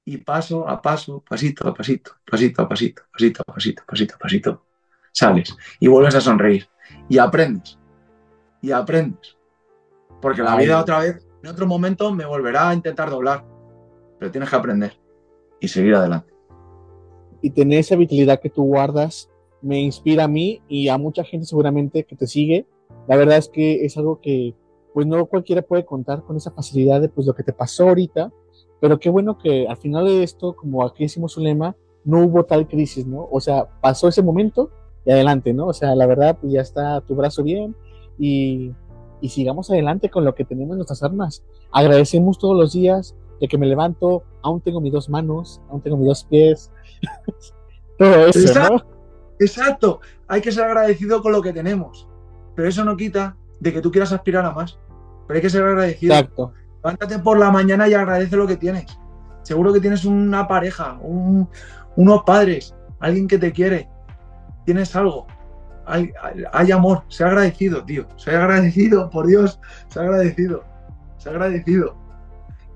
y 0.05 0.19
paso 0.19 0.69
a 0.69 0.83
paso, 0.83 1.23
pasito 1.23 1.69
a 1.69 1.75
pasito, 1.75 2.17
pasito 2.25 2.63
a 2.63 2.69
pasito, 2.69 3.03
pasito 3.13 3.43
a 3.47 3.53
pasito, 3.53 3.83
pasito 3.87 4.15
a 4.15 4.19
pasito, 4.19 4.67
sales 5.13 5.57
y 5.81 5.89
vuelves 5.89 6.15
a 6.17 6.21
sonreír 6.21 6.69
y 7.09 7.19
aprendes. 7.19 7.79
Y 8.63 8.73
aprendes. 8.73 9.37
Porque 10.21 10.43
la 10.43 10.57
vida 10.57 10.81
otra 10.81 11.01
vez, 11.01 11.27
en 11.43 11.51
otro 11.51 11.67
momento, 11.67 12.13
me 12.13 12.25
volverá 12.25 12.71
a 12.71 12.75
intentar 12.75 13.11
doblar. 13.11 13.45
Pero 14.19 14.31
tienes 14.31 14.51
que 14.51 14.57
aprender 14.57 14.99
y 15.61 15.69
seguir 15.69 15.95
adelante 15.95 16.37
y 17.47 17.51
tener 17.51 17.79
esa 17.79 17.95
vitalidad 17.95 18.41
que 18.41 18.51
tú 18.51 18.65
guardas 18.65 19.31
me 19.63 19.81
inspira 19.81 20.25
a 20.25 20.29
mí 20.29 20.63
y 20.69 20.89
a 20.89 20.99
mucha 20.99 21.25
gente 21.25 21.47
seguramente 21.47 22.05
que 22.05 22.17
te 22.17 22.27
sigue. 22.27 22.67
La 23.07 23.17
verdad 23.17 23.39
es 23.39 23.49
que 23.49 23.85
es 23.85 23.97
algo 23.97 24.21
que 24.21 24.55
pues 24.93 25.07
no 25.07 25.27
cualquiera 25.27 25.63
puede 25.63 25.85
contar 25.85 26.23
con 26.25 26.37
esa 26.37 26.51
facilidad 26.51 27.01
de 27.01 27.09
pues 27.09 27.27
lo 27.27 27.35
que 27.35 27.43
te 27.43 27.53
pasó 27.53 27.89
ahorita, 27.89 28.33
pero 28.81 28.99
qué 28.99 29.11
bueno 29.11 29.39
que 29.39 29.67
al 29.69 29.77
final 29.77 30.07
de 30.07 30.23
esto, 30.23 30.57
como 30.57 30.85
aquí 30.85 31.05
hicimos 31.05 31.37
un 31.37 31.45
lema, 31.45 31.77
no 32.05 32.25
hubo 32.25 32.45
tal 32.45 32.67
crisis, 32.67 33.07
¿no? 33.07 33.29
O 33.31 33.41
sea, 33.41 33.69
pasó 33.81 34.09
ese 34.09 34.23
momento 34.23 34.71
y 35.07 35.13
adelante, 35.13 35.55
¿no? 35.55 35.69
O 35.69 35.73
sea, 35.73 35.95
la 35.95 36.07
verdad, 36.07 36.37
pues 36.41 36.53
ya 36.53 36.61
está 36.61 37.01
tu 37.01 37.15
brazo 37.15 37.43
bien 37.43 37.75
y, 38.19 38.73
y 39.21 39.29
sigamos 39.29 39.71
adelante 39.71 40.11
con 40.11 40.25
lo 40.25 40.35
que 40.35 40.45
tenemos 40.45 40.73
en 40.73 40.79
nuestras 40.79 41.03
armas. 41.03 41.45
Agradecemos 41.73 42.39
todos 42.39 42.57
los 42.57 42.73
días 42.73 43.15
de 43.41 43.49
que 43.49 43.57
me 43.57 43.67
levanto, 43.67 44.25
aún 44.43 44.61
tengo 44.61 44.81
mis 44.81 44.93
dos 44.93 45.09
manos, 45.09 45.63
aún 45.71 45.81
tengo 45.81 45.97
mis 45.97 46.09
dos 46.09 46.25
pies, 46.25 46.71
todo 47.99 48.27
eso, 48.27 48.41
exacto, 48.41 48.87
Exacto, 49.39 50.01
hay 50.29 50.41
que 50.41 50.51
ser 50.51 50.65
agradecido 50.65 51.23
con 51.23 51.33
lo 51.33 51.43
que 51.43 51.53
tenemos, 51.53 52.09
pero 52.55 52.69
eso 52.69 52.85
no 52.85 52.97
quita 52.97 53.37
de 53.61 53.73
que 53.73 53.83
tú 53.83 53.91
quieras 53.91 54.13
aspirar 54.13 54.45
a 54.47 54.53
más, 54.53 54.79
pero 55.27 55.37
hay 55.37 55.43
que 55.43 55.51
ser 55.51 55.63
agradecido. 55.63 56.15
Exacto. 56.15 56.53
Levántate 56.83 57.19
por 57.19 57.39
la 57.39 57.51
mañana 57.51 57.89
y 57.89 57.95
agradece 57.95 58.37
lo 58.37 58.47
que 58.47 58.57
tienes. 58.57 58.87
Seguro 59.43 59.73
que 59.73 59.81
tienes 59.81 60.05
una 60.05 60.49
pareja, 60.49 60.99
unos 61.03 62.23
padres, 62.25 62.75
alguien 63.01 63.29
que 63.29 63.39
te 63.39 63.53
quiere, 63.53 63.89
tienes 64.67 64.95
algo. 64.95 65.27
Hay, 65.87 66.13
hay, 66.53 66.73
amor, 66.73 67.05
sea 67.09 67.29
agradecido, 67.29 67.85
tío. 67.85 68.07
Sea 68.17 68.43
agradecido, 68.43 69.09
por 69.09 69.27
Dios, 69.27 69.59
sea 69.89 70.03
agradecido. 70.03 70.65
Sea 71.17 71.33
agradecido. 71.33 71.95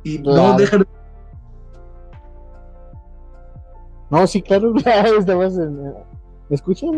Y 0.05 0.18
no 0.18 0.57
dejes 0.57 0.81
No, 4.11 4.26
sí, 4.26 4.40
claro, 4.40 4.72
¿Me 6.48 6.55
escuchas? 6.55 6.90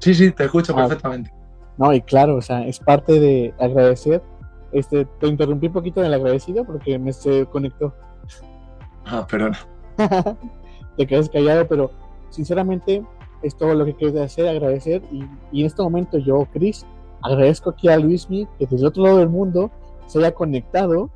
Sí, 0.00 0.14
sí, 0.14 0.30
te 0.30 0.44
escucho 0.44 0.72
ah. 0.76 0.82
perfectamente. 0.82 1.32
No, 1.76 1.92
y 1.92 2.00
claro, 2.00 2.36
o 2.36 2.42
sea, 2.42 2.66
es 2.66 2.78
parte 2.80 3.18
de 3.20 3.54
agradecer. 3.58 4.22
Este, 4.72 5.04
te 5.04 5.28
interrumpí 5.28 5.68
un 5.68 5.72
poquito 5.72 6.00
en 6.00 6.06
el 6.06 6.14
agradecido 6.14 6.64
porque 6.64 6.98
me 6.98 7.12
se 7.12 7.46
conectó. 7.46 7.94
Ah, 9.06 9.26
perdón. 9.28 9.54
te 10.96 11.06
quedas 11.06 11.30
callado, 11.30 11.66
pero 11.66 11.90
sinceramente 12.30 13.02
es 13.42 13.56
todo 13.56 13.74
lo 13.74 13.84
que 13.84 13.94
quiero 13.94 14.22
hacer, 14.22 14.48
agradecer. 14.48 15.02
Y, 15.12 15.60
en 15.60 15.66
este 15.66 15.82
momento 15.82 16.18
yo, 16.18 16.46
Chris, 16.52 16.86
agradezco 17.22 17.70
aquí 17.70 17.88
a 17.88 17.98
Luismi 17.98 18.46
que 18.58 18.66
desde 18.66 18.86
otro 18.86 19.02
lado 19.04 19.18
del 19.18 19.28
mundo 19.28 19.70
se 20.06 20.18
haya 20.18 20.32
conectado 20.32 21.10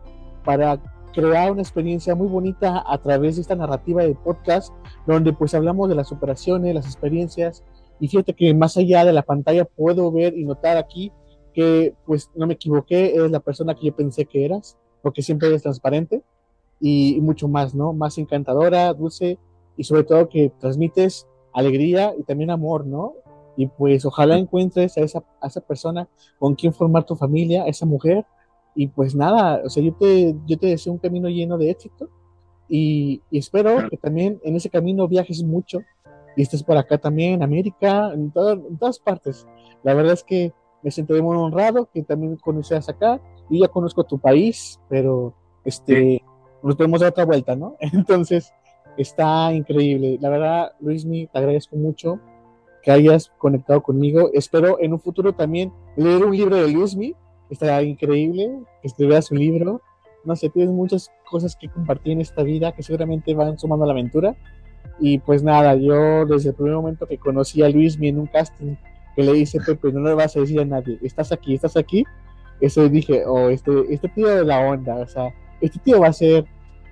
para 0.45 0.81
crear 1.13 1.53
una 1.53 1.63
experiencia 1.63 2.15
muy 2.15 2.27
bonita 2.27 2.83
a 2.87 2.99
través 2.99 3.37
de 3.37 3.43
esta 3.43 3.55
narrativa 3.55 4.03
de 4.03 4.15
podcast, 4.15 4.73
donde 5.07 5.33
pues 5.33 5.55
hablamos 5.55 5.89
de 5.89 5.95
las 5.95 6.11
operaciones, 6.11 6.75
las 6.75 6.87
experiencias, 6.87 7.63
y 8.01 8.09
fíjate 8.09 8.35
que 8.35 8.53
más 8.55 8.77
allá 8.77 9.05
de 9.05 9.13
la 9.13 9.23
pantalla 9.23 9.65
puedo 9.65 10.11
ver 10.11 10.37
y 10.37 10.45
notar 10.45 10.77
aquí 10.77 11.13
que 11.55 11.95
pues 12.07 12.31
no 12.35 12.47
me 12.47 12.55
equivoqué, 12.55 13.15
eres 13.15 13.31
la 13.31 13.41
persona 13.41 13.75
que 13.75 13.87
yo 13.87 13.95
pensé 13.95 14.25
que 14.25 14.45
eras, 14.45 14.77
porque 15.03 15.23
siempre 15.23 15.49
eres 15.49 15.63
transparente 15.63 16.23
y, 16.81 17.21
mucho 17.21 17.47
más, 17.47 17.75
¿no? 17.75 17.93
Más 17.93 18.19
encantadora, 18.19 18.93
dulce 18.93 19.39
y 19.77 19.85
sobre 19.85 20.05
todo 20.05 20.29
que 20.29 20.51
transmites 20.59 21.29
alegría 21.53 22.15
y 22.19 22.23
también 22.23 22.51
amor, 22.51 22.87
¿no? 22.87 23.15
Y 23.57 23.67
pues 23.67 24.05
ojalá 24.05 24.39
encuentres 24.39 24.97
a 24.97 25.03
esa, 25.03 25.23
a 25.41 25.47
esa 25.47 25.61
persona 25.61 26.09
con 26.39 26.55
quien 26.55 26.73
formar 26.73 27.05
tu 27.05 27.17
familia, 27.17 27.67
esa 27.67 27.87
mujer 27.87 28.25
y 28.75 28.87
pues 28.89 29.15
nada, 29.15 29.61
o 29.65 29.69
sea, 29.69 29.83
yo 29.83 29.93
te, 29.95 30.35
yo 30.47 30.59
te 30.59 30.69
deseo 30.69 30.93
un 30.93 30.99
camino 30.99 31.29
lleno 31.29 31.59
de 31.59 31.71
éxito 31.71 32.09
y, 32.69 33.21
espero 33.31 33.89
que 33.91 33.99
también 33.99 34.41
en 34.45 34.57
ese 34.57 34.71
camino 34.71 35.07
viajes 35.07 35.43
mucho 35.43 35.81
y 36.37 36.43
estés 36.43 36.63
por 36.63 36.79
acá 36.79 36.97
también, 36.97 37.35
en 37.35 37.43
América, 37.43 38.11
en, 38.15 38.33
todas 38.33 38.99
partes. 38.99 39.47
La 39.83 39.93
verdad 39.93 40.15
es 40.15 40.25
que 40.25 40.53
me 40.83 40.91
siento 40.91 41.13
muy 41.23 41.37
honrado 41.37 41.91
que 41.93 42.03
también 42.03 42.37
conocieras 42.37 42.89
acá. 42.89 43.21
Yo 43.51 43.61
ya 43.61 43.69
conozco 43.69 44.05
tu 44.05 44.19
país, 44.19 44.81
pero 44.89 45.35
este, 45.67 46.23
nos 46.63 46.77
podemos 46.77 47.01
dar 47.01 47.11
otra 47.11 47.27
vuelta, 47.27 47.55
¿no? 47.55 47.77
Entonces, 47.93 48.55
está 48.97 49.53
increíble. 49.53 50.19
La 50.21 50.29
verdad, 50.29 50.73
Luismi, 50.81 51.27
te 51.27 51.39
agradezco 51.39 51.77
mucho 51.77 52.21
que 52.83 52.91
hayas 52.91 53.33
conectado 53.39 53.83
conmigo. 53.83 54.31
Espero 54.33 54.79
en 54.81 54.93
un 54.93 55.01
futuro 55.01 55.33
también 55.33 55.73
leer 55.97 56.25
un 56.25 56.37
libro 56.37 56.57
de 56.57 56.71
Luismi 56.71 57.15
Está 57.51 57.83
increíble 57.83 58.51
que 58.81 58.89
escribiera 58.89 59.21
su 59.21 59.35
libro 59.35 59.83
no 60.25 60.37
sé, 60.37 60.49
tienes 60.49 60.73
muchas 60.73 61.11
cosas 61.29 61.57
que 61.57 61.69
compartir 61.69 62.13
en 62.13 62.21
esta 62.21 62.43
vida 62.43 62.73
que 62.73 62.83
seguramente 62.83 63.35
van 63.35 63.59
sumando 63.59 63.85
a 63.85 63.89
la 63.89 63.93
aventura. 63.93 64.37
Y 65.01 65.19
pues 65.19 65.43
nada, 65.43 65.75
yo 65.75 66.27
desde 66.27 66.51
el 66.51 66.55
primer 66.55 66.75
momento 66.75 67.07
que 67.07 67.19
conocí 67.19 67.63
a 67.63 67.69
Luis 67.69 67.99
en 68.01 68.19
un 68.19 68.27
casting 68.27 68.77
que 69.17 69.23
le 69.23 69.37
hice, 69.37 69.61
Pepe, 69.61 69.93
no 69.93 70.01
le 70.01 70.15
vas 70.15 70.37
a 70.37 70.41
decir 70.41 70.61
a 70.61 70.65
nadie, 70.65 70.99
estás 71.03 71.33
aquí, 71.33 71.55
estás 71.55 71.77
aquí. 71.77 72.05
Eso 72.61 72.89
dije, 72.89 73.25
oh, 73.27 73.49
este, 73.49 73.73
este 73.93 74.09
tío 74.09 74.29
de 74.29 74.45
la 74.45 74.61
onda, 74.61 74.97
o 74.97 75.07
sea, 75.07 75.35
este 75.61 75.79
tío 75.81 76.01
va 76.01 76.09
a 76.09 76.13
ser 76.13 76.47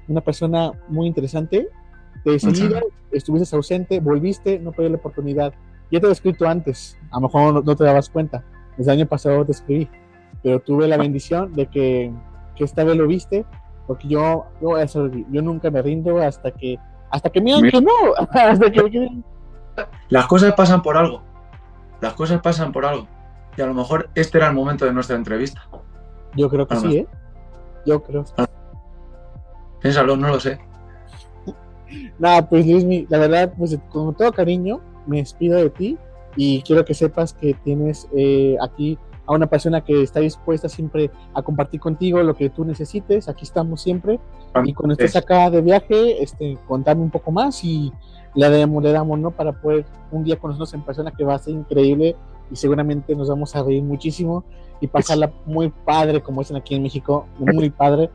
una 0.08 0.20
persona 0.20 0.72
muy 0.88 1.06
interesante. 1.06 1.68
De 2.24 2.38
seguida 2.38 2.80
estuviste 3.12 3.56
ausente, 3.56 4.00
volviste, 4.00 4.58
no 4.58 4.72
perdí 4.72 4.90
la 4.90 4.96
oportunidad. 4.96 5.54
Ya 5.90 6.00
te 6.00 6.06
he 6.06 6.10
escrito 6.10 6.46
antes, 6.46 6.98
a 7.10 7.16
lo 7.16 7.22
mejor 7.22 7.64
no, 7.64 7.76
te 7.76 7.84
dabas 7.84 8.08
cuenta. 8.08 8.44
Desde 8.76 8.92
el 8.92 8.98
año 8.98 9.08
pasado 9.08 9.44
te 9.44 9.52
escribí, 9.52 9.88
pero 10.42 10.60
tuve 10.60 10.86
la 10.86 10.96
bendición 10.96 11.52
de 11.52 11.66
que, 11.66 12.12
que 12.56 12.64
esta 12.64 12.84
vez 12.84 12.96
lo 12.96 13.06
viste, 13.06 13.44
porque 13.86 14.08
yo, 14.08 14.46
yo, 14.60 14.76
yo 15.30 15.42
nunca 15.42 15.70
me 15.70 15.82
rindo 15.82 16.18
hasta 16.18 16.52
que, 16.52 16.78
hasta 17.10 17.30
que 17.30 17.40
me 17.40 17.54
digan 17.54 17.70
que 17.70 17.80
no, 17.80 18.14
hasta 18.30 18.70
que 18.70 19.22
Las 20.08 20.26
cosas 20.26 20.54
pasan 20.54 20.82
por 20.82 20.96
algo. 20.96 21.22
Las 22.00 22.14
cosas 22.14 22.40
pasan 22.40 22.72
por 22.72 22.84
algo. 22.84 23.06
Y 23.56 23.62
a 23.62 23.66
lo 23.66 23.74
mejor 23.74 24.08
este 24.14 24.38
era 24.38 24.48
el 24.48 24.54
momento 24.54 24.84
de 24.84 24.92
nuestra 24.92 25.16
entrevista. 25.16 25.66
Yo 26.36 26.48
creo 26.48 26.66
que 26.66 26.76
sí, 26.76 26.96
¿eh? 26.98 27.06
Yo 27.84 28.02
creo. 28.02 28.24
Piénsalo, 29.80 30.16
no 30.16 30.28
lo 30.28 30.38
sé. 30.38 30.60
Nada, 32.18 32.48
pues 32.48 32.66
Luis, 32.66 33.06
la 33.08 33.18
verdad, 33.18 33.52
pues 33.56 33.78
con 33.90 34.14
todo 34.14 34.32
cariño, 34.32 34.80
me 35.06 35.18
despido 35.18 35.56
de 35.58 35.70
ti 35.70 35.98
y 36.36 36.62
quiero 36.62 36.84
que 36.84 36.94
sepas 36.94 37.32
que 37.32 37.54
tienes 37.64 38.08
eh, 38.16 38.56
aquí 38.60 38.98
a 39.26 39.32
una 39.32 39.46
persona 39.46 39.80
que 39.80 40.02
está 40.02 40.20
dispuesta 40.20 40.68
siempre 40.68 41.10
a 41.34 41.42
compartir 41.42 41.80
contigo 41.80 42.22
lo 42.22 42.34
que 42.34 42.50
tú 42.50 42.64
necesites. 42.64 43.28
Aquí 43.28 43.44
estamos 43.44 43.80
siempre. 43.80 44.18
Y 44.64 44.74
cuando 44.74 44.94
estés 44.94 45.14
acá 45.14 45.50
de 45.50 45.60
viaje, 45.60 46.22
este, 46.22 46.58
contarme 46.66 47.02
un 47.02 47.10
poco 47.10 47.30
más 47.30 47.62
y 47.62 47.92
le 48.34 48.50
damos, 48.50 48.82
le 48.82 48.92
damos, 48.92 49.18
¿no? 49.18 49.30
Para 49.30 49.52
poder 49.52 49.84
un 50.10 50.24
día 50.24 50.36
conocernos 50.36 50.74
en 50.74 50.82
persona 50.82 51.12
que 51.12 51.24
va 51.24 51.34
a 51.34 51.38
ser 51.38 51.54
increíble 51.54 52.16
y 52.50 52.56
seguramente 52.56 53.14
nos 53.14 53.28
vamos 53.28 53.54
a 53.54 53.62
reír 53.62 53.82
muchísimo 53.82 54.44
y 54.80 54.88
pasarla 54.88 55.32
muy 55.46 55.70
padre, 55.70 56.20
como 56.20 56.40
dicen 56.40 56.56
aquí 56.56 56.74
en 56.74 56.82
México, 56.82 57.26
muy 57.38 57.70
padre. 57.70 58.10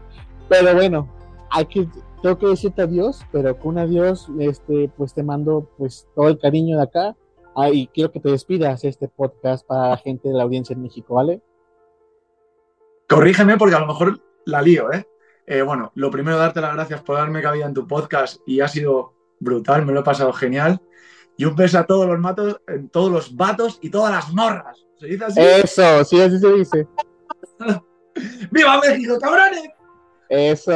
Pero 0.49 0.73
bueno, 0.73 1.07
hay 1.49 1.65
que, 1.65 1.87
tengo 2.25 2.39
que 2.39 2.47
decirte 2.47 2.81
adiós, 2.81 3.23
pero 3.31 3.55
con 3.59 3.77
adiós, 3.77 4.31
este, 4.39 4.91
pues 4.97 5.13
te 5.13 5.21
mando 5.21 5.69
pues 5.77 6.07
todo 6.15 6.27
el 6.27 6.39
cariño 6.39 6.77
de 6.77 6.83
acá. 6.83 7.15
Ah, 7.55 7.69
y 7.69 7.85
quiero 7.85 8.11
que 8.11 8.19
te 8.19 8.31
despidas 8.31 8.83
este 8.83 9.07
podcast 9.07 9.63
para 9.67 9.89
la 9.89 9.97
gente 9.97 10.29
de 10.29 10.33
la 10.33 10.41
audiencia 10.41 10.73
en 10.73 10.81
México, 10.81 11.13
¿vale? 11.13 11.43
Corrígeme 13.07 13.57
porque 13.57 13.75
a 13.75 13.79
lo 13.79 13.85
mejor 13.85 14.19
la 14.45 14.63
lío, 14.63 14.91
¿eh? 14.91 15.07
¿eh? 15.45 15.61
bueno, 15.61 15.91
lo 15.93 16.09
primero, 16.09 16.39
darte 16.39 16.61
las 16.61 16.73
gracias 16.73 17.03
por 17.03 17.17
darme 17.17 17.43
cabida 17.43 17.67
en 17.67 17.75
tu 17.75 17.85
podcast 17.85 18.41
y 18.47 18.59
ha 18.59 18.67
sido 18.67 19.13
brutal, 19.39 19.85
me 19.85 19.93
lo 19.93 19.99
he 19.99 20.03
pasado 20.03 20.33
genial. 20.33 20.81
Y 21.37 21.45
un 21.45 21.55
beso 21.55 21.77
a 21.77 21.85
todos 21.85 22.07
los 22.07 22.17
matos, 22.17 22.59
en 22.67 22.89
todos 22.89 23.11
los 23.11 23.35
vatos 23.35 23.77
y 23.83 23.91
todas 23.91 24.11
las 24.11 24.33
morras. 24.33 24.83
¿Se 24.99 25.05
dice 25.05 25.25
así? 25.25 25.39
Eso, 25.41 26.03
sí, 26.05 26.19
así 26.19 26.39
se 26.39 26.53
dice. 26.53 26.87
¡Viva 28.49 28.79
México, 28.79 29.19
cabrones! 29.19 29.75
Eso. 30.29 30.71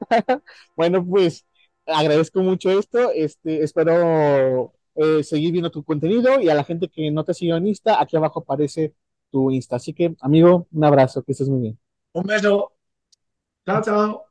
bueno, 0.76 1.04
pues 1.06 1.46
agradezco 1.86 2.40
mucho 2.40 2.70
esto. 2.70 3.10
Este, 3.12 3.62
espero 3.62 4.72
eh, 4.94 5.22
seguir 5.24 5.52
viendo 5.52 5.70
tu 5.70 5.84
contenido 5.84 6.40
y 6.40 6.48
a 6.48 6.54
la 6.54 6.64
gente 6.64 6.88
que 6.88 7.10
no 7.10 7.24
te 7.24 7.34
sigue 7.34 7.54
en 7.56 7.66
Insta, 7.66 8.00
aquí 8.00 8.16
abajo 8.16 8.40
aparece 8.40 8.94
tu 9.30 9.50
Insta. 9.50 9.76
Así 9.76 9.92
que, 9.94 10.14
amigo, 10.20 10.66
un 10.72 10.84
abrazo, 10.84 11.22
que 11.22 11.32
estés 11.32 11.48
muy 11.48 11.60
bien. 11.60 11.78
Un 12.14 12.24
beso. 12.24 12.72
Chao, 13.66 13.82
chao. 13.82 14.25